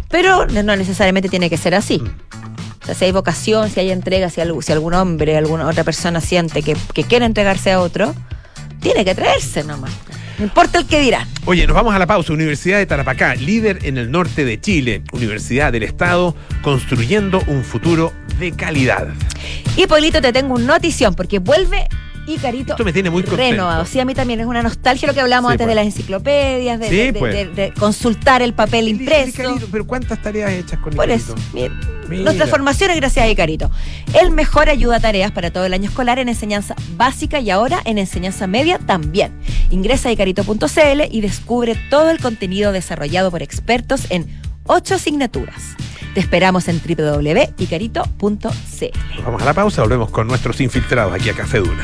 Pero 0.10 0.48
no 0.48 0.76
necesariamente 0.76 1.30
tiene 1.30 1.50
que 1.50 1.58
ser 1.58 1.76
así. 1.76 2.02
O 2.82 2.86
sea, 2.86 2.96
si 2.96 3.06
hay 3.06 3.12
vocación, 3.12 3.70
si 3.70 3.80
hay 3.80 3.92
entrega, 3.92 4.30
si, 4.30 4.42
algo- 4.42 4.62
si 4.62 4.72
algún 4.72 4.94
hombre, 4.96 5.38
alguna 5.38 5.68
otra 5.68 5.84
persona 5.84 6.20
siente 6.22 6.64
que, 6.64 6.76
que 6.94 7.04
quiere 7.04 7.26
entregarse 7.26 7.72
a 7.72 7.80
otro, 7.80 8.16
tiene 8.82 9.06
que 9.06 9.14
traerse 9.14 9.64
nomás. 9.64 9.92
No 10.40 10.46
importa 10.46 10.80
el 10.80 10.86
que 10.86 11.00
dirán. 11.02 11.28
Oye, 11.46 11.68
nos 11.68 11.76
vamos 11.76 11.94
a 11.94 12.00
la 12.00 12.08
pausa. 12.08 12.32
Universidad 12.34 12.78
de 12.78 12.86
Tarapacá, 12.86 13.36
líder 13.36 13.80
en 13.84 13.98
el 13.98 14.10
norte 14.10 14.46
de 14.46 14.60
Chile. 14.60 15.04
Universidad 15.12 15.72
del 15.74 15.84
Estado, 15.84 16.36
construyendo 16.62 17.42
un 17.48 17.64
futuro 17.64 18.14
de 18.40 18.54
calidad. 18.54 19.08
Y 19.76 19.86
Polito, 19.88 20.22
te 20.22 20.32
tengo 20.32 20.56
una 20.56 20.66
notición, 20.66 21.14
porque 21.16 21.40
vuelve 21.40 21.88
Icarito 22.28 22.74
Esto 22.74 22.86
me 22.86 22.94
tiene 22.94 23.10
muy 23.10 23.24
renovado. 23.24 23.86
Sí, 23.86 24.00
a 24.00 24.06
mí 24.06 24.14
también 24.14 24.40
es 24.40 24.46
una 24.46 24.62
nostalgia 24.62 25.08
lo 25.08 25.14
que 25.16 25.20
hablamos 25.22 25.50
Sí, 25.50 25.54
antes 25.54 25.66
pues. 25.66 25.72
de 25.72 25.76
las 25.76 25.86
enciclopedias, 25.86 26.80
de, 26.80 26.90
Sí, 26.90 26.96
de- 26.98 27.12
de- 27.12 27.20
pues. 27.20 27.34
de- 27.34 27.48
de 27.48 27.74
consultar 27.74 28.42
el 28.42 28.54
papel 28.54 28.86
El 28.88 29.00
impreso. 29.02 29.30
Icarito, 29.42 29.68
Pero 29.72 29.88
¿cuántas 29.88 30.22
tareas 30.22 30.52
hechas 30.52 30.80
con 30.80 30.94
Por 30.94 31.06
Icarito? 31.06 31.34
eso, 31.34 31.36
mira, 32.10 32.20
Mira. 32.20 32.24
nuestras 32.26 32.50
formaciones 32.50 32.98
gracias 32.98 33.26
a 33.26 33.30
Icarito. 33.30 33.72
El 34.20 34.32
mejor 34.32 34.70
ayuda 34.70 34.98
a 34.98 35.00
tareas 35.00 35.32
para 35.32 35.52
todo 35.52 35.66
el 35.66 35.74
año 35.74 35.90
escolar 35.90 36.20
en 36.20 36.30
enseñanza 36.30 36.76
básica 36.96 37.40
y 37.40 37.50
ahora 37.50 37.82
en 37.86 37.98
enseñanza 37.98 38.48
media 38.48 38.80
también. 38.80 39.32
Ingresa 39.70 40.10
a 40.10 40.12
icarito.cl 40.12 41.02
y 41.12 41.22
descubre 41.22 41.76
todo 41.90 42.10
el 42.10 42.20
contenido 42.20 42.72
desarrollado 42.72 43.32
por 43.32 43.44
expertos 43.44 44.08
en 44.10 44.28
ocho 44.66 44.96
asignaturas. 44.96 45.76
Te 46.14 46.20
esperamos 46.20 46.68
en 46.68 46.82
www.icarito.cl. 46.82 49.24
Vamos 49.24 49.42
a 49.42 49.46
la 49.46 49.54
pausa, 49.54 49.82
volvemos 49.82 50.10
con 50.10 50.28
nuestros 50.28 50.60
infiltrados 50.62 51.14
aquí 51.14 51.30
a 51.30 51.34
Café 51.34 51.60
Duna. 51.60 51.84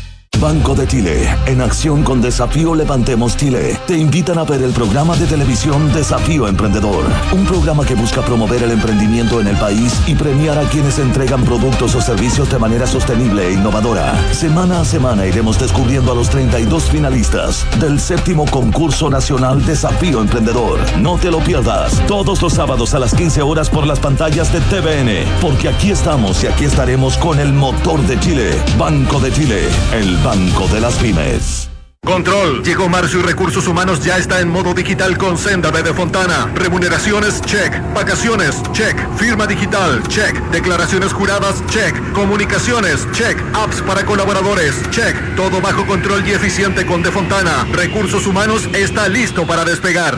Banco 0.39 0.73
de 0.73 0.87
Chile, 0.87 1.29
en 1.45 1.61
acción 1.61 2.01
con 2.01 2.19
Desafío 2.19 2.73
Levantemos 2.73 3.37
Chile, 3.37 3.79
te 3.85 3.95
invitan 3.95 4.39
a 4.39 4.43
ver 4.43 4.63
el 4.63 4.71
programa 4.71 5.15
de 5.15 5.27
televisión 5.27 5.93
Desafío 5.93 6.47
Emprendedor, 6.47 7.05
un 7.31 7.45
programa 7.45 7.85
que 7.85 7.93
busca 7.93 8.21
promover 8.23 8.63
el 8.63 8.71
emprendimiento 8.71 9.39
en 9.39 9.45
el 9.47 9.57
país 9.57 9.93
y 10.07 10.15
premiar 10.15 10.57
a 10.57 10.63
quienes 10.63 10.97
entregan 10.97 11.43
productos 11.43 11.93
o 11.93 12.01
servicios 12.01 12.49
de 12.49 12.57
manera 12.57 12.87
sostenible 12.87 13.49
e 13.49 13.53
innovadora. 13.53 14.15
Semana 14.33 14.81
a 14.81 14.85
semana 14.85 15.27
iremos 15.27 15.59
descubriendo 15.59 16.11
a 16.11 16.15
los 16.15 16.29
32 16.31 16.85
finalistas 16.85 17.63
del 17.79 17.99
séptimo 17.99 18.45
concurso 18.47 19.11
nacional 19.11 19.63
Desafío 19.63 20.21
Emprendedor. 20.21 20.79
No 20.97 21.19
te 21.19 21.29
lo 21.29 21.37
pierdas, 21.39 22.01
todos 22.07 22.41
los 22.41 22.53
sábados 22.53 22.95
a 22.95 22.99
las 22.99 23.13
15 23.13 23.43
horas 23.43 23.69
por 23.69 23.85
las 23.85 23.99
pantallas 23.99 24.51
de 24.51 24.59
TVN, 24.61 25.39
porque 25.39 25.69
aquí 25.69 25.91
estamos 25.91 26.43
y 26.43 26.47
aquí 26.47 26.65
estaremos 26.65 27.15
con 27.17 27.39
el 27.39 27.53
motor 27.53 28.01
de 28.07 28.19
Chile, 28.19 28.59
Banco 28.79 29.19
de 29.19 29.31
Chile, 29.31 29.67
el 29.93 30.17
Banco 30.23 30.67
de 30.67 30.79
las 30.81 30.95
Pymes. 30.95 31.70
Control. 32.11 32.61
Llegó 32.63 32.89
Marcio 32.89 33.19
y 33.19 33.23
Recursos 33.23 33.67
Humanos 33.67 34.03
ya 34.03 34.17
está 34.17 34.41
en 34.41 34.49
modo 34.49 34.73
digital 34.73 35.17
con 35.17 35.37
Senda 35.37 35.71
de 35.71 35.93
Fontana. 35.93 36.51
Remuneraciones, 36.55 37.41
check. 37.41 37.73
Vacaciones, 37.93 38.61
check. 38.73 38.97
Firma 39.15 39.47
digital, 39.47 40.01
check. 40.09 40.35
Declaraciones 40.51 41.13
juradas, 41.13 41.65
check. 41.67 41.95
Comunicaciones, 42.11 43.07
check. 43.13 43.37
Apps 43.53 43.81
para 43.83 44.03
colaboradores, 44.03 44.75
check. 44.89 45.15
Todo 45.37 45.61
bajo 45.61 45.85
control 45.85 46.27
y 46.27 46.31
eficiente 46.31 46.85
con 46.85 47.01
De 47.01 47.11
Fontana. 47.11 47.65
Recursos 47.71 48.27
Humanos 48.27 48.67
está 48.73 49.07
listo 49.07 49.47
para 49.47 49.63
despegar. 49.63 50.17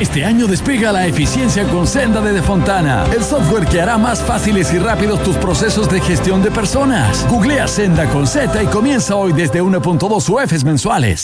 Este 0.00 0.24
año 0.24 0.48
despega 0.48 0.90
la 0.90 1.06
eficiencia 1.06 1.64
con 1.68 1.86
Senda 1.86 2.20
de 2.20 2.32
De 2.32 2.42
Fontana, 2.42 3.04
el 3.14 3.22
software 3.22 3.64
que 3.64 3.80
hará 3.80 3.96
más 3.96 4.20
fáciles 4.20 4.72
y 4.72 4.78
rápidos 4.78 5.22
tus 5.22 5.36
procesos 5.36 5.88
de 5.88 6.00
gestión 6.00 6.42
de 6.42 6.50
personas. 6.50 7.24
Googlea 7.28 7.68
Senda 7.68 8.06
con 8.10 8.26
Z 8.26 8.60
y 8.60 8.66
comienza 8.66 9.14
hoy 9.14 9.32
desde 9.32 9.62
1.2 9.62 10.28
UFs 10.28 10.64
mensuales. 10.64 11.23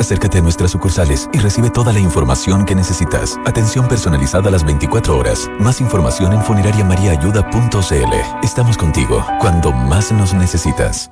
Acércate 0.00 0.38
a 0.38 0.40
nuestras 0.40 0.70
sucursales 0.70 1.28
y 1.34 1.38
recibe 1.40 1.68
toda 1.68 1.92
la 1.92 2.00
información 2.00 2.64
que 2.64 2.74
necesitas. 2.74 3.38
Atención 3.44 3.86
personalizada 3.86 4.48
a 4.48 4.50
las 4.50 4.64
24 4.64 5.14
horas. 5.14 5.50
Más 5.58 5.82
información 5.82 6.32
en 6.32 6.42
funerariamariaayuda.cl. 6.42 8.42
Estamos 8.42 8.78
contigo 8.78 9.22
cuando 9.40 9.72
más 9.72 10.10
nos 10.10 10.32
necesitas. 10.32 11.10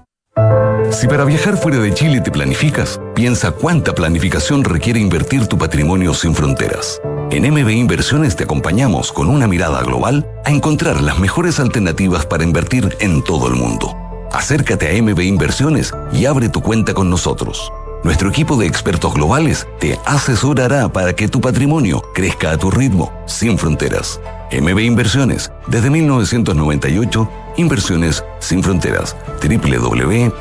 Si 0.91 1.07
para 1.07 1.27
viajar 1.27 1.59
fuera 1.59 1.77
de 1.77 1.93
Chile 1.93 2.23
te 2.23 2.31
planificas, 2.31 2.99
piensa 3.15 3.51
cuánta 3.51 3.95
planificación 3.95 4.65
requiere 4.65 4.99
invertir 4.99 5.47
tu 5.49 5.59
patrimonio 5.59 6.15
sin 6.15 6.35
fronteras. 6.35 6.99
En 7.31 7.53
MB 7.53 7.69
Inversiones 7.69 8.37
te 8.37 8.45
acompañamos 8.45 9.13
con 9.13 9.29
una 9.29 9.47
mirada 9.47 9.83
global 9.83 10.27
a 10.47 10.51
encontrar 10.51 11.03
las 11.03 11.19
mejores 11.19 11.61
alternativas 11.61 12.25
para 12.25 12.43
invertir 12.43 12.97
en 13.01 13.23
todo 13.23 13.49
el 13.49 13.55
mundo. 13.55 13.95
Acércate 14.33 14.89
a 14.89 15.03
MB 15.03 15.21
Inversiones 15.21 15.93
y 16.11 16.25
abre 16.25 16.49
tu 16.49 16.63
cuenta 16.63 16.95
con 16.95 17.11
nosotros. 17.11 17.71
Nuestro 18.05 18.31
equipo 18.31 18.57
de 18.57 18.67
expertos 18.67 19.13
globales 19.13 19.67
te 19.81 19.99
asesorará 20.05 20.89
para 20.89 21.15
que 21.15 21.29
tu 21.29 21.41
patrimonio 21.41 22.03
crezca 22.15 22.53
a 22.53 22.57
tu 22.57 22.71
ritmo, 22.71 23.13
sin 23.27 23.59
fronteras. 23.59 24.21
MB 24.53 24.79
Inversiones, 24.81 25.51
desde 25.67 25.91
1998, 25.91 27.29
Inversiones 27.57 28.25
sin 28.39 28.63
fronteras. 28.63 29.17
www.mbi.cl 29.43 30.39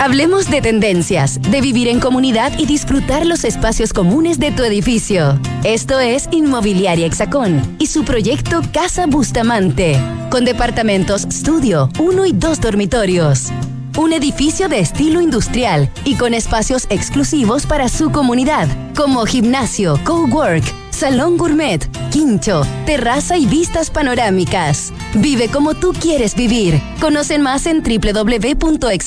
Hablemos 0.00 0.48
de 0.48 0.62
tendencias, 0.62 1.42
de 1.42 1.60
vivir 1.60 1.88
en 1.88 2.00
comunidad 2.00 2.52
y 2.56 2.64
disfrutar 2.66 3.26
los 3.26 3.44
espacios 3.44 3.92
comunes 3.92 4.38
de 4.38 4.52
tu 4.52 4.62
edificio. 4.62 5.38
Esto 5.64 6.00
es 6.00 6.28
Inmobiliaria 6.30 7.04
Hexacón 7.04 7.76
y 7.78 7.88
su 7.88 8.04
proyecto 8.04 8.62
Casa 8.72 9.06
Bustamante, 9.06 10.00
con 10.30 10.46
departamentos 10.46 11.24
estudio, 11.24 11.90
uno 11.98 12.24
y 12.24 12.32
dos 12.32 12.60
dormitorios. 12.60 13.52
Un 13.96 14.12
edificio 14.12 14.68
de 14.68 14.80
estilo 14.80 15.20
industrial 15.20 15.90
y 16.04 16.16
con 16.16 16.34
espacios 16.34 16.86
exclusivos 16.90 17.66
para 17.66 17.88
su 17.88 18.10
comunidad, 18.10 18.68
como 18.94 19.24
gimnasio, 19.24 19.98
cowork, 20.04 20.64
salón 20.90 21.36
gourmet, 21.36 21.88
quincho, 22.10 22.62
terraza 22.86 23.36
y 23.36 23.46
vistas 23.46 23.90
panorámicas. 23.90 24.92
Vive 25.14 25.48
como 25.48 25.74
tú 25.74 25.92
quieres 25.92 26.34
vivir. 26.34 26.80
Conocen 27.00 27.42
más 27.42 27.66
en 27.66 27.82
www.exacon.cl. 27.82 28.98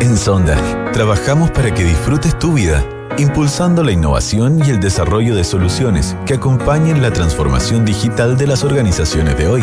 En 0.00 0.16
Sonda, 0.16 0.90
trabajamos 0.92 1.50
para 1.50 1.74
que 1.74 1.84
disfrutes 1.84 2.38
tu 2.38 2.52
vida, 2.54 2.84
impulsando 3.18 3.82
la 3.82 3.92
innovación 3.92 4.60
y 4.64 4.70
el 4.70 4.80
desarrollo 4.80 5.34
de 5.34 5.44
soluciones 5.44 6.16
que 6.24 6.34
acompañen 6.34 7.02
la 7.02 7.12
transformación 7.12 7.84
digital 7.84 8.38
de 8.38 8.46
las 8.46 8.64
organizaciones 8.64 9.36
de 9.36 9.48
hoy. 9.48 9.62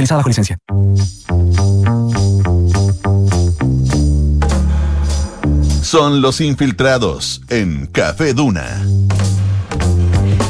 utilizada 0.01 0.17
bajo 0.17 0.29
licencia. 0.29 0.57
Son 5.83 6.21
los 6.21 6.41
infiltrados 6.41 7.41
en 7.49 7.85
Café 7.87 8.33
Duna. 8.33 8.81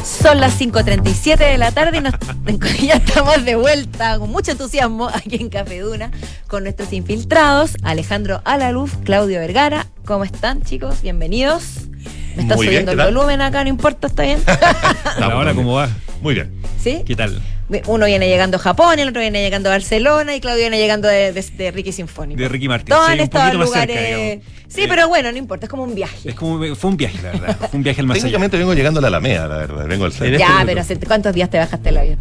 Son 0.04 0.40
las 0.40 0.60
5.37 0.60 1.36
de 1.36 1.58
la 1.58 1.72
tarde 1.72 1.98
y 1.98 2.00
nos, 2.00 2.14
ya 2.80 2.94
estamos 2.94 3.44
de 3.44 3.56
vuelta 3.56 4.18
con 4.18 4.30
mucho 4.30 4.52
entusiasmo 4.52 5.08
aquí 5.08 5.36
en 5.36 5.48
Café 5.48 5.80
Duna 5.80 6.10
con 6.46 6.62
nuestros 6.62 6.92
infiltrados, 6.92 7.72
Alejandro 7.82 8.40
Alaluz, 8.44 8.92
Claudio 9.04 9.40
Vergara. 9.40 9.86
¿Cómo 10.04 10.24
están 10.24 10.62
chicos? 10.62 11.02
Bienvenidos. 11.02 11.88
Me 12.36 12.42
está 12.42 12.56
Muy 12.56 12.66
subiendo 12.66 12.94
¿qué 12.94 13.02
el 13.02 13.14
volumen 13.14 13.42
acá, 13.42 13.64
no 13.64 13.68
importa, 13.68 14.06
está 14.06 14.22
bien. 14.22 14.40
Hola, 15.18 15.54
¿cómo 15.54 15.74
va? 15.74 15.90
Muy 16.22 16.34
bien. 16.34 16.52
¿Sí? 16.80 17.02
¿Qué 17.04 17.16
tal? 17.16 17.42
Uno 17.86 18.06
viene 18.06 18.28
llegando 18.28 18.56
a 18.56 18.60
Japón, 18.60 18.98
el 18.98 19.08
otro 19.08 19.20
viene 19.20 19.42
llegando 19.42 19.68
a 19.68 19.72
Barcelona 19.72 20.34
y 20.36 20.40
Claudio 20.40 20.62
viene 20.62 20.78
llegando 20.78 21.08
de, 21.08 21.32
de- 21.32 21.42
de 21.56 21.70
Ricky 21.70 21.92
Sinfónico. 21.92 22.40
De 22.40 22.48
Ricky 22.48 22.68
Martin. 22.68 22.88
Todos 22.88 23.06
Sí, 23.06 23.12
han 23.12 23.18
un 23.18 23.24
estado 23.24 23.44
en 23.44 23.50
poquito 23.58 23.58
más 23.60 23.68
lugares. 23.88 23.96
cerca, 24.40 24.46
sí, 24.68 24.84
pero 24.88 25.08
bueno, 25.08 25.32
no 25.32 25.38
importa, 25.38 25.66
es 25.66 25.70
como 25.70 25.84
un 25.84 25.94
viaje. 25.94 26.28
Es 26.30 26.34
como, 26.34 26.74
fue 26.74 26.90
un 26.90 26.96
viaje, 26.96 27.18
la 27.22 27.30
verdad. 27.32 27.56
Fue 27.70 27.78
un 27.78 27.82
viaje 27.82 28.00
al 28.00 28.06
más 28.06 28.22
allá. 28.22 28.38
Vengo 28.38 28.74
llegando 28.74 28.98
a 28.98 29.02
la 29.02 29.08
Alameda, 29.08 29.46
la 29.48 29.56
verdad. 29.58 29.86
Vengo 29.86 30.04
al 30.04 30.12
centro. 30.12 30.38
ya, 30.38 30.62
pero 30.66 30.80
¿hace 30.80 30.98
¿cuántos 30.98 31.34
días 31.34 31.48
te 31.50 31.58
bajaste 31.58 31.88
el 31.88 31.96
avión? 31.96 32.18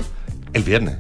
El 0.53 0.63
viernes. 0.63 0.95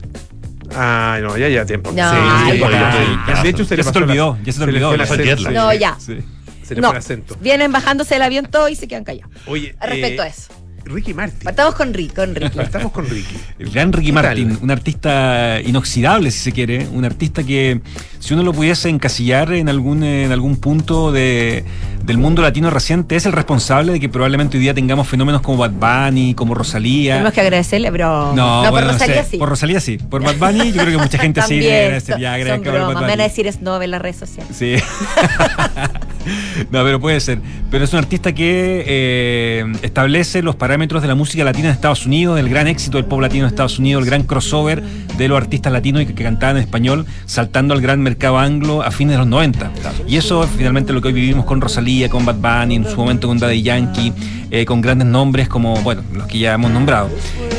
Ah, 0.73 1.19
no, 1.21 1.37
ya 1.37 1.49
ya 1.49 1.65
tiempo. 1.65 1.91
No, 1.91 2.11
Sí, 2.51 2.59
Ya. 2.59 3.43
De 3.43 3.49
hecho, 3.49 3.65
se 3.65 3.71
ya 3.71 3.77
le 3.77 3.83
se 3.83 3.91
te 3.91 3.99
la- 3.99 4.05
olvidó, 4.05 4.37
ya 4.43 4.53
se 4.53 4.59
te 4.59 4.65
le 4.71 4.71
olvidó. 4.83 5.03
acento. 5.03 5.23
jet 5.23 5.39
lag. 5.41 5.53
No, 5.53 5.73
ya. 5.73 5.97
Sí. 5.99 6.19
Se 6.63 6.75
le 6.75 6.81
No, 6.81 6.87
fue 6.89 6.97
el 6.97 7.03
acento. 7.03 7.35
vienen 7.41 7.71
bajándose 7.73 8.15
del 8.15 8.21
avión 8.21 8.45
todo 8.45 8.69
y 8.69 8.75
se 8.75 8.87
quedan 8.87 9.03
callados. 9.03 9.31
Oye, 9.47 9.75
Respecto 9.81 10.21
eh, 10.23 10.25
a 10.25 10.27
eso. 10.29 10.53
Ricky 10.85 11.13
Martin. 11.13 11.39
Partamos 11.43 11.75
con 11.75 11.93
Ricky, 11.93 12.13
con 12.13 12.35
Ricky. 12.35 12.59
Estamos 12.59 12.91
con 12.91 13.07
Ricky. 13.09 13.35
El 13.59 13.71
gran 13.71 13.93
Ricky. 13.93 14.11
Martin, 14.11 14.57
un 14.61 14.71
artista 14.71 15.59
inoxidable, 15.61 16.31
si 16.31 16.39
se 16.39 16.51
quiere, 16.51 16.87
un 16.91 17.05
artista 17.05 17.43
que 17.43 17.81
si 18.19 18.33
uno 18.33 18.43
lo 18.43 18.53
pudiese 18.53 18.89
encasillar 18.89 19.51
en 19.53 19.69
algún, 19.69 20.03
en 20.03 20.31
algún 20.31 20.57
punto 20.57 21.11
de, 21.11 21.63
del 22.03 22.17
mundo 22.17 22.41
latino 22.41 22.69
reciente, 22.69 23.15
es 23.15 23.25
el 23.25 23.31
responsable 23.31 23.93
de 23.93 23.99
que 23.99 24.09
probablemente 24.09 24.57
hoy 24.57 24.63
día 24.63 24.73
tengamos 24.73 25.07
fenómenos 25.07 25.41
como 25.41 25.57
Bad 25.57 25.71
Bunny, 25.71 26.33
como 26.35 26.53
Rosalía. 26.53 27.13
Tenemos 27.13 27.33
que 27.33 27.41
agradecerle, 27.41 27.91
pero. 27.91 28.33
No, 28.35 28.61
por 28.63 28.71
bueno, 28.71 28.91
Rosalía 28.91 29.23
sé. 29.23 29.31
sí. 29.31 29.37
Por 29.37 29.49
Rosalía 29.49 29.79
sí. 29.79 29.97
Por 29.97 30.23
Bad 30.23 30.35
Bunny, 30.35 30.71
yo 30.71 30.81
creo 30.81 30.97
que 30.97 31.03
mucha 31.03 31.17
gente 31.19 31.41
sí 31.43 31.59
debe 31.59 32.01
También. 32.01 32.31
agradecer. 32.31 32.65
son, 32.65 32.73
bromas. 32.73 33.01
Me 33.01 33.07
van 33.07 33.19
a 33.21 33.23
decir 33.23 33.51
snob 33.51 33.81
en 33.81 33.91
las 33.91 34.01
redes 34.01 34.17
sociales. 34.17 34.55
Sí. 34.55 34.75
no, 36.71 36.83
pero 36.83 36.99
puede 36.99 37.19
ser. 37.19 37.39
Pero 37.69 37.85
es 37.85 37.93
un 37.93 37.99
artista 37.99 38.33
que 38.33 38.83
eh, 38.85 39.65
establece 39.81 40.41
los 40.41 40.55
parámetros 40.55 40.70
de 40.71 41.07
la 41.07 41.15
música 41.15 41.43
latina 41.43 41.67
en 41.67 41.73
Estados 41.73 42.05
Unidos, 42.05 42.37
del 42.37 42.47
gran 42.47 42.65
éxito 42.65 42.97
del 42.97 43.05
pop 43.05 43.19
latino 43.19 43.43
en 43.43 43.49
Estados 43.49 43.77
Unidos, 43.77 44.03
el 44.03 44.05
gran 44.05 44.23
crossover 44.23 44.81
de 44.81 45.27
los 45.27 45.37
artistas 45.37 45.73
latinos 45.73 46.05
que, 46.05 46.15
que 46.15 46.23
cantaban 46.23 46.55
en 46.55 46.63
español, 46.63 47.05
saltando 47.25 47.73
al 47.73 47.81
gran 47.81 47.99
mercado 47.99 48.39
anglo 48.39 48.81
a 48.81 48.89
fines 48.89 49.15
de 49.15 49.17
los 49.17 49.27
90. 49.27 49.69
Y 50.07 50.15
eso 50.15 50.45
es 50.45 50.49
finalmente 50.49 50.93
lo 50.93 51.01
que 51.01 51.09
hoy 51.09 51.13
vivimos 51.13 51.43
con 51.43 51.59
Rosalía, 51.59 52.07
con 52.07 52.25
Bad 52.25 52.35
Bunny, 52.35 52.75
en 52.75 52.89
su 52.89 52.95
momento 52.95 53.27
con 53.27 53.37
Daddy 53.37 53.61
Yankee, 53.61 54.13
eh, 54.49 54.63
con 54.63 54.79
grandes 54.79 55.09
nombres 55.09 55.49
como, 55.49 55.75
bueno, 55.81 56.03
los 56.13 56.25
que 56.25 56.39
ya 56.39 56.53
hemos 56.53 56.71
nombrado. 56.71 57.09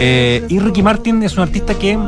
Eh, 0.00 0.46
y 0.48 0.58
Ricky 0.58 0.82
Martin 0.82 1.22
es 1.22 1.36
un 1.36 1.42
artista 1.42 1.74
que 1.74 1.98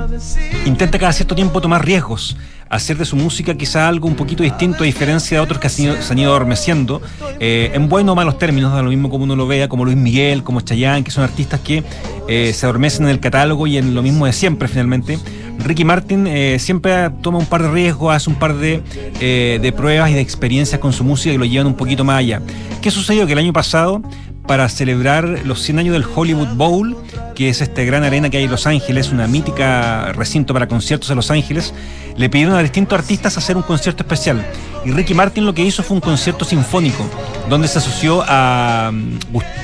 intenta 0.65 0.99
cada 0.99 1.13
cierto 1.13 1.35
tiempo 1.35 1.61
tomar 1.61 1.85
riesgos 1.85 2.35
hacer 2.75 2.97
de 2.99 3.05
su 3.05 3.15
música 3.15 3.55
quizá 3.55 3.89
algo 3.89 4.09
un 4.09 4.17
poquito 4.17 4.43
distinto 4.43 4.83
a 4.83 4.87
diferencia 4.87 5.39
de 5.39 5.43
otros 5.43 5.61
que 5.61 5.69
se 5.69 5.89
han 5.89 6.19
ido, 6.19 6.31
adormeciendo, 6.31 7.01
eh, 7.39 7.71
en 7.73 7.89
buenos 7.89 8.15
o 8.15 8.17
malos 8.17 8.37
términos, 8.37 8.73
da 8.73 8.83
lo 8.83 8.91
mismo 8.91 9.09
como 9.11 9.25
uno 9.25 9.37
lo 9.37 9.47
vea, 9.47 9.69
como 9.69 9.85
Luis 9.85 9.97
Miguel, 9.97 10.43
como 10.43 10.61
Chayanne, 10.61 11.05
que 11.05 11.13
son 11.13 11.23
artistas 11.23 11.61
que 11.61 11.85
eh, 12.29 12.53
se 12.53 12.67
adormecen 12.67 13.05
en 13.05 13.11
el 13.11 13.21
catálogo 13.21 13.67
y 13.69 13.79
en 13.79 13.95
lo 13.95 14.03
mismo 14.03 14.27
de 14.27 14.33
siempre 14.33 14.67
finalmente. 14.67 15.19
Ricky 15.59 15.85
Martin 15.85 16.27
eh, 16.27 16.59
siempre 16.59 17.11
toma 17.23 17.39
un 17.39 17.47
par 17.47 17.63
de 17.63 17.71
riesgos, 17.71 18.13
hace 18.13 18.29
un 18.29 18.37
par 18.37 18.57
de, 18.57 18.83
de 19.21 19.73
pruebas 19.73 20.11
y 20.11 20.15
de 20.15 20.21
experiencias 20.21 20.81
con 20.81 20.93
su 20.93 21.05
música 21.05 21.33
que 21.33 21.39
lo 21.39 21.45
llevan 21.45 21.69
un 21.69 21.77
poquito 21.77 22.03
más 22.05 22.19
allá. 22.19 22.43
¿Qué 22.83 22.91
sucedió? 22.91 23.25
Que 23.27 23.35
el 23.35 23.39
año 23.39 23.53
pasado 23.53 24.03
para 24.47 24.69
celebrar 24.69 25.41
los 25.45 25.63
100 25.63 25.79
años 25.79 25.93
del 25.95 26.05
Hollywood 26.05 26.55
Bowl, 26.55 26.97
que 27.35 27.49
es 27.49 27.61
este 27.61 27.85
gran 27.85 28.05
arena 28.05 28.31
que 28.31 28.39
hay 28.39 28.45
en 28.45 28.51
Los 28.51 28.67
Ángeles, 28.67 29.11
una 29.11 29.27
mítica 29.27 30.13
recinto 30.13 30.53
para 30.53 30.69
conciertos 30.69 31.11
en 31.11 31.17
Los 31.17 31.31
Ángeles, 31.31 31.73
le 32.17 32.29
pidieron 32.29 32.55
a 32.55 32.63
distintos 32.63 32.99
artistas 32.99 33.37
hacer 33.39 33.57
un 33.57 33.63
concierto 33.63 34.03
especial. 34.03 34.45
Y 34.85 34.91
Ricky 34.91 35.15
Martin 35.15 35.47
lo 35.47 35.55
que 35.55 35.63
hizo 35.63 35.83
fue 35.83 35.97
un 35.97 36.01
concierto 36.01 36.45
sinfónico, 36.45 37.09
donde 37.49 37.69
se 37.69 37.79
asoció 37.79 38.23
a, 38.27 38.91
mm, 38.93 39.19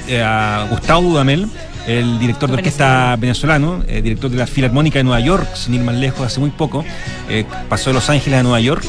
eh, 0.08 0.22
a 0.22 0.66
Gustavo 0.70 1.02
Dudamel, 1.02 1.48
el 1.86 2.18
director 2.18 2.48
de 2.50 2.56
orquesta 2.56 3.16
venezolano, 3.16 3.82
eh, 3.86 4.02
director 4.02 4.30
de 4.30 4.36
la 4.36 4.46
Filarmónica 4.46 4.98
de 4.98 5.04
Nueva 5.04 5.20
York, 5.20 5.54
sin 5.54 5.74
ir 5.74 5.80
más 5.82 5.94
lejos, 5.94 6.26
hace 6.26 6.40
muy 6.40 6.50
poco, 6.50 6.84
eh, 7.28 7.44
pasó 7.68 7.90
de 7.90 7.94
Los 7.94 8.08
Ángeles 8.10 8.40
a 8.40 8.42
Nueva 8.42 8.60
York. 8.60 8.84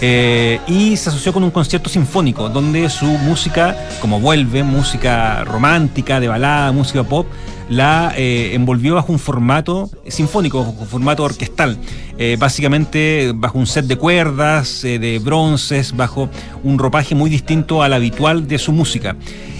Eh, 0.00 0.60
y 0.66 0.96
se 0.96 1.08
asoció 1.08 1.32
con 1.32 1.42
un 1.42 1.50
concierto 1.50 1.88
sinfónico 1.88 2.48
donde 2.48 2.88
su 2.90 3.06
música, 3.06 3.76
como 4.00 4.20
vuelve, 4.20 4.62
música 4.62 5.42
romántica, 5.44 6.20
de 6.20 6.28
balada, 6.28 6.70
música 6.72 7.02
pop, 7.02 7.26
la 7.70 8.12
eh, 8.16 8.54
envolvió 8.54 8.94
bajo 8.94 9.12
un 9.12 9.18
formato 9.18 9.90
sinfónico, 10.06 10.60
bajo 10.60 10.72
un 10.80 10.86
formato 10.86 11.24
orquestal. 11.24 11.78
Eh, 12.18 12.36
básicamente 12.38 13.32
bajo 13.34 13.58
un 13.58 13.66
set 13.66 13.86
de 13.86 13.96
cuerdas, 13.96 14.82
de 14.82 15.20
bronces, 15.22 15.96
bajo 15.96 16.28
un 16.62 16.78
ropaje 16.78 17.14
muy 17.14 17.30
distinto 17.30 17.82
al 17.82 17.92
habitual 17.92 18.46
de 18.46 18.58
su 18.58 18.72
música. 18.72 19.16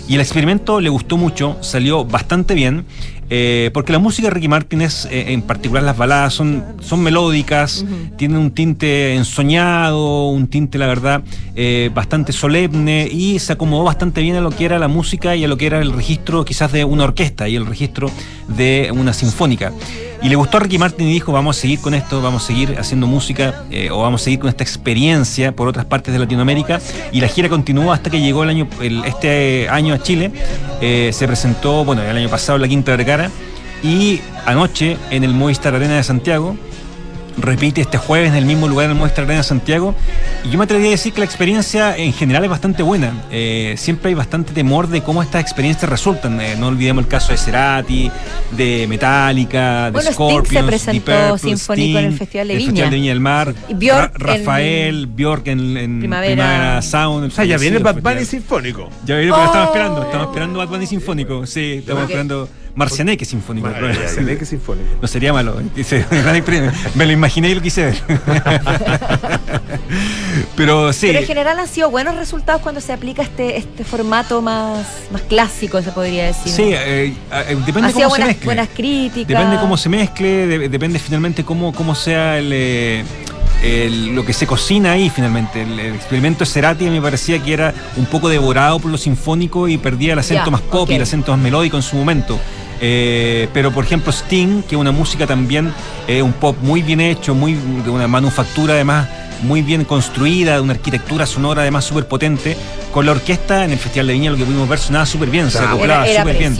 Y 0.08 0.14
el 0.14 0.20
experimento 0.20 0.80
le 0.80 0.88
gustó 0.88 1.16
mucho, 1.16 1.56
salió 1.62 2.04
bastante 2.04 2.54
bien, 2.54 2.84
eh, 3.28 3.70
porque 3.74 3.92
la 3.92 3.98
música 3.98 4.28
de 4.28 4.34
Ricky 4.34 4.48
Martin 4.48 4.82
es, 4.82 5.06
eh, 5.06 5.32
en 5.32 5.42
particular 5.42 5.82
las 5.82 5.96
baladas, 5.96 6.34
son, 6.34 6.64
son 6.80 7.02
melódicas, 7.02 7.84
tienen 8.16 8.38
un 8.38 8.50
tinte 8.50 9.14
ensoñado, 9.14 10.28
un 10.28 10.46
tinte, 10.48 10.78
la 10.78 10.86
verdad, 10.86 11.22
eh, 11.54 11.90
bastante 11.94 12.32
solemne 12.32 13.08
y 13.10 13.38
se 13.38 13.52
acomodó 13.52 13.84
bastante 13.84 14.20
bien 14.20 14.36
a 14.36 14.40
lo 14.40 14.50
que 14.50 14.64
era 14.64 14.78
la 14.78 14.88
música 14.88 15.34
y 15.36 15.44
a 15.44 15.48
lo 15.48 15.56
que 15.56 15.66
era 15.66 15.80
el 15.80 15.92
registro 15.92 16.44
quizás 16.44 16.72
de 16.72 16.84
una 16.84 17.04
orquesta 17.04 17.48
y 17.48 17.56
el 17.56 17.66
registro 17.66 18.10
de 18.48 18.90
una 18.92 19.12
sinfónica. 19.12 19.72
Y 20.22 20.28
le 20.28 20.36
gustó 20.36 20.56
a 20.56 20.60
Ricky 20.60 20.78
Martin 20.78 21.08
y 21.08 21.12
dijo, 21.12 21.32
vamos 21.32 21.58
a 21.58 21.60
seguir 21.60 21.80
con 21.80 21.94
esto, 21.94 22.22
vamos 22.22 22.44
a 22.44 22.46
seguir 22.46 22.76
haciendo 22.78 23.06
música 23.06 23.64
eh, 23.70 23.90
o 23.90 24.00
vamos 24.00 24.22
a 24.22 24.24
seguir 24.24 24.40
con 24.40 24.48
esta 24.48 24.64
experiencia 24.64 25.52
por 25.52 25.68
otras 25.68 25.84
partes 25.84 26.12
de 26.12 26.18
Latinoamérica. 26.18 26.80
Y 27.12 27.20
la 27.20 27.28
gira 27.28 27.48
continuó 27.48 27.92
hasta 27.92 28.10
que 28.10 28.20
llegó 28.20 28.42
el 28.42 28.50
año, 28.50 28.68
este 29.04 29.68
año 29.68 29.94
a 29.94 30.02
Chile. 30.02 30.32
Eh, 30.80 31.10
se 31.12 31.26
presentó, 31.26 31.84
bueno, 31.84 32.02
el 32.02 32.16
año 32.16 32.28
pasado 32.28 32.58
la 32.58 32.68
Quinta 32.68 32.92
Vergara 32.96 33.30
y 33.82 34.20
anoche 34.46 34.96
en 35.10 35.24
el 35.24 35.32
Movistar 35.34 35.74
Arena 35.74 35.96
de 35.96 36.02
Santiago. 36.02 36.56
Repite 37.38 37.82
este 37.82 37.98
jueves 37.98 38.30
en 38.30 38.36
el 38.36 38.46
mismo 38.46 38.66
lugar 38.66 38.86
en 38.86 38.92
el 38.92 38.96
Movistar 38.96 39.24
Arena 39.24 39.40
de 39.40 39.44
Santiago. 39.44 39.94
Y 40.44 40.50
yo 40.50 40.58
me 40.58 40.64
atrevería 40.64 40.90
a 40.90 40.92
decir 40.92 41.12
que 41.12 41.18
la 41.20 41.26
experiencia 41.26 41.94
en 41.96 42.12
general 42.14 42.42
es 42.44 42.50
bastante 42.50 42.82
buena. 42.82 43.12
Eh, 43.30 43.74
siempre 43.76 44.08
hay 44.08 44.14
bastante 44.14 44.52
temor 44.54 44.88
de 44.88 45.02
cómo 45.02 45.22
estas 45.22 45.42
experiencias 45.42 45.88
resultan. 45.90 46.40
Eh, 46.40 46.56
no 46.58 46.68
olvidemos 46.68 47.04
el 47.04 47.08
caso 47.10 47.32
de 47.32 47.38
Cerati, 47.38 48.10
de 48.52 48.86
Metallica, 48.88 49.86
de 49.86 49.90
Bueno, 49.90 49.98
Sting 50.10 50.10
se 50.10 50.14
Scorpions, 50.14 50.66
presentó 50.66 51.10
Deep 51.12 51.28
Purple, 51.30 51.50
sinfónico 51.50 51.98
en 51.98 52.04
el 52.04 52.12
Sting, 52.12 52.18
Festival 52.18 52.48
de 52.48 52.52
el 52.54 52.58
Viña. 52.58 52.68
Festival 52.70 52.90
de 52.90 52.96
Viña 52.96 53.10
del 53.10 53.20
Mar. 53.20 53.54
Y 53.68 53.74
Björk 53.74 54.18
Ra- 54.18 54.34
en- 54.34 54.38
Rafael, 54.40 55.06
Bjork 55.06 55.46
en, 55.48 55.76
en 55.76 55.98
Primavera. 56.00 56.80
Sound. 56.82 57.26
O 57.26 57.30
sea, 57.30 57.44
ya 57.44 57.58
viene 57.58 57.78
Bad 57.80 58.00
Bunny. 58.00 58.24
Sinfónico. 58.24 58.88
Ya 59.04 59.16
viene, 59.16 59.32
pero 59.32 59.42
Oh. 59.42 59.46
estamos 59.46 59.66
esperando, 59.68 60.02
estamos 60.04 60.26
esperando 60.28 60.58
Bad 60.58 60.68
Bunny 60.68 60.86
Sinfónico. 60.86 61.46
Sí, 61.46 61.74
estamos 61.80 62.04
esperando 62.04 62.48
Marcianeque 62.76 63.24
Sinfónico. 63.24 63.68
Bueno, 63.68 63.88
ya, 63.92 64.06
ya, 64.14 64.22
ya, 64.22 64.38
que 64.38 64.44
Sinfónico. 64.44 64.86
No 65.02 65.08
sería 65.08 65.32
malo. 65.32 65.56
Me 66.94 67.06
lo 67.06 67.12
imaginé 67.12 67.48
y 67.50 67.54
lo 67.54 67.62
quise 67.62 67.86
ver. 67.86 68.02
Pero 70.56 70.92
sí. 70.92 71.06
Pero 71.08 71.20
en 71.20 71.26
general 71.26 71.58
han 71.58 71.68
sido 71.68 71.90
buenos 71.90 72.16
resultados 72.16 72.62
cuando 72.62 72.80
se 72.80 72.92
aplica 72.92 73.22
este, 73.22 73.56
este 73.56 73.84
formato 73.84 74.42
más, 74.42 74.86
más 75.12 75.22
clásico, 75.22 75.80
se 75.82 75.90
podría 75.92 76.26
decir. 76.26 76.52
Sí, 76.52 76.62
eh, 76.72 77.14
eh, 77.32 77.56
depende 77.66 77.88
Ha 77.88 77.92
sido 77.92 77.92
cómo 77.92 77.94
se 77.94 78.08
buenas, 78.08 78.28
mezcle. 78.28 78.44
buenas 78.46 78.68
críticas. 78.74 79.28
Depende 79.28 79.56
cómo 79.58 79.76
se 79.76 79.88
mezcle, 79.88 80.46
de- 80.46 80.68
depende 80.68 80.98
finalmente 80.98 81.44
cómo, 81.44 81.72
cómo 81.72 81.94
sea 81.94 82.38
el, 82.38 82.50
eh, 82.52 83.04
el- 83.62 84.14
lo 84.14 84.24
que 84.24 84.32
se 84.32 84.46
cocina 84.46 84.92
ahí 84.92 85.10
finalmente. 85.10 85.62
El, 85.62 85.78
el 85.78 85.94
experimento 85.94 86.40
de 86.40 86.46
Cerati 86.50 86.84
me 86.90 87.00
parecía 87.00 87.42
que 87.42 87.52
era 87.52 87.74
un 87.96 88.06
poco 88.06 88.28
devorado 88.28 88.78
por 88.80 88.90
lo 88.90 88.98
sinfónico 88.98 89.68
y 89.68 89.78
perdía 89.78 90.12
el 90.14 90.18
acento 90.18 90.50
más 90.50 90.60
pop 90.62 90.90
y 90.90 90.94
el 90.94 91.02
acento 91.02 91.32
más 91.32 91.40
melódico 91.40 91.76
en 91.76 91.82
su 91.82 91.96
momento. 91.96 92.38
Eh, 92.80 93.48
pero 93.54 93.70
por 93.72 93.84
ejemplo 93.84 94.12
Sting, 94.12 94.62
que 94.62 94.74
es 94.74 94.80
una 94.80 94.92
música 94.92 95.26
también, 95.26 95.72
eh, 96.06 96.20
un 96.22 96.32
pop 96.32 96.56
muy 96.60 96.82
bien 96.82 97.00
hecho, 97.00 97.34
muy 97.34 97.54
de 97.84 97.90
una 97.90 98.06
manufactura 98.06 98.74
además 98.74 99.08
muy 99.42 99.60
bien 99.60 99.84
construida, 99.84 100.54
de 100.54 100.60
una 100.62 100.72
arquitectura 100.72 101.26
sonora 101.26 101.60
además 101.62 101.84
súper 101.84 102.06
potente, 102.08 102.56
con 102.92 103.04
la 103.04 103.12
orquesta 103.12 103.64
en 103.66 103.72
el 103.72 103.78
Festival 103.78 104.06
de 104.06 104.12
Viña 104.14 104.30
lo 104.30 104.36
que 104.38 104.44
pudimos 104.44 104.66
ver 104.68 104.78
sonaba 104.78 105.04
súper 105.04 105.28
bien, 105.28 105.50
se 105.50 105.58
acoplaba 105.58 106.06
súper 106.06 106.38
bien. 106.38 106.56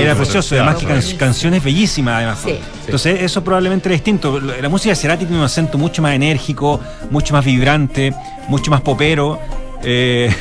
Era 0.00 0.14
precioso, 0.14 0.54
además 0.54 0.76
que 0.76 0.86
can- 0.86 1.02
canciones 1.18 1.62
bellísimas 1.62 2.14
además. 2.16 2.38
Sí. 2.44 2.58
Entonces 2.86 3.22
eso 3.22 3.44
probablemente 3.44 3.88
era 3.90 3.94
distinto. 3.94 4.40
La 4.40 4.68
música 4.70 4.90
de 4.90 4.96
Cerati 4.96 5.24
tiene 5.26 5.38
un 5.38 5.44
acento 5.44 5.76
mucho 5.76 6.00
más 6.00 6.14
enérgico, 6.14 6.80
mucho 7.10 7.34
más 7.34 7.44
vibrante, 7.44 8.14
mucho 8.48 8.70
más 8.70 8.80
popero. 8.80 9.38
Eh, 9.82 10.34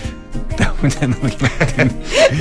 escuchando 0.88 1.18
Ricky 1.24 1.38
Martin. 1.60 1.92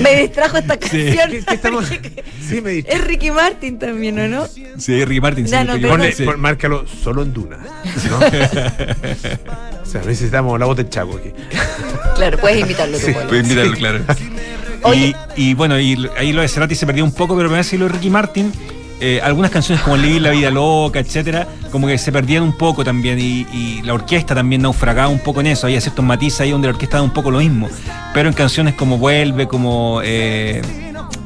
Me 0.03 0.17
distrajo 0.23 0.57
esta 0.59 0.77
canción. 0.79 1.31
¿Qué- 1.31 1.45
qué 1.47 1.55
estamos- 1.55 1.85
Sí, 2.49 2.61
me 2.61 2.71
dice. 2.71 2.89
Es 2.93 3.05
Ricky 3.05 3.31
Martin 3.31 3.79
también, 3.79 4.19
¿o 4.19 4.29
no? 4.29 4.47
Sí, 4.79 5.05
Ricky 5.05 5.21
Martin. 5.21 5.49
sí, 5.49 5.55
no, 5.55 5.61
Ricky 5.75 5.87
Martin, 5.87 5.89
Ponle, 5.91 6.13
sí. 6.13 6.25
pon- 6.25 6.41
márcalo 6.41 6.85
solo 6.87 7.23
en 7.23 7.33
Duna. 7.33 7.59
¿no? 8.11 8.19
o 9.83 9.87
sea, 9.87 10.03
necesitamos 10.03 10.59
la 10.59 10.67
voz 10.67 10.77
del 10.77 10.89
Chaco 10.91 11.17
aquí. 11.17 11.31
Claro, 12.17 12.39
puedes 12.39 12.61
invitarlo 12.61 12.99
tú. 12.99 13.07
Puedes 13.29 13.45
invitarlo, 13.45 13.75
claro. 13.77 14.01
Y, 14.95 15.15
y 15.37 15.55
bueno, 15.55 15.79
y 15.79 16.09
ahí 16.17 16.33
lo 16.33 16.43
de 16.43 16.49
Cerati 16.49 16.75
se 16.75 16.87
perdió 16.87 17.05
un 17.05 17.13
poco, 17.15 17.37
pero 17.37 17.49
me 17.49 17.55
parece 17.55 17.73
que 17.73 17.79
lo 17.79 17.87
de 17.87 17.93
Ricky 17.93 18.11
Martin, 18.11 18.53
eh, 19.05 19.21
algunas 19.23 19.51
canciones 19.51 19.83
como 19.83 19.97
Vivir 19.97 20.23
la 20.23 20.31
vida 20.31 20.51
loca, 20.51 21.01
etcétera, 21.01 21.47
como 21.71 21.87
que 21.89 21.99
se 21.99 22.13
perdían 22.13 22.43
un 22.43 22.57
poco 22.57 22.85
también. 22.85 23.19
Y, 23.19 23.47
y 23.53 23.83
la 23.83 23.95
orquesta 23.95 24.35
también 24.35 24.63
naufragaba 24.63 25.09
un 25.09 25.19
poco 25.19 25.41
en 25.41 25.49
eso. 25.49 25.67
Había 25.67 25.81
ciertos 25.81 26.05
matices 26.05 26.41
ahí 26.41 26.51
donde 26.53 26.69
la 26.69 26.75
orquesta 26.75 26.99
da 26.99 27.03
un 27.03 27.13
poco 27.13 27.31
lo 27.31 27.39
mismo. 27.39 27.69
Pero 28.15 28.29
en 28.29 28.35
canciones 28.35 28.75
como 28.75 28.99
Vuelve, 28.99 29.47
como. 29.49 30.01
eh, 30.05 30.63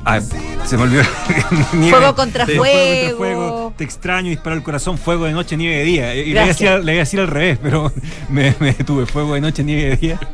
ah, 0.05 0.21
se 0.65 0.77
me 0.77 0.83
olvidó. 0.85 1.03
Nieve. 1.75 1.91
Fuego 1.97 2.15
contra 2.17 2.47
Sí, 2.47 2.53
fuego. 2.57 2.77
contra 3.11 3.17
fuego. 3.17 3.75
Te 3.77 3.85
extraño, 3.85 4.31
disparo 4.31 4.57
el 4.57 4.63
corazón, 4.63 4.97
fuego 4.99 5.27
de 5.27 5.33
noche, 5.33 5.57
nieve 5.57 5.77
de 5.77 5.85
día. 5.85 6.15
Y 6.15 6.25
le 6.25 6.31
iba, 6.31 6.43
a 6.43 6.47
decir, 6.47 6.71
le 6.83 6.93
iba 6.93 7.01
a 7.01 7.05
decir 7.05 7.21
al 7.21 7.29
revés, 7.29 7.59
pero 7.63 7.93
me, 8.31 8.55
me 8.59 8.73
detuve. 8.73 9.07
Fuego 9.07 9.35
de 9.35 9.41
noche, 9.43 9.63
nieve 9.63 9.91
de 9.91 9.97
día. 9.97 10.19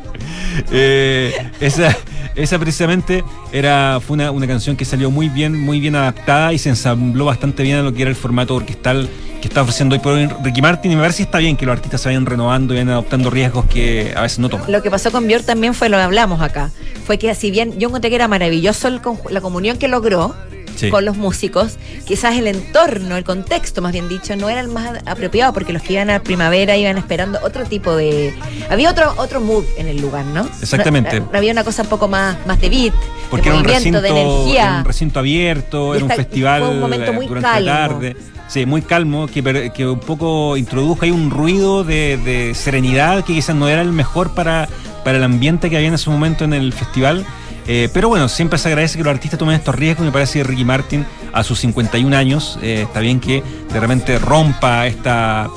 Eh, 0.70 1.34
esa, 1.61 1.97
esa 2.35 2.59
precisamente 2.59 3.24
era, 3.53 4.01
fue 4.01 4.14
una, 4.14 4.30
una 4.30 4.47
canción 4.47 4.76
que 4.76 4.85
salió 4.85 5.11
muy 5.11 5.28
bien, 5.28 5.59
muy 5.59 5.80
bien 5.80 5.97
adaptada 5.97 6.53
y 6.53 6.59
se 6.59 6.68
ensambló 6.68 7.26
bastante 7.26 7.62
bien 7.62 7.78
a 7.78 7.83
lo 7.83 7.93
que 7.93 8.03
era 8.03 8.11
el 8.11 8.16
formato 8.16 8.55
orquestal 8.55 9.09
que 9.41 9.49
está 9.49 9.62
ofreciendo 9.62 9.95
hoy 9.95 9.99
por 9.99 10.12
hoy 10.14 10.28
Ricky 10.43 10.62
Martin. 10.62 10.93
Y 10.93 10.95
me 10.95 11.03
parece 11.03 11.18
que 11.18 11.22
está 11.24 11.39
bien 11.39 11.57
que 11.57 11.66
los 11.66 11.74
artistas 11.74 12.01
se 12.01 12.09
vayan 12.09 12.24
renovando 12.24 12.72
y 12.72 12.76
vayan 12.76 12.91
adoptando 12.91 13.28
riesgos 13.28 13.66
que 13.66 14.14
a 14.16 14.22
veces 14.22 14.39
no 14.39 14.49
toman. 14.49 14.70
Lo 14.70 14.83
que 14.83 14.91
pasó 14.91 15.11
con 15.11 15.26
Björk 15.26 15.45
también 15.45 15.74
fue 15.74 15.89
lo 15.89 15.97
que 15.97 16.03
hablamos 16.05 16.41
acá. 16.41 16.70
Fue 17.05 17.18
que 17.18 17.35
si 17.35 17.51
bien 17.51 17.78
yo 17.78 17.89
encontré 17.89 18.09
que 18.09 18.16
era 18.16 18.28
maravilloso 18.28 18.89
la 19.30 19.41
comunión 19.41 19.78
que 19.78 19.89
logró 19.89 20.35
Sí. 20.77 20.89
con 20.91 21.05
los 21.05 21.16
músicos, 21.16 21.77
quizás 22.07 22.37
el 22.37 22.47
entorno, 22.47 23.16
el 23.16 23.25
contexto 23.25 23.83
más 23.83 23.93
bien 23.93 24.09
dicho, 24.09 24.35
no 24.37 24.49
era 24.49 24.61
el 24.61 24.68
más 24.68 24.99
apropiado 25.07 25.53
porque 25.53 25.73
los 25.73 25.83
que 25.83 25.93
iban 25.95 26.11
a 26.11 26.20
primavera 26.23 26.77
iban 26.77 26.99
esperando 26.99 27.39
otro 27.43 27.64
tipo 27.64 27.95
de... 27.95 28.35
Había 28.70 28.91
otro 28.91 29.12
otro 29.16 29.41
mood 29.41 29.64
en 29.77 29.89
el 29.89 30.01
lugar, 30.01 30.25
¿no? 30.27 30.49
Exactamente. 30.61 31.20
No- 31.20 31.29
había 31.35 31.53
una 31.53 31.64
cosa 31.64 31.83
un 31.83 31.89
poco 31.89 32.09
más, 32.09 32.37
más 32.47 32.61
de 32.61 32.68
beat, 32.70 32.95
Porque 33.31 33.51
de 33.51 33.57
era 33.57 33.59
un, 33.59 33.64
recinto, 33.75 34.01
de 34.01 34.09
era 34.09 34.20
energía. 34.20 34.77
un 34.79 34.85
recinto 34.85 35.18
abierto, 35.18 35.95
era 35.95 36.05
un 36.05 36.11
festival 36.11 36.61
fue 36.62 36.70
un 36.70 36.81
momento 36.81 37.11
eh, 37.11 37.14
muy 37.14 37.27
durante 37.27 37.49
calmo. 37.49 37.66
la 37.66 37.89
tarde. 37.89 38.16
Sí, 38.49 38.66
muy 38.66 38.83
calmo, 38.83 39.29
que, 39.29 39.70
que 39.75 39.87
un 39.87 40.01
poco 40.01 40.57
introdujo 40.59 41.05
ahí 41.05 41.11
un 41.11 41.31
ruido 41.31 41.85
de, 41.85 42.18
de 42.18 42.55
serenidad 42.55 43.25
que 43.25 43.33
quizás 43.35 43.57
no 43.57 43.66
era 43.68 43.81
el 43.81 43.93
mejor 43.93 44.35
para, 44.35 44.68
para 45.05 45.16
el 45.16 45.25
ambiente 45.25 45.70
que 45.70 45.77
había 45.77 45.89
en 45.89 45.95
ese 45.95 46.11
momento 46.11 46.45
en 46.45 46.53
el 46.53 46.73
festival. 46.73 47.25
Eh, 47.66 47.88
pero 47.92 48.08
bueno, 48.08 48.28
siempre 48.28 48.58
se 48.58 48.68
agradece 48.68 48.98
que 48.98 49.04
los 49.04 49.12
artistas 49.12 49.38
tomen 49.38 49.54
estos 49.54 49.74
riesgos. 49.74 50.04
Me 50.04 50.12
parece 50.12 50.40
que 50.40 50.44
Ricky 50.44 50.64
Martin, 50.64 51.06
a 51.32 51.42
sus 51.44 51.60
51 51.60 52.16
años, 52.16 52.58
eh, 52.62 52.82
está 52.82 53.00
bien 53.00 53.20
que 53.20 53.42
de 53.72 53.80
repente 53.80 54.18
rompa 54.18 54.86
esta, 54.86 55.48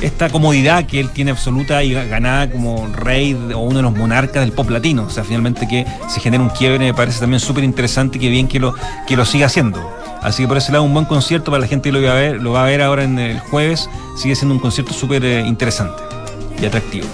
esta 0.00 0.30
comodidad 0.30 0.86
que 0.86 1.00
él 1.00 1.10
tiene 1.10 1.32
absoluta 1.32 1.82
y 1.82 1.92
ganada 1.92 2.50
como 2.50 2.86
rey 2.88 3.34
o 3.54 3.58
uno 3.58 3.76
de 3.76 3.82
los 3.82 3.92
monarcas 3.92 4.42
del 4.42 4.52
pop 4.52 4.70
latino. 4.70 5.04
O 5.04 5.10
sea, 5.10 5.24
finalmente 5.24 5.66
que 5.66 5.84
se 6.08 6.20
genera 6.20 6.42
un 6.42 6.50
quiebre 6.50 6.78
me 6.78 6.94
parece 6.94 7.20
también 7.20 7.40
súper 7.40 7.64
interesante 7.64 8.18
y 8.18 8.20
que 8.20 8.28
bien 8.28 8.46
que 8.48 8.60
lo, 8.60 8.74
que 9.06 9.16
lo 9.16 9.24
siga 9.24 9.46
haciendo. 9.46 9.98
Así 10.22 10.42
que 10.42 10.48
por 10.48 10.56
ese 10.56 10.72
lado 10.72 10.84
un 10.84 10.92
buen 10.92 11.06
concierto 11.06 11.50
para 11.50 11.60
la 11.60 11.68
gente 11.68 11.90
que 11.90 11.98
lo 11.98 12.06
va 12.06 12.12
a 12.12 12.14
ver, 12.14 12.42
lo 12.42 12.52
va 12.52 12.62
a 12.62 12.66
ver 12.66 12.82
ahora 12.82 13.04
en 13.04 13.18
el 13.18 13.38
jueves. 13.40 13.88
Sigue 14.16 14.34
siendo 14.34 14.54
un 14.54 14.60
concierto 14.60 14.92
súper 14.92 15.24
eh, 15.24 15.40
interesante 15.46 16.02
y 16.60 16.66
atractivo. 16.66 17.06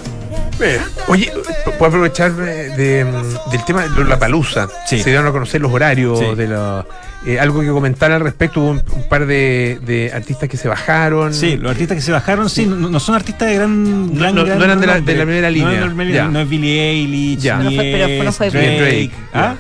Eh, 0.61 0.81
Oye, 1.09 1.33
puedo 1.79 1.87
aprovechar 1.87 2.33
eh, 2.41 2.71
de, 2.77 3.05
mm, 3.05 3.51
del 3.51 3.65
tema 3.65 3.87
de 3.89 4.05
la 4.05 4.19
palusa. 4.19 4.69
Sí. 4.87 4.99
Se 5.03 5.11
dieron 5.11 5.27
a 5.27 5.33
conocer 5.33 5.61
los 5.61 5.73
horarios 5.73 6.19
Sí. 6.19 6.35
de 6.37 6.49
la- 6.49 6.87
eh, 7.27 7.41
algo 7.41 7.61
que 7.63 7.69
comentar 7.69 8.13
al 8.13 8.21
respecto. 8.21 8.61
Hubo 8.61 8.71
un, 8.71 8.83
un 8.93 9.09
par 9.09 9.27
de, 9.27 9.79
de 9.85 10.13
artistas 10.15 10.49
que 10.49 10.57
se 10.57 10.69
bajaron. 10.69 11.33
Sí, 11.35 11.57
los 11.57 11.71
artistas 11.73 11.97
que 11.97 12.03
se 12.03 12.13
bajaron, 12.13 12.49
sí, 12.51 12.67
no, 12.67 12.77
no 12.77 13.01
son 13.01 13.15
artistas 13.15 13.49
de 13.49 13.55
gran. 13.57 14.15
gran, 14.15 14.35
no- 14.35 14.45
gran 14.45 14.59
no 14.59 14.65
eran 14.65 14.81
de 14.81 14.87
la- 14.87 14.93
renombre. 14.95 15.13
de 15.15 15.19
la 15.19 15.25
primera 15.25 15.49
No 15.49 15.55
línea. 16.05 16.29
No 16.29 16.41
es 16.41 16.49
Billie 16.49 16.91
Eilish, 16.91 17.39
Ya. 17.41 17.59
ni 17.59 17.65
No 17.65 17.71
fue- 17.71 17.91
pero 17.93 18.05
es 18.07 18.25
no 18.25 18.33
fue 18.33 18.51
Drake. 18.51 18.79
Drake, 18.79 19.11
¿Ah? 19.33 19.55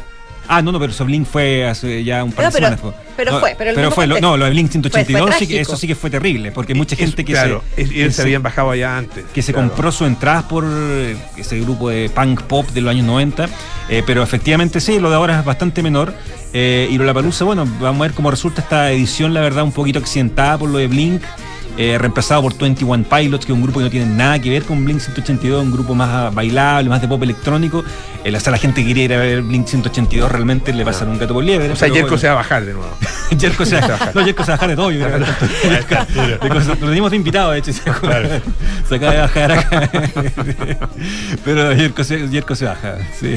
Ah, 0.46 0.60
no, 0.62 0.72
no, 0.72 0.78
pero 0.78 0.92
eso 0.92 1.04
Blink 1.04 1.26
fue 1.26 1.66
hace 1.66 2.04
ya 2.04 2.22
un 2.22 2.32
par 2.32 2.44
No, 2.44 2.50
de 2.50 2.54
pero- 2.58 2.66
semanas. 2.76 2.80
fue. 2.80 2.92
pero 3.16 3.32
No, 3.32 3.40
fue, 3.40 3.54
pero 3.56 3.70
el 3.70 3.76
mismo 3.76 3.90
fue, 3.92 4.06
lo- 4.06 4.20
no, 4.20 4.36
lo 4.36 4.44
de 4.44 4.50
Blink 4.50 4.70
Fue- 4.70 4.80
fue 4.80 4.90
182, 5.04 5.34
sí 5.38 5.46
que- 5.46 5.60
eso 5.60 5.76
sí 5.76 5.86
que 5.86 5.94
fue 5.94 6.10
terrible, 6.10 6.52
porque 6.52 6.74
mucha 6.74 6.96
gente 6.96 7.24
que 7.24 7.32
claro, 7.32 7.62
se. 7.74 7.82
es- 7.82 7.90
que 7.90 8.10
se 8.10 8.22
habían 8.22 8.42
bajado 8.42 8.70
allá 8.70 8.98
antes. 8.98 9.24
que 9.32 9.40
se 9.42 9.52
claro. 9.52 9.68
compró 9.68 9.90
su 9.92 10.04
entrada 10.04 10.46
por 10.48 10.64
eh, 10.68 11.16
ese 11.36 11.58
grupo 11.60 11.88
de 11.90 12.10
punk 12.14 12.42
pop 12.42 12.68
de 12.70 12.80
los 12.80 12.90
años 12.90 13.06
90, 13.06 13.48
eh, 13.88 14.02
pero 14.06 14.22
efectivamente 14.22 14.80
sí, 14.80 14.98
lo 14.98 15.08
de 15.10 15.16
ahora 15.16 15.38
es 15.40 15.44
bastante 15.44 15.82
menor. 15.82 16.12
eh, 16.56 16.86
y 16.88 16.98
lo 16.98 17.12
Palusa, 17.12 17.44
bueno, 17.44 17.66
vamos 17.80 18.00
a 18.00 18.02
ver 18.02 18.12
cómo 18.12 18.30
resulta 18.30 18.62
esta 18.62 18.92
edición, 18.92 19.34
la 19.34 19.40
verdad, 19.40 19.64
un 19.64 19.72
poquito 19.72 19.98
accidentada 19.98 20.56
por 20.56 20.68
lo 20.70 20.78
de 20.78 20.86
Blink. 20.86 21.20
Eh, 21.76 21.98
reemplazado 21.98 22.42
por 22.42 22.56
21 22.56 23.04
Pilots, 23.04 23.46
que 23.46 23.52
es 23.52 23.56
un 23.56 23.62
grupo 23.62 23.80
que 23.80 23.84
no 23.84 23.90
tiene 23.90 24.06
nada 24.06 24.38
que 24.38 24.50
ver 24.50 24.62
con 24.62 24.84
Blink 24.84 25.00
182, 25.00 25.62
un 25.62 25.72
grupo 25.72 25.94
más 25.94 26.08
ah, 26.08 26.30
bailable, 26.32 26.88
más 26.88 27.00
de 27.00 27.08
pop 27.08 27.22
electrónico. 27.22 27.84
Eh, 28.22 28.30
la 28.30 28.40
gente 28.58 28.80
que 28.80 28.86
quiere 28.86 29.02
ir 29.02 29.14
a 29.14 29.18
ver 29.18 29.42
Blink 29.42 29.66
182 29.66 30.30
realmente 30.30 30.72
le 30.72 30.84
pasan 30.84 31.08
un 31.08 31.18
gato 31.18 31.34
por 31.34 31.42
liebre. 31.42 31.70
O 31.70 31.76
sea, 31.76 31.88
Jerko 31.88 32.02
bueno. 32.02 32.18
se 32.18 32.26
va 32.28 32.32
a 32.32 32.36
bajar 32.36 32.64
de 32.64 32.72
nuevo. 32.74 32.90
Jerko 33.38 33.64
se 33.64 33.76
va 33.76 33.84
a 33.84 33.88
bajar. 33.88 34.14
No, 34.14 34.24
Jerko 34.24 34.44
se 34.44 34.50
va 34.50 34.54
a 34.54 34.56
bajar 34.56 34.68
de 34.70 34.76
todo. 34.76 34.90
yo 34.92 35.06
creo. 35.06 36.60
Lo 36.64 36.86
teníamos 36.86 37.10
de 37.10 37.16
invitado, 37.16 37.50
de 37.50 37.58
hecho. 37.58 37.72
Se 37.72 37.82
se 38.88 38.94
acaba 38.94 39.12
de 39.12 39.18
bajar 39.18 39.52
acá. 39.52 39.90
Pero 41.44 41.74
Jerko 41.74 42.04
se, 42.04 42.28
Jerko 42.28 42.54
se 42.54 42.66
baja. 42.66 42.98
Sí. 43.18 43.36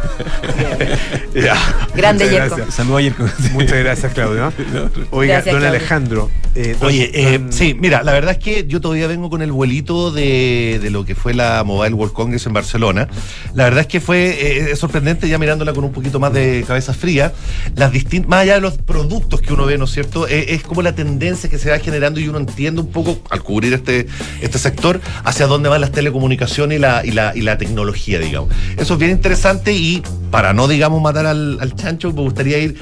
Ya. 1.34 1.56
Grande 1.94 2.26
gracias. 2.28 2.74
Saludos 2.74 2.98
a 3.00 3.02
Jerko. 3.02 3.24
Muchas 3.52 3.78
gracias, 3.78 4.12
Claudio. 4.12 4.52
Oiga, 5.10 5.34
Gracias, 5.34 5.52
don 5.54 5.60
Claudio. 5.62 5.68
Alejandro. 5.68 6.30
eh, 6.56 6.76
don- 6.78 6.88
Oye, 6.88 7.10
eh, 7.14 7.38
don- 7.38 7.52
sí, 7.52 7.74
mira, 7.78 8.02
la 8.02 8.12
verdad 8.12 8.32
es 8.32 8.38
que 8.38 8.66
yo 8.66 8.80
todavía 8.80 9.06
vengo 9.06 9.30
con 9.30 9.40
el 9.40 9.52
vuelito 9.52 10.10
de, 10.10 10.80
de 10.82 10.90
lo 10.90 11.04
que 11.04 11.14
fue 11.14 11.32
la 11.34 11.62
Mobile 11.64 11.94
World 11.94 12.12
Congress 12.14 12.46
en 12.46 12.52
Barcelona. 12.52 13.08
La 13.54 13.64
verdad 13.64 13.82
es 13.82 13.86
que 13.86 14.00
fue 14.00 14.70
eh, 14.72 14.76
sorprendente 14.76 15.28
ya 15.28 15.38
mirándola 15.38 15.72
con 15.72 15.84
un 15.84 15.92
poquito 15.92 16.18
más 16.18 16.32
de 16.32 16.64
cabeza 16.66 16.92
fría. 16.94 17.32
Las 17.76 17.92
distin- 17.92 18.26
más 18.26 18.40
allá 18.42 18.54
de 18.54 18.60
los 18.60 18.78
productos 18.78 19.40
que 19.40 19.52
uno 19.52 19.66
ve, 19.66 19.78
¿no 19.78 19.84
es 19.84 19.92
cierto? 19.92 20.26
Eh, 20.26 20.46
es 20.54 20.62
como 20.64 20.82
la 20.82 20.94
tendencia 20.96 21.48
que 21.48 21.58
se 21.58 21.70
va 21.70 21.78
generando 21.78 22.18
y 22.18 22.28
uno 22.28 22.38
entiende 22.38 22.80
un 22.80 22.88
poco, 22.90 23.20
al 23.30 23.42
cubrir 23.42 23.72
este, 23.72 24.06
este 24.40 24.58
sector, 24.58 25.00
hacia 25.24 25.46
dónde 25.46 25.68
van 25.68 25.80
las 25.80 25.92
telecomunicaciones 25.92 26.78
y 26.78 26.80
la, 26.80 27.02
y 27.06 27.12
la, 27.12 27.32
y 27.36 27.42
la 27.42 27.56
tecnología, 27.56 28.18
digamos. 28.18 28.50
Eso 28.76 28.94
es 28.94 28.98
bien 28.98 29.12
interesante 29.12 29.72
y 29.72 29.89
para 30.30 30.52
no, 30.52 30.68
digamos, 30.68 31.00
matar 31.02 31.26
al, 31.26 31.58
al 31.60 31.74
chancho, 31.74 32.12
me 32.12 32.22
gustaría 32.22 32.58
ir 32.58 32.78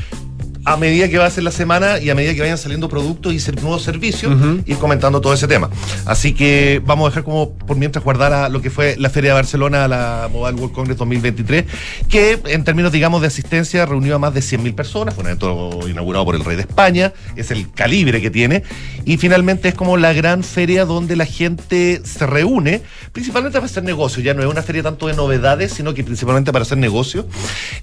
a 0.65 0.77
medida 0.77 1.09
que 1.09 1.19
va 1.19 1.27
a 1.27 1.31
ser 1.31 1.45
la 1.45 1.51
semana 1.51 1.99
y 1.99 2.11
a 2.11 2.15
medida 2.15 2.35
que 2.35 2.41
vayan 2.41 2.59
saliendo 2.59 2.89
productos 2.89 3.33
y 3.33 3.41
ser- 3.41 3.61
nuevos 3.63 3.83
servicios, 3.83 4.33
ir 4.67 4.77
comentando 4.79 5.21
todo 5.21 5.33
ese 5.35 5.49
tema. 5.49 5.71
Así 6.05 6.33
que 6.35 6.81
vamos 6.85 7.07
a 7.07 7.11
dejar 7.11 7.25
como 7.25 7.51
por 7.57 7.77
mientras 7.77 8.05
guardar 8.05 8.33
a 8.33 8.49
lo 8.49 8.61
que 8.63 8.71
fue 8.71 8.97
la 8.99 9.11
Feria 9.11 9.31
de 9.31 9.35
Barcelona, 9.35 9.89
la 9.89 10.29
Mobile 10.33 10.57
World 10.61 10.75
Congress 10.75 10.99
2023, 10.99 11.65
que 12.09 12.39
en 12.47 12.65
términos, 12.65 12.93
digamos, 12.93 13.21
de 13.21 13.27
asistencia 13.29 13.87
reunió 13.87 14.15
a 14.17 14.19
más 14.19 14.35
de 14.35 14.41
100.000 14.41 14.75
personas, 14.75 15.15
fue 15.15 15.23
un 15.23 15.29
evento 15.29 15.81
inaugurado 15.89 16.25
por 16.25 16.35
el 16.35 16.45
rey 16.45 16.57
de 16.57 16.63
España, 16.63 17.13
es 17.37 17.51
el 17.51 17.71
calibre 17.73 18.21
que 18.21 18.31
tiene, 18.31 18.63
y 19.05 19.17
finalmente 19.17 19.69
es 19.69 19.75
como 19.75 19.97
la 19.97 20.13
gran 20.13 20.43
feria 20.45 20.85
donde 20.85 21.17
la 21.17 21.25
gente 21.27 22.03
se 22.05 22.27
reúne, 22.27 22.83
principalmente 23.13 23.59
para 23.59 23.67
hacer 23.67 23.83
negocios, 23.85 24.25
ya 24.25 24.35
no 24.35 24.43
es 24.43 24.49
una 24.49 24.63
feria 24.63 24.83
tanto 24.83 25.07
de 25.07 25.15
novedades, 25.15 25.73
sino 25.73 25.95
que 25.95 26.05
principalmente 26.05 26.53
para 26.53 26.63
hacer 26.65 26.79
negocios, 26.79 27.25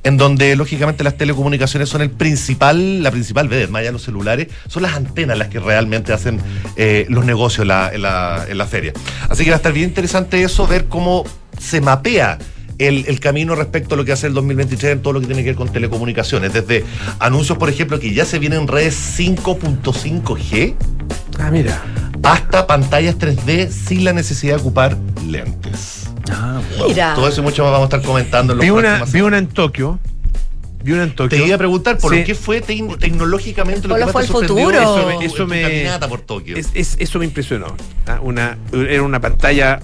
en 0.03 0.17
donde 0.17 0.55
lógicamente 0.55 1.03
las 1.03 1.17
telecomunicaciones 1.17 1.89
son 1.89 2.01
el 2.01 2.09
principal, 2.11 2.74
la 2.75 3.11
principal 3.11 3.47
vedette, 3.47 3.69
más 3.69 3.79
allá 3.79 3.89
de 3.89 3.93
los 3.93 4.03
celulares, 4.03 4.47
son 4.67 4.83
las 4.83 4.93
antenas 4.95 5.37
las 5.37 5.47
que 5.49 5.59
realmente 5.59 6.13
hacen 6.13 6.39
eh, 6.75 7.05
los 7.09 7.25
negocios 7.25 7.63
en 7.63 7.67
la, 7.69 7.91
en, 7.93 8.01
la, 8.01 8.45
en 8.47 8.57
la 8.57 8.65
feria. 8.67 8.93
Así 9.29 9.43
que 9.43 9.49
va 9.51 9.55
a 9.55 9.57
estar 9.57 9.73
bien 9.73 9.89
interesante 9.89 10.41
eso, 10.43 10.67
ver 10.67 10.85
cómo 10.85 11.23
se 11.59 11.81
mapea 11.81 12.37
el, 12.77 13.05
el 13.07 13.19
camino 13.21 13.55
respecto 13.55 13.95
a 13.95 13.97
lo 13.97 14.03
que 14.03 14.11
hace 14.11 14.27
el 14.27 14.33
2023 14.33 14.93
en 14.93 15.01
todo 15.01 15.13
lo 15.13 15.21
que 15.21 15.27
tiene 15.27 15.43
que 15.43 15.49
ver 15.49 15.55
con 15.55 15.69
telecomunicaciones. 15.71 16.51
Desde 16.53 16.83
anuncios, 17.19 17.57
por 17.57 17.69
ejemplo, 17.69 17.99
que 17.99 18.13
ya 18.13 18.25
se 18.25 18.37
vienen 18.39 18.67
redes 18.67 19.17
5.5G 19.17 20.75
Ah, 21.39 21.49
mira. 21.51 21.81
hasta 22.23 22.65
pantallas 22.67 23.17
3D 23.17 23.69
sin 23.69 24.03
la 24.03 24.13
necesidad 24.13 24.55
de 24.55 24.61
ocupar 24.61 24.97
lentes. 25.27 26.09
Ah, 26.31 26.59
Mira. 26.87 27.13
Todo 27.13 27.27
eso 27.27 27.41
y 27.41 27.43
mucho 27.43 27.63
más 27.63 27.71
vamos 27.71 27.85
a 27.93 27.97
estar 27.97 28.01
comentando 28.01 28.53
en 28.53 28.57
los 28.57 28.65
Vi 28.65 28.71
una, 28.71 29.03
vi 29.05 29.21
una 29.21 29.37
en 29.37 29.47
Tokio. 29.47 29.99
Vi 30.85 30.91
una 30.93 31.03
en 31.03 31.15
Tokio. 31.15 31.35
Te 31.39 31.43
iba 31.45 31.55
a 31.55 31.57
preguntar 31.57 31.97
por 31.97 32.13
Sí. 32.13 32.19
lo 32.19 32.25
que 32.25 32.35
fue 32.35 32.61
tec- 32.61 32.99
tecnológicamente 32.99 33.87
lo 33.87 33.95
¿Cuál 33.95 34.01
que 34.01 34.05
más 34.05 34.11
fue 34.13 34.21
te 34.21 34.27
el 34.45 34.47
futuro? 34.49 34.77
Eso 34.79 35.07
me, 35.07 35.25
Eso 35.25 35.35
eso 35.35 35.47
me- 35.47 35.61
caminata 35.63 36.07
por 36.07 36.21
Tokio. 36.21 36.55
Es- 36.55 36.69
es- 36.75 36.95
eso 36.99 37.17
me 37.17 37.25
impresionó. 37.25 37.75
Ah, 38.05 38.19
Una, 38.21 38.55
era 38.71 39.01
una 39.01 39.19
pantalla 39.19 39.79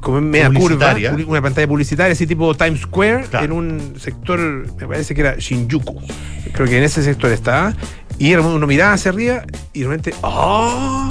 como 0.00 0.18
en 0.18 0.28
media 0.28 0.50
curva, 0.52 0.94
una 1.26 1.40
pantalla 1.40 1.66
publicitaria, 1.66 2.12
así 2.12 2.26
tipo 2.26 2.54
Times 2.54 2.80
Square, 2.82 3.24
Claro. 3.30 3.44
en 3.46 3.52
un 3.52 3.94
sector, 3.98 4.38
me 4.78 4.86
parece 4.86 5.14
que 5.14 5.22
era 5.22 5.36
Shinjuku. 5.38 6.02
Creo 6.52 6.66
que 6.68 6.76
en 6.76 6.84
ese 6.84 7.02
sector 7.02 7.30
estaba. 7.32 7.72
Y 8.18 8.32
era- 8.32 8.42
uno 8.42 8.66
miraba 8.66 8.92
hacia 8.92 9.10
arriba 9.10 9.44
y 9.72 9.80
de 9.80 9.88
repente, 9.88 10.14
¡oh! 10.20 11.08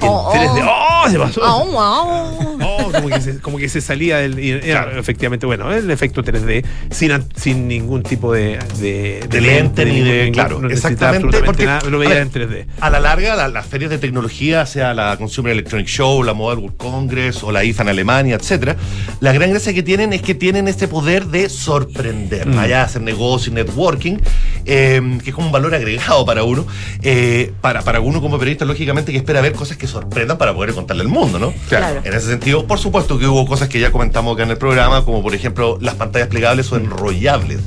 En 0.00 0.08
Oh, 0.08 0.30
oh. 0.30 0.32
3D, 0.32 0.62
¡oh! 0.64 1.10
Se 1.10 1.18
pasó. 1.18 1.44
Au, 1.44 1.78
au. 1.78 2.51
Como 2.92 3.08
que 3.08 3.20
se, 3.20 3.38
como 3.40 3.58
que 3.58 3.68
se 3.68 3.80
salía 3.80 4.18
del. 4.18 4.38
era, 4.38 4.98
efectivamente, 4.98 5.46
bueno, 5.46 5.72
el 5.72 5.90
efecto 5.90 6.22
3D 6.22 6.64
sin, 6.90 7.12
sin 7.36 7.66
ningún 7.68 8.02
tipo 8.02 8.32
de, 8.32 8.58
de, 8.80 9.26
De 9.28 9.40
lente 9.40 9.84
ni 9.84 10.00
de- 10.00 10.24
ningún- 10.24 10.32
claro, 10.34 10.60
no 10.60 10.68
exactamente, 10.68 11.40
porque, 11.42 11.64
nada, 11.66 11.88
lo 11.88 11.98
veía 11.98 12.14
ver, 12.14 12.22
en 12.22 12.30
3D. 12.30 12.66
A 12.80 12.90
la 12.90 13.00
larga, 13.00 13.34
la- 13.36 13.48
las 13.48 13.66
ferias 13.66 13.90
de 13.90 13.98
tecnología, 13.98 14.66
sea 14.66 14.94
la 14.94 15.16
Consumer 15.16 15.52
Electronic 15.52 15.86
Show, 15.88 16.22
la 16.22 16.34
Mobile 16.34 16.60
World 16.62 16.76
Congress 16.76 17.42
o 17.42 17.50
la 17.52 17.64
IFA 17.64 17.82
en 17.84 17.88
Alemania, 17.88 18.34
etcétera, 18.36 18.76
la 19.20 19.32
gran 19.32 19.50
gracia 19.50 19.72
que 19.74 19.82
tienen 19.82 20.12
es 20.12 20.22
que 20.22 20.34
tienen 20.34 20.68
este 20.68 20.88
poder 20.88 21.26
de 21.26 21.48
sorprender, 21.48 22.46
Mm. 22.46 22.58
allá 22.58 22.82
hacer 22.84 23.02
negocio 23.02 23.50
y 23.52 23.54
networking, 23.54 24.18
eh, 24.66 25.00
que 25.22 25.30
es 25.30 25.34
como 25.34 25.46
un 25.48 25.52
valor 25.52 25.74
agregado 25.74 26.24
para 26.24 26.44
uno, 26.44 26.66
eh, 27.02 27.52
para, 27.60 27.82
para 27.82 28.00
uno 28.00 28.20
como 28.20 28.38
periodista, 28.38 28.64
lógicamente, 28.64 29.12
que 29.12 29.18
espera 29.18 29.40
ver 29.40 29.52
cosas 29.52 29.76
que 29.76 29.86
sorprendan 29.86 30.38
para 30.38 30.54
poder 30.54 30.74
contarle 30.74 31.02
al 31.02 31.08
mundo, 31.08 31.38
¿no? 31.38 31.52
Claro. 31.68 32.00
En 32.04 32.12
ese 32.14 32.26
sentido, 32.28 32.66
por 32.66 32.78
supuesto 32.82 33.18
que 33.18 33.26
hubo 33.26 33.46
cosas 33.46 33.68
que 33.68 33.80
ya 33.80 33.90
comentamos 33.92 34.34
acá 34.34 34.42
en 34.44 34.50
el 34.50 34.58
programa, 34.58 35.04
como 35.04 35.22
por 35.22 35.34
ejemplo 35.34 35.78
las 35.80 35.94
pantallas 35.94 36.28
plegables 36.28 36.70
o 36.72 36.76
enrollables. 36.76 37.60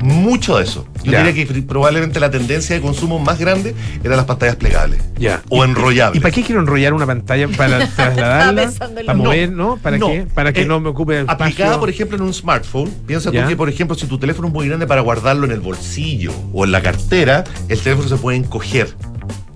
Mucho 0.00 0.58
de 0.58 0.62
eso. 0.62 0.86
Yo 1.02 1.10
Ya. 1.10 1.24
diría 1.24 1.44
que 1.44 1.60
probablemente 1.62 2.20
la 2.20 2.30
tendencia 2.30 2.76
de 2.76 2.80
consumo 2.80 3.18
más 3.18 3.40
grande 3.40 3.74
eran 4.04 4.16
las 4.16 4.26
pantallas 4.26 4.54
plegables. 4.54 5.00
Ya. 5.18 5.42
O 5.48 5.64
enrollables. 5.64 6.16
¿Y 6.18 6.20
para 6.20 6.32
qué 6.32 6.44
quiero 6.44 6.60
enrollar 6.60 6.92
una 6.94 7.04
pantalla? 7.04 7.48
¿Para 7.48 7.78
trasladarla? 7.96 8.70
¿Para 9.04 9.14
mover? 9.18 9.50
¿No? 9.50 9.76
¿Para 9.76 9.98
No. 9.98 10.06
qué? 10.06 10.26
¿Para 10.32 10.52
que 10.52 10.62
Eh, 10.62 10.66
no 10.66 10.78
me 10.78 10.90
ocupe 10.90 11.18
el 11.18 11.28
Aplicada, 11.28 11.48
espacio? 11.70 11.80
por 11.80 11.90
ejemplo, 11.90 12.16
en 12.16 12.22
un 12.22 12.32
smartphone, 12.32 12.90
piensa 13.08 13.32
Ya. 13.32 13.42
tú 13.42 13.48
que, 13.48 13.56
por 13.56 13.68
ejemplo, 13.68 13.96
si 13.96 14.06
tu 14.06 14.18
teléfono 14.18 14.46
es 14.46 14.54
muy 14.54 14.68
grande 14.68 14.86
para 14.86 15.00
guardarlo 15.00 15.46
en 15.46 15.50
el 15.50 15.60
bolsillo 15.60 16.32
o 16.52 16.64
en 16.64 16.70
la 16.70 16.80
cartera, 16.80 17.42
el 17.68 17.80
teléfono 17.80 18.08
se 18.08 18.16
puede 18.18 18.36
encoger. 18.38 18.94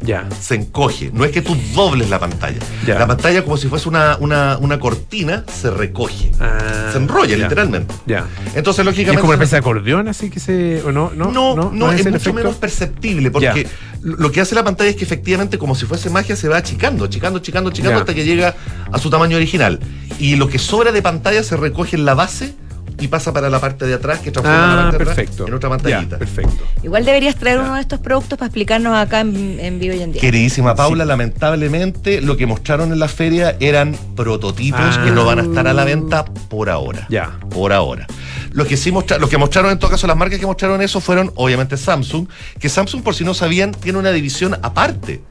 Ya. 0.02 0.28
Se 0.40 0.54
encoge. 0.54 1.10
No 1.12 1.24
es 1.24 1.30
que 1.32 1.42
tú 1.42 1.56
dobles 1.74 2.10
la 2.10 2.18
pantalla. 2.18 2.58
Ya. 2.86 2.98
La 2.98 3.06
pantalla, 3.06 3.42
como 3.44 3.56
si 3.56 3.68
fuese 3.68 3.88
una, 3.88 4.16
una, 4.20 4.58
una 4.58 4.78
cortina, 4.78 5.44
se 5.52 5.70
recoge. 5.70 6.32
Ah, 6.40 6.90
se 6.92 6.98
enrolla, 6.98 7.36
ya. 7.36 7.44
literalmente. 7.44 7.94
Ya. 8.06 8.26
Entonces, 8.54 8.80
¿Es 8.80 8.86
lógicamente. 8.86 9.20
como 9.20 9.30
una 9.30 9.36
especie 9.36 9.56
de 9.56 9.60
acordeón 9.60 10.08
así 10.08 10.30
que 10.30 10.40
se. 10.40 10.82
¿O 10.82 10.92
no? 10.92 11.10
No, 11.14 11.30
No, 11.30 11.70
no, 11.72 11.92
es, 11.92 12.00
el 12.00 12.12
mucho 12.12 12.16
efecto? 12.16 12.32
menos 12.34 12.56
perceptible 12.56 13.30
porque 13.30 13.66
lo 14.02 14.32
que 14.32 14.40
hace 14.40 14.54
la 14.54 14.64
pantalla 14.64 14.90
es 14.90 14.96
que 14.96 15.04
efectivamente, 15.04 15.58
como 15.58 15.74
si 15.74 15.86
fuese 15.86 16.10
magia, 16.10 16.34
se 16.36 16.48
va 16.48 16.56
achicando, 16.56 17.04
achicando, 17.04 17.38
achicando, 17.38 17.70
achicando 17.70 17.98
hasta 18.00 18.14
que 18.14 18.24
llega 18.24 18.54
a 18.90 18.98
su 18.98 19.10
tamaño 19.10 19.36
original. 19.36 19.78
Y 20.18 20.36
lo 20.36 20.48
que 20.48 20.58
sobra 20.58 20.92
de 20.92 21.02
pantalla 21.02 21.42
se 21.42 21.56
recoge 21.56 21.96
en 21.96 22.04
la 22.04 22.14
base 22.14 22.54
y 23.00 23.08
pasa 23.08 23.32
para 23.32 23.48
la 23.50 23.60
parte 23.60 23.86
de 23.86 23.94
atrás, 23.94 24.20
que 24.20 24.30
transforma 24.30 24.58
la 24.66 24.72
Ah, 24.72 24.76
parte 24.90 24.96
de 24.98 25.02
atrás 25.02 25.16
perfecto. 25.16 25.46
en 25.48 25.54
otra 25.54 25.68
Ya, 25.68 25.76
pantallita. 25.76 26.18
perfecto. 26.18 26.64
Igual 26.82 27.04
deberías 27.04 27.36
traer 27.36 27.58
uno 27.60 27.74
de 27.74 27.80
estos 27.80 27.98
productos 28.00 28.38
para 28.38 28.46
explicarnos 28.48 28.96
acá 28.96 29.20
en, 29.20 29.58
en 29.60 29.78
vivo 29.78 29.94
y 29.94 30.02
en 30.02 30.12
día. 30.12 30.20
Queridísima 30.20 30.74
Paula, 30.74 31.04
lamentablemente 31.04 32.20
lo 32.20 32.36
que 32.36 32.46
mostraron 32.46 32.92
en 32.92 32.98
la 32.98 33.08
feria 33.08 33.56
eran 33.60 33.96
prototipos 34.16 34.80
Ah. 34.82 35.02
que 35.04 35.10
no 35.10 35.24
van 35.24 35.38
a 35.38 35.42
estar 35.42 35.66
a 35.66 35.72
la 35.72 35.84
venta 35.84 36.24
por 36.24 36.70
ahora. 36.70 37.06
Ya. 37.10 37.38
Por 37.50 37.72
ahora. 37.72 38.06
Lo 38.52 38.64
que 38.66 38.76
sí 38.76 38.92
mostra, 38.92 39.18
lo 39.18 39.28
que 39.28 39.38
mostraron 39.38 39.70
en 39.72 39.78
todo 39.78 39.90
caso, 39.90 40.06
las 40.06 40.16
marcas 40.16 40.38
que 40.38 40.46
mostraron 40.46 40.82
eso 40.82 41.00
fueron 41.00 41.32
obviamente 41.36 41.76
Samsung, 41.76 42.26
que 42.60 42.68
Samsung 42.68 43.02
por 43.02 43.14
si 43.14 43.24
no 43.24 43.34
sabían 43.34 43.72
tiene 43.72 43.98
una 43.98 44.10
división 44.12 44.56
aparte 44.62 45.22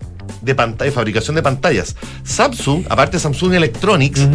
de 0.41 0.55
pantalla, 0.55 0.91
fabricación 0.91 1.35
de 1.35 1.43
pantallas. 1.43 1.95
Samsung, 2.23 2.85
aparte 2.89 3.17
de 3.17 3.19
Samsung 3.19 3.53
Electronics, 3.53 4.27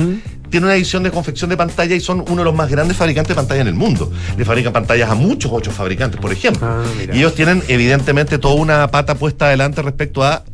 tiene 0.51 0.67
una 0.67 0.75
división 0.75 1.03
de 1.03 1.11
confección 1.11 1.51
de 1.51 1.57
pantalla 1.57 1.95
y 1.95 2.01
son 2.01 2.25
uno 2.29 2.37
de 2.37 2.45
los 2.45 2.55
más 2.55 2.71
grandes 2.71 2.97
fabricantes 2.97 3.31
de 3.31 3.35
pantalla 3.35 3.61
en 3.61 3.69
el 3.69 3.75
mundo. 3.75 4.11
Le 4.37 4.45
fabrican 4.45 4.73
pantallas 4.73 5.11
a 5.11 5.15
muchos 5.15 5.51
otros 5.53 5.75
fabricantes, 5.75 6.21
por 6.21 6.33
ejemplo. 6.33 6.67
Ah, 6.67 6.85
y 7.13 7.19
ellos 7.19 7.35
tienen 7.35 7.63
evidentemente 7.69 8.39
toda 8.39 8.55
una 8.55 8.89
pata 8.91 9.15
puesta 9.17 9.47
adelante 9.47 9.83
respecto 9.83 10.23
a 10.23 10.45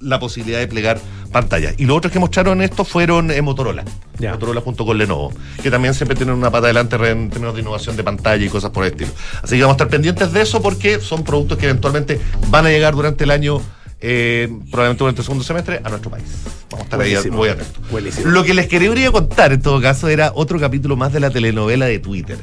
la 0.00 0.18
posibilidad 0.18 0.58
de 0.58 0.68
plegar 0.68 1.00
pantallas. 1.32 1.74
Y 1.78 1.86
los 1.86 1.96
otros 1.96 2.12
que 2.12 2.18
mostraron 2.18 2.62
esto 2.62 2.84
fueron 2.84 3.30
eh, 3.30 3.40
Motorola. 3.42 3.84
Ya. 4.18 4.32
Motorola 4.32 4.60
junto 4.60 4.84
con 4.84 4.98
Lenovo, 4.98 5.32
que 5.62 5.70
también 5.70 5.94
siempre 5.94 6.16
tienen 6.16 6.34
una 6.34 6.50
pata 6.50 6.66
adelante 6.66 6.96
en 6.96 7.30
términos 7.30 7.54
de 7.54 7.62
innovación 7.62 7.96
de 7.96 8.04
pantalla 8.04 8.44
y 8.44 8.48
cosas 8.48 8.70
por 8.70 8.84
el 8.84 8.92
estilo. 8.92 9.10
Así 9.42 9.56
que 9.56 9.62
vamos 9.62 9.74
a 9.74 9.76
estar 9.76 9.88
pendientes 9.88 10.32
de 10.32 10.42
eso 10.42 10.62
porque 10.62 11.00
son 11.00 11.24
productos 11.24 11.58
que 11.58 11.64
eventualmente 11.64 12.20
van 12.48 12.66
a 12.66 12.68
llegar 12.68 12.94
durante 12.94 13.24
el 13.24 13.30
año, 13.30 13.60
eh, 14.02 14.48
probablemente 14.70 14.98
durante 15.04 15.20
el 15.20 15.24
segundo 15.24 15.44
semestre, 15.44 15.80
a 15.84 15.88
nuestro 15.88 16.10
país. 16.10 16.24
Vamos 16.70 16.80
a 16.80 16.84
estar 16.84 17.00
ahí 17.00 17.10
Buenísimo. 17.10 17.36
muy 17.36 17.48
atentos. 17.50 17.90
Buenísimo. 17.90 18.30
Lo 18.30 18.42
que 18.44 18.54
les 18.54 18.66
quería 18.66 19.12
contar 19.12 19.52
en 19.52 19.62
todo 19.62 19.80
caso 19.80 20.08
era 20.08 20.32
otro 20.34 20.58
capítulo 20.58 20.96
más 20.96 21.12
de 21.12 21.20
la 21.20 21.30
telenovela 21.30 21.86
de 21.86 21.98
Twitter. 21.98 22.38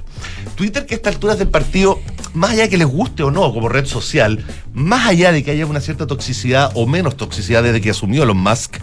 Twitter 0.56 0.86
que 0.86 0.94
a 0.96 0.98
estas 0.98 1.16
alturas 1.16 1.38
del 1.38 1.50
partido, 1.50 2.00
más 2.34 2.52
allá 2.52 2.64
de 2.64 2.70
que 2.70 2.78
les 2.78 2.88
guste 2.88 3.24
o 3.24 3.32
no 3.32 3.52
como 3.54 3.68
red 3.70 3.86
social, 3.86 4.44
más 4.74 5.08
allá 5.08 5.32
de 5.32 5.44
que 5.44 5.52
haya 5.52 5.66
una 5.66 5.82
cierta 5.82 6.08
toxicidad 6.08 6.72
o 6.76 6.86
menos 6.88 7.18
toxicidad 7.18 7.64
desde 7.64 7.82
que 7.82 7.90
asumió 7.90 8.24
Elon 8.24 8.38
Musk, 8.38 8.78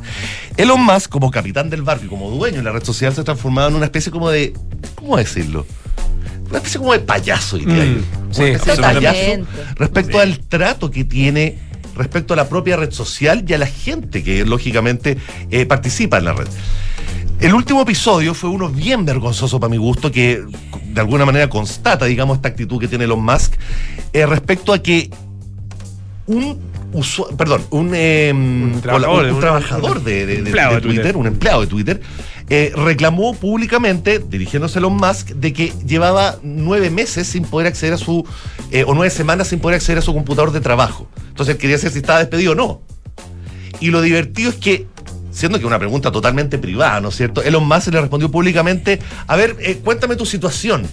Elon 0.56 0.84
Musk 0.84 1.08
como 1.10 1.30
capitán 1.30 1.70
del 1.70 1.82
barco 1.82 2.04
y 2.04 2.08
como 2.08 2.30
dueño 2.30 2.58
de 2.58 2.62
la 2.64 2.72
red 2.72 2.84
social 2.84 3.14
se 3.14 3.20
ha 3.22 3.24
transformado 3.24 3.68
en 3.68 3.76
una 3.76 3.84
especie 3.86 4.10
como 4.12 4.28
de, 4.30 4.52
¿cómo 4.96 5.16
decirlo? 5.16 5.64
Una 6.50 6.58
especie 6.58 6.78
como 6.78 6.92
de 6.92 7.00
payaso, 7.00 7.56
diría 7.58 7.84
Mm, 7.84 8.02
sí, 8.32 8.40
Una 8.42 8.48
especie 8.50 8.72
de 8.72 8.76
Totalmente. 8.76 9.44
payaso 9.46 9.74
respecto 9.76 10.18
al 10.20 10.38
trato 10.40 10.90
que 10.90 11.04
tiene 11.04 11.58
respecto 11.96 12.34
a 12.34 12.36
la 12.36 12.48
propia 12.48 12.76
red 12.76 12.90
social 12.92 13.44
y 13.46 13.52
a 13.54 13.58
la 13.58 13.66
gente 13.66 14.22
que 14.22 14.44
lógicamente 14.44 15.16
eh, 15.50 15.66
participa 15.66 16.18
en 16.18 16.24
la 16.26 16.32
red. 16.34 16.46
El 17.40 17.52
último 17.54 17.82
episodio 17.82 18.32
fue 18.32 18.48
uno 18.48 18.68
bien 18.70 19.04
vergonzoso 19.04 19.60
para 19.60 19.70
mi 19.70 19.76
gusto, 19.76 20.10
que 20.10 20.42
de 20.84 21.00
alguna 21.00 21.26
manera 21.26 21.48
constata, 21.50 22.06
digamos, 22.06 22.36
esta 22.38 22.48
actitud 22.48 22.78
que 22.80 22.88
tiene 22.88 23.04
Elon 23.04 23.22
Musk 23.22 23.52
eh, 24.12 24.24
respecto 24.24 24.72
a 24.72 24.78
que 24.82 25.10
un 26.26 26.58
usua- 26.92 27.36
perdón, 27.36 27.62
un, 27.70 27.90
eh, 27.94 28.32
trabajador, 28.82 29.24
un- 29.34 29.40
trabajador 29.40 30.02
de. 30.02 30.42
Twitter, 30.80 31.16
un 31.16 31.26
empleado 31.26 31.60
de 31.60 31.66
Twitter, 31.66 32.00
eh, 32.48 32.72
reclamó 32.76 33.34
públicamente, 33.34 34.18
dirigiéndose 34.20 34.78
a 34.78 34.80
Elon 34.80 34.96
Musk, 34.96 35.30
de 35.30 35.52
que 35.52 35.72
llevaba 35.84 36.36
nueve 36.42 36.90
meses 36.90 37.26
sin 37.26 37.44
poder 37.44 37.66
acceder 37.66 37.94
a 37.94 37.98
su, 37.98 38.24
eh, 38.70 38.84
o 38.86 38.94
nueve 38.94 39.10
semanas 39.10 39.48
sin 39.48 39.58
poder 39.58 39.76
acceder 39.76 39.98
a 39.98 40.02
su 40.02 40.14
computador 40.14 40.52
de 40.52 40.60
trabajo. 40.60 41.08
Entonces 41.28 41.56
él 41.56 41.60
quería 41.60 41.78
saber 41.78 41.92
si 41.92 41.98
estaba 41.98 42.20
despedido 42.20 42.52
o 42.52 42.54
no. 42.54 42.80
Y 43.80 43.90
lo 43.90 44.00
divertido 44.00 44.50
es 44.50 44.56
que, 44.56 44.86
siendo 45.30 45.58
que 45.58 45.66
una 45.66 45.78
pregunta 45.78 46.12
totalmente 46.12 46.56
privada, 46.58 47.00
¿no 47.00 47.08
es 47.08 47.16
cierto? 47.16 47.42
Elon 47.42 47.66
Musk 47.66 47.88
le 47.88 48.00
respondió 48.00 48.30
públicamente, 48.30 49.00
a 49.26 49.36
ver, 49.36 49.56
eh, 49.60 49.80
cuéntame 49.82 50.16
tu 50.16 50.24
situación. 50.24 50.86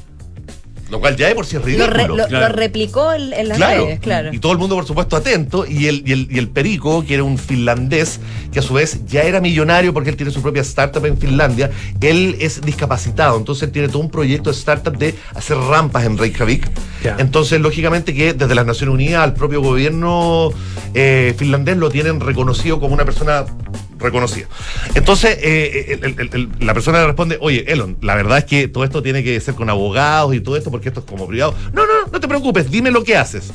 Lo 0.89 0.99
cual 0.99 1.15
ya 1.15 1.27
de 1.27 1.34
por 1.36 1.45
sí 1.45 1.55
es 1.55 1.61
Lo, 1.61 1.65
ridículo. 1.65 1.88
re- 1.93 2.07
lo- 2.07 2.27
claro. 2.27 2.47
lo 2.49 2.53
replicó 2.55 3.13
en, 3.13 3.34
en 3.34 3.47
las 3.47 3.57
Claro. 3.57 3.86
redes, 3.86 3.99
claro. 3.99 4.34
Y 4.34 4.38
todo 4.39 4.51
el 4.51 4.57
mundo, 4.59 4.75
por 4.75 4.86
supuesto, 4.86 5.15
atento. 5.15 5.65
Y 5.67 5.88
el, 5.88 6.03
y, 6.05 6.11
el, 6.11 6.27
y 6.29 6.38
el 6.38 6.49
Perico, 6.49 7.03
que 7.05 7.15
era 7.15 7.23
un 7.23 7.38
finlandés, 7.39 8.19
que 8.51 8.59
a 8.59 8.61
su 8.61 8.73
vez 8.75 8.99
ya 9.07 9.21
era 9.21 9.41
millonario 9.41 9.91
porque 9.93 10.11
él 10.11 10.15
tiene 10.17 10.31
su 10.31 10.41
propia 10.41 10.61
startup 10.61 11.03
en 11.05 11.17
Finlandia, 11.17 11.71
él 12.01 12.36
es 12.39 12.61
discapacitado. 12.61 13.38
Entonces 13.38 13.63
él 13.63 13.71
tiene 13.71 13.88
todo 13.88 13.99
un 13.99 14.11
proyecto 14.11 14.51
de 14.51 14.55
startup 14.57 14.95
de 14.97 15.15
hacer 15.34 15.57
rampas 15.57 16.05
en 16.05 16.17
Reykjavik. 16.17 16.69
Entonces, 17.17 17.59
lógicamente, 17.59 18.13
que 18.13 18.34
desde 18.34 18.53
las 18.53 18.65
Naciones 18.65 18.93
Unidas 18.93 19.23
al 19.23 19.34
propio 19.34 19.61
gobierno 19.61 20.51
eh, 20.93 21.34
finlandés 21.38 21.77
lo 21.77 21.89
tienen 21.89 22.19
reconocido 22.19 22.79
como 22.79 22.93
una 22.93 23.03
persona 23.05 23.45
reconocida. 24.04 24.47
Entonces, 24.93 25.38
eh, 25.41 25.97
el- 26.01 26.20
el- 26.20 26.30
el- 26.34 26.49
la 26.60 26.74
persona 26.74 26.99
le 26.99 27.08
responde, 27.08 27.38
oye, 27.41 27.66
Elon, 27.72 27.97
la 28.01 28.16
verdad 28.16 28.38
es 28.39 28.45
que 28.45 28.68
todo 28.68 28.84
esto 28.84 29.01
tiene 29.01 29.24
que 29.24 29.39
ser 29.39 29.56
con 29.56 29.70
abogados 29.70 30.36
y 30.36 30.39
todo 30.41 30.58
esto 30.58 30.70
porque 30.70 30.89
esto 30.89 30.99
es 30.99 31.06
como 31.06 31.26
privado. 31.28 31.56
No, 31.74 31.86
no, 31.86 31.93
no 32.12 32.20
te 32.20 32.28
preocupes, 32.28 32.70
dime 32.70 32.91
lo 32.91 33.04
que 33.04 33.16
haces. 33.18 33.51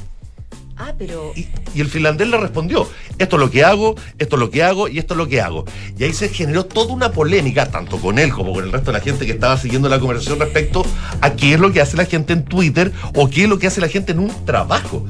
Ah, 0.80 0.92
pero. 0.96 1.32
Y, 1.34 1.48
y 1.74 1.80
el 1.80 1.88
finlandés 1.88 2.28
le 2.28 2.36
respondió, 2.36 2.88
esto 3.18 3.34
es 3.34 3.40
lo 3.40 3.50
que 3.50 3.64
hago, 3.64 3.96
esto 4.16 4.36
es 4.36 4.40
lo 4.40 4.48
que 4.48 4.62
hago 4.62 4.86
y 4.86 4.98
esto 5.00 5.14
es 5.14 5.18
lo 5.18 5.26
que 5.26 5.40
hago. 5.40 5.64
Y 5.98 6.04
ahí 6.04 6.12
se 6.12 6.28
generó 6.28 6.66
toda 6.66 6.94
una 6.94 7.10
polémica, 7.10 7.68
tanto 7.68 7.98
con 7.98 8.16
él 8.20 8.30
como 8.32 8.52
con 8.52 8.62
el 8.62 8.70
resto 8.70 8.92
de 8.92 8.98
la 8.98 9.04
gente 9.04 9.26
que 9.26 9.32
estaba 9.32 9.56
siguiendo 9.58 9.88
la 9.88 9.98
conversación 9.98 10.38
respecto 10.38 10.86
a 11.20 11.32
qué 11.32 11.54
es 11.54 11.58
lo 11.60 11.72
que 11.72 11.80
hace 11.80 11.96
la 11.96 12.04
gente 12.04 12.32
en 12.32 12.44
Twitter 12.44 12.92
o 13.16 13.28
qué 13.28 13.42
es 13.42 13.48
lo 13.48 13.58
que 13.58 13.66
hace 13.66 13.80
la 13.80 13.88
gente 13.88 14.12
en 14.12 14.20
un 14.20 14.44
trabajo. 14.44 15.04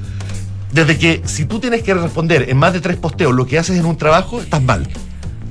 Desde 0.72 0.97
que 0.99 1.20
si 1.26 1.45
tú 1.45 1.61
tienes 1.61 1.82
que 1.82 1.93
responder 1.93 2.49
en 2.49 2.57
más 2.57 2.72
de 2.72 2.80
tres 2.80 2.97
posteos 2.97 3.34
lo 3.34 3.47
que 3.47 3.59
haces 3.59 3.76
en 3.78 3.84
un 3.84 3.99
trabajo, 3.99 4.41
estás 4.41 4.62
mal. 4.62 4.89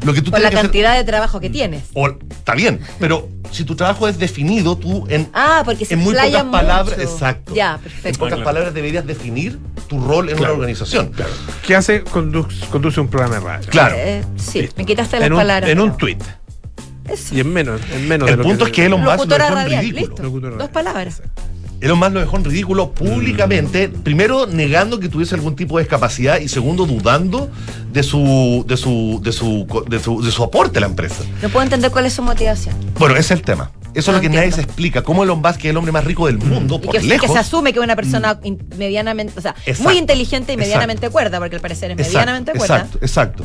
Lo 0.08 0.14
que 0.14 0.22
tú 0.22 0.32
Por 0.32 0.40
la 0.40 0.48
tienes 0.50 0.52
que 0.52 0.58
hacer- 0.60 0.66
cantidad 0.72 0.96
de 0.96 1.04
trabajo 1.04 1.40
que 1.42 1.50
tienes. 1.50 1.84
o- 1.94 2.08
está 2.32 2.56
bien, 2.56 2.80
pero 2.98 3.28
si 3.52 3.66
tu 3.66 3.76
trabajo 3.76 4.08
es 4.08 4.18
definido, 4.18 4.78
tú 4.78 5.06
en, 5.10 5.30
Ah, 5.34 5.64
porque 5.66 5.84
se 5.86 5.96
en 5.96 6.00
muy 6.00 6.14
pocas 6.16 6.44
palabras, 6.46 6.98
exacto. 6.98 7.54
Ya, 7.54 7.78
En 8.04 8.16
pocas 8.16 8.36
Claro. 8.36 8.44
palabras 8.46 8.74
deberías 8.74 9.06
definir 9.06 9.60
tu 9.90 10.00
rol 10.00 10.30
en 10.30 10.40
una 10.40 10.52
organización. 10.52 11.12
¿Qué 11.66 11.76
hace? 11.76 12.04
Condu- 12.06 12.48
conduce 12.70 13.02
un 13.02 13.10
programa 13.10 13.36
de 13.36 13.42
radio. 13.42 13.70
Claro. 13.70 13.96
Eh, 13.98 14.24
sí, 14.38 14.70
me 14.78 14.86
quitaste 14.86 15.18
las 15.20 15.28
En 15.28 15.34
un, 15.34 15.40
palabras. 15.40 15.70
en 15.70 15.80
un 15.82 15.98
tweet. 15.98 16.18
Eso. 17.10 17.36
Y 17.36 17.40
en 17.42 17.54
menos, 17.54 17.80
en 17.94 18.08
menos 18.08 18.30
El 18.30 18.34
de 18.38 18.44
lo 18.44 18.50
punto 18.50 18.66
es 18.66 18.72
que 18.72 18.86
Elon 18.86 19.00
Musk 19.00 19.10
lo 19.12 19.16
Locutora 19.18 19.46
dejó 19.46 19.58
en 19.60 19.64
radial, 19.64 19.86
ridículo. 19.86 20.58
Dos 20.58 20.70
palabras. 20.70 21.22
Elon 21.80 22.00
Musk 22.00 22.12
lo 22.14 22.20
dejó 22.22 22.38
en 22.38 22.44
ridículo 22.46 22.92
públicamente, 22.92 23.88
primero 23.90 24.48
negando 24.48 25.00
que 25.00 25.10
tuviese 25.10 25.36
algún 25.36 25.56
tipo 25.56 25.78
de 25.78 25.84
discapacidad 25.84 26.40
y 26.40 26.48
segundo 26.48 26.86
dudando 26.86 27.50
de 27.92 28.02
su, 28.04 28.66
de 28.68 28.78
su, 28.78 29.20
de 29.24 29.32
su, 29.32 29.86
de 29.88 30.00
su, 30.00 30.22
de 30.24 30.32
su 30.32 30.44
aporte 30.44 30.80
a 30.80 30.82
la 30.82 30.88
empresa. 30.88 31.24
No 31.42 31.50
puedo 31.50 31.64
entender 31.64 31.92
cuál 31.92 32.06
es 32.06 32.14
su 32.14 32.22
motivación. 32.24 32.76
Bueno, 32.98 33.14
ese 33.16 33.34
es 33.34 33.40
el 33.40 33.42
tema. 33.44 33.72
Eso 33.94 34.12
No 34.12 34.18
es 34.18 34.24
lo 34.24 34.30
que 34.30 34.36
nadie 34.36 34.52
se 34.52 34.62
explica. 34.62 35.02
¿Cómo 35.02 35.24
Elon 35.24 35.40
Musk, 35.42 35.58
que 35.58 35.68
es 35.70 35.72
el 35.72 35.78
hombre 35.78 35.92
más 35.92 36.04
rico 36.04 36.28
del 36.28 36.38
mundo, 36.38 36.76
Y 36.82 36.86
por 36.86 36.96
que, 36.96 37.02
que 37.02 37.08
lejos? 37.08 37.32
se 37.32 37.40
asume 37.40 37.74
que 37.74 37.80
es 37.80 37.84
una 37.84 37.96
persona 37.96 38.40
in- 38.44 38.60
medianamente, 38.78 39.34
o 39.38 39.42
sea, 39.42 39.56
Exacto, 39.66 39.84
muy 39.90 39.98
inteligente 39.98 40.52
y 40.52 40.56
exacto. 40.56 40.60
medianamente 40.68 41.10
cuerda, 41.10 41.40
porque 41.40 41.56
al 41.56 41.62
parecer 41.62 41.92
es 41.92 41.98
Exacto, 41.98 42.14
medianamente 42.18 42.52
cuerda. 42.54 42.76
Exacto, 42.78 42.98
exacto. 43.02 43.44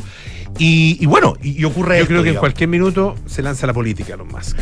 Y, 0.59 0.97
y 1.01 1.05
bueno, 1.07 1.35
y, 1.41 1.59
y 1.59 1.65
ocurre 1.65 1.95
Yo 1.97 2.01
esto, 2.03 2.07
creo 2.09 2.23
que 2.23 2.29
en 2.29 2.35
cualquier 2.35 2.69
minuto 2.69 3.15
se 3.25 3.41
lanza 3.41 3.65
la 3.65 3.73
política, 3.73 4.13
Elon 4.13 4.27
Musk. 4.27 4.57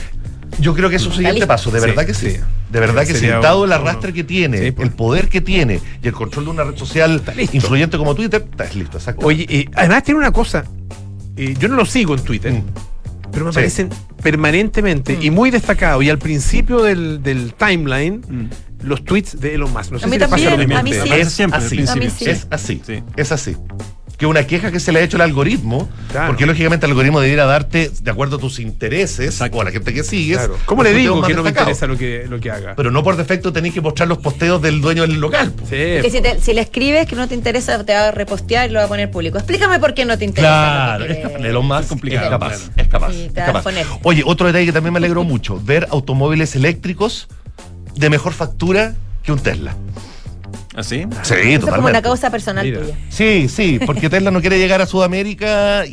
Yo 0.60 0.74
creo 0.76 0.90
que 0.90 0.98
es 0.98 1.02
su 1.02 1.12
siguiente 1.12 1.48
paso, 1.48 1.72
de 1.72 1.80
Sí, 1.80 1.86
verdad 1.88 2.06
que 2.06 2.14
sí. 2.14 2.32
sí. 2.32 2.38
De 2.72 2.80
verdad 2.80 3.06
que 3.08 3.14
sí. 3.16 3.28
Dado 3.28 3.64
el 3.66 3.70
uno- 3.72 3.76
arrastre 3.76 4.14
que 4.14 4.24
tiene, 4.24 4.58
Sí, 4.60 4.72
pues. 4.72 4.88
el 4.88 4.94
poder 4.94 5.28
que 5.30 5.42
tiene 5.42 5.80
y 6.04 6.08
el 6.08 6.14
control 6.14 6.46
de 6.46 6.52
una 6.52 6.64
red 6.64 6.76
social 6.78 7.22
influyente 7.54 7.98
como 7.98 8.14
Twitter, 8.16 8.46
estás 8.50 8.76
listo, 8.76 8.98
exacto. 8.98 9.26
Oye, 9.26 9.46
eh, 9.50 9.66
además 9.76 10.04
tiene 10.04 10.20
una 10.20 10.32
cosa. 10.32 10.64
eh, 11.38 11.56
yo 11.58 11.70
no 11.70 11.76
lo 11.78 11.86
sigo 11.86 12.14
en 12.14 12.24
Twitter, 12.24 12.52
Mm. 12.52 12.64
pero 13.32 13.46
me 13.46 13.52
Sí. 13.54 13.58
aparecen 13.60 13.90
permanentemente 14.22 15.18
y 15.20 15.30
muy 15.32 15.50
destacado. 15.52 16.02
Y 16.02 16.10
al 16.10 16.20
principio 16.20 16.82
del, 16.84 17.24
del 17.24 17.54
timeline, 17.54 18.50
los 18.84 19.04
tweets 19.06 19.40
de 19.40 19.56
Elon 19.56 19.72
Musk. 19.72 19.92
No 19.92 20.00
sé 20.00 20.06
A 20.06 20.08
mí 20.08 20.14
si 20.16 20.20
le 20.20 20.28
pasa 20.28 20.44
lo 20.44 20.50
también, 20.52 20.68
mismo. 20.70 20.80
a 20.80 20.84
mí 20.84 20.94
sí. 20.94 21.00
Aparece 21.00 21.44
Es 21.46 21.54
así. 21.54 21.76
principio. 21.76 21.92
A 21.92 22.06
mí 22.06 22.10
sí. 22.18 22.30
Es 22.30 22.48
así. 22.52 22.82
Sí. 22.86 23.04
Es 23.16 23.32
así. 23.32 23.56
Que 24.22 24.28
una 24.28 24.46
queja 24.46 24.72
que 24.72 24.80
se 24.80 24.92
le 24.92 25.00
ha 25.00 25.02
hecho 25.02 25.18
al 25.18 25.24
algoritmo, 25.24 25.90
Claro. 26.12 26.28
porque 26.28 26.46
lógicamente 26.46 26.86
el 26.86 26.92
algoritmo 26.92 27.20
debiera 27.22 27.46
darte 27.46 27.90
de 28.04 28.12
acuerdo 28.12 28.36
a 28.36 28.40
tus 28.40 28.60
intereses 28.60 29.26
Exacto. 29.34 29.58
o 29.58 29.62
a 29.62 29.64
la 29.64 29.72
gente 29.72 29.96
que 29.96 30.04
sigues. 30.04 30.38
Claro. 30.38 30.58
¿Cómo 30.68 30.84
le 30.84 30.94
digo 30.94 31.16
más 31.16 31.28
que 31.28 31.34
no 31.34 31.42
me 31.42 31.50
interesa 31.50 31.88
lo 31.88 31.98
que, 31.98 32.28
lo 32.30 32.40
que 32.40 32.52
haga? 32.52 32.76
Pero 32.76 32.92
no 32.92 33.02
por 33.04 33.18
defecto 33.18 33.52
tenéis 33.52 33.74
que 33.74 33.82
mostrar 33.82 34.08
los 34.08 34.20
posteos 34.20 34.62
del 34.62 34.80
dueño 34.80 35.02
del 35.08 35.20
local. 35.20 35.52
Sí, 35.64 35.70
Que 35.72 36.10
si, 36.12 36.22
te- 36.22 36.40
si 36.40 36.54
le 36.54 36.62
escribes 36.62 37.08
que 37.08 37.16
no 37.16 37.28
te 37.28 37.34
interesa, 37.34 37.84
te 37.84 37.94
va 37.96 38.10
a 38.10 38.12
repostear 38.12 38.70
y 38.70 38.74
lo 38.74 38.78
va 38.78 38.86
a 38.86 38.88
poner 38.88 39.10
público. 39.10 39.40
Explícame 39.40 39.80
por 39.80 39.96
qué 39.96 40.06
no 40.06 40.16
te 40.20 40.26
interesa. 40.26 40.52
Claro, 40.54 41.00
lo 41.00 41.06
que 41.08 41.14
es 41.48 41.54
Musk 41.64 41.82
Es 41.82 41.88
complicado, 41.88 42.26
es 42.26 42.30
capaz, 42.30 42.54
es 42.78 42.88
capaz. 42.90 43.14
Y 43.14 43.22
es 43.24 43.32
capaz. 43.34 43.64
Oye, 44.04 44.22
otro 44.24 44.46
detalle 44.46 44.68
que 44.68 44.72
también 44.72 44.94
me 44.94 45.00
alegró 45.00 45.24
mucho, 45.24 45.60
ver 45.60 45.88
automóviles 45.90 46.56
eléctricos 46.56 47.28
de 47.96 48.08
mejor 48.12 48.34
factura 48.34 48.94
que 49.24 49.32
un 49.32 49.40
Tesla. 49.40 49.76
¿Así? 50.74 51.00
Sí, 51.00 51.04
Eso 51.04 51.36
es 51.36 51.44
como 51.44 51.60
totalmente. 51.60 51.90
una 51.92 52.02
causa 52.02 52.30
personal 52.32 52.66
Mira. 52.66 52.80
tuya. 52.80 52.96
Sí, 53.10 53.50
sí, 53.50 53.80
porque 53.86 54.10
Tesla 54.10 54.32
no 54.32 54.40
quiere 54.40 54.58
llegar 54.58 54.82
a 54.82 54.86
Sudamérica 54.86 55.86
y, 55.86 55.92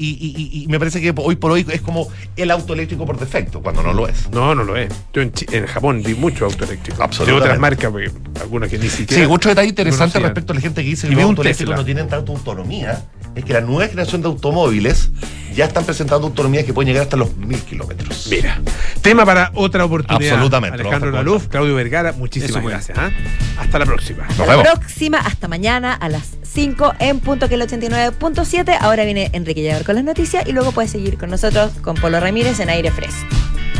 y- 0.62 0.66
me 0.68 0.78
parece 0.78 1.00
que 1.00 1.12
hoy 1.16 1.34
por 1.36 1.50
hoy 1.50 1.66
es 1.68 1.80
como 1.80 2.06
el 2.36 2.50
auto 2.52 2.74
eléctrico 2.74 3.04
por 3.04 3.18
defecto, 3.18 3.60
cuando 3.60 3.82
no 3.82 3.92
lo 3.92 4.06
es. 4.06 4.30
No, 4.30 4.54
no 4.54 4.62
lo 4.62 4.76
es. 4.76 4.88
Yo 5.12 5.22
en, 5.22 5.32
Chi- 5.32 5.46
en 5.50 5.66
Japón 5.66 6.02
vi 6.04 6.14
mucho 6.14 6.44
auto 6.44 6.64
eléctrico. 6.64 7.02
Absolutamente. 7.02 7.48
De 7.48 7.54
otras 7.54 7.58
marcas, 7.60 7.92
algunas 8.40 8.68
que 8.70 8.78
ni 8.78 8.88
Sí, 8.88 8.98
siquiera. 8.98 9.28
otro 9.28 9.48
detalle 9.50 9.68
interesante 9.70 10.12
conocían. 10.12 10.22
respecto 10.24 10.52
a 10.52 10.54
la 10.54 10.60
gente 10.60 10.82
que 10.84 10.88
dice 10.90 11.08
que 11.08 11.14
los 11.14 11.24
un 11.24 11.30
autos 11.30 11.44
eléctricos 11.46 11.76
no 11.76 11.84
tienen 11.84 12.08
tanta 12.08 12.30
autonomía, 12.30 13.02
es 13.34 13.44
que 13.44 13.52
la 13.52 13.60
nueva 13.60 13.86
generación 13.88 14.22
de 14.22 14.28
automóviles 14.28 15.10
ya 15.54 15.64
están 15.64 15.84
presentando 15.84 16.26
autonomías 16.28 16.64
que 16.64 16.72
pueden 16.72 16.88
llegar 16.88 17.02
hasta 17.04 17.16
los 17.16 17.36
mil 17.36 17.58
kilómetros. 17.60 18.28
Mira, 18.30 18.60
tema 19.02 19.24
para 19.26 19.50
otra 19.54 19.84
oportunidad. 19.84 20.34
Absolutamente, 20.34 20.80
Alejandro 20.80 21.10
Laluf, 21.10 21.48
Claudio 21.48 21.74
Vergara, 21.74 22.12
muchísimas 22.12 22.60
Eso 22.60 22.68
gracias. 22.68 22.98
¿ah? 22.98 23.10
Hasta 23.58 23.78
la 23.78 23.86
próxima. 23.86 24.22
Nos 24.24 24.30
Hasta 24.30 24.46
la 24.46 24.56
vemos. 24.56 24.68
próxima, 24.78 25.18
hasta 25.18 25.48
mañana 25.48 25.94
a 25.94 26.08
las 26.08 26.34
5 26.42 26.94
en 27.00 27.18
punto 27.20 27.48
que 27.48 27.56
el 27.56 27.62
89.7. 27.62 28.76
Ahora 28.80 29.04
viene 29.04 29.30
Enrique 29.32 29.62
Llaver 29.62 29.84
con 29.84 29.96
las 29.96 30.04
noticias 30.04 30.46
y 30.46 30.52
luego 30.52 30.70
puedes 30.72 30.90
seguir 30.92 31.18
con 31.18 31.30
nosotros 31.30 31.72
con 31.82 31.96
Polo 31.96 32.20
Ramírez 32.20 32.60
en 32.60 32.70
aire 32.70 32.90
fresco. 32.92 33.26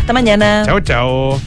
Hasta 0.01 0.13
mañana. 0.13 0.63
Chao, 0.67 0.81
chao. 0.81 1.41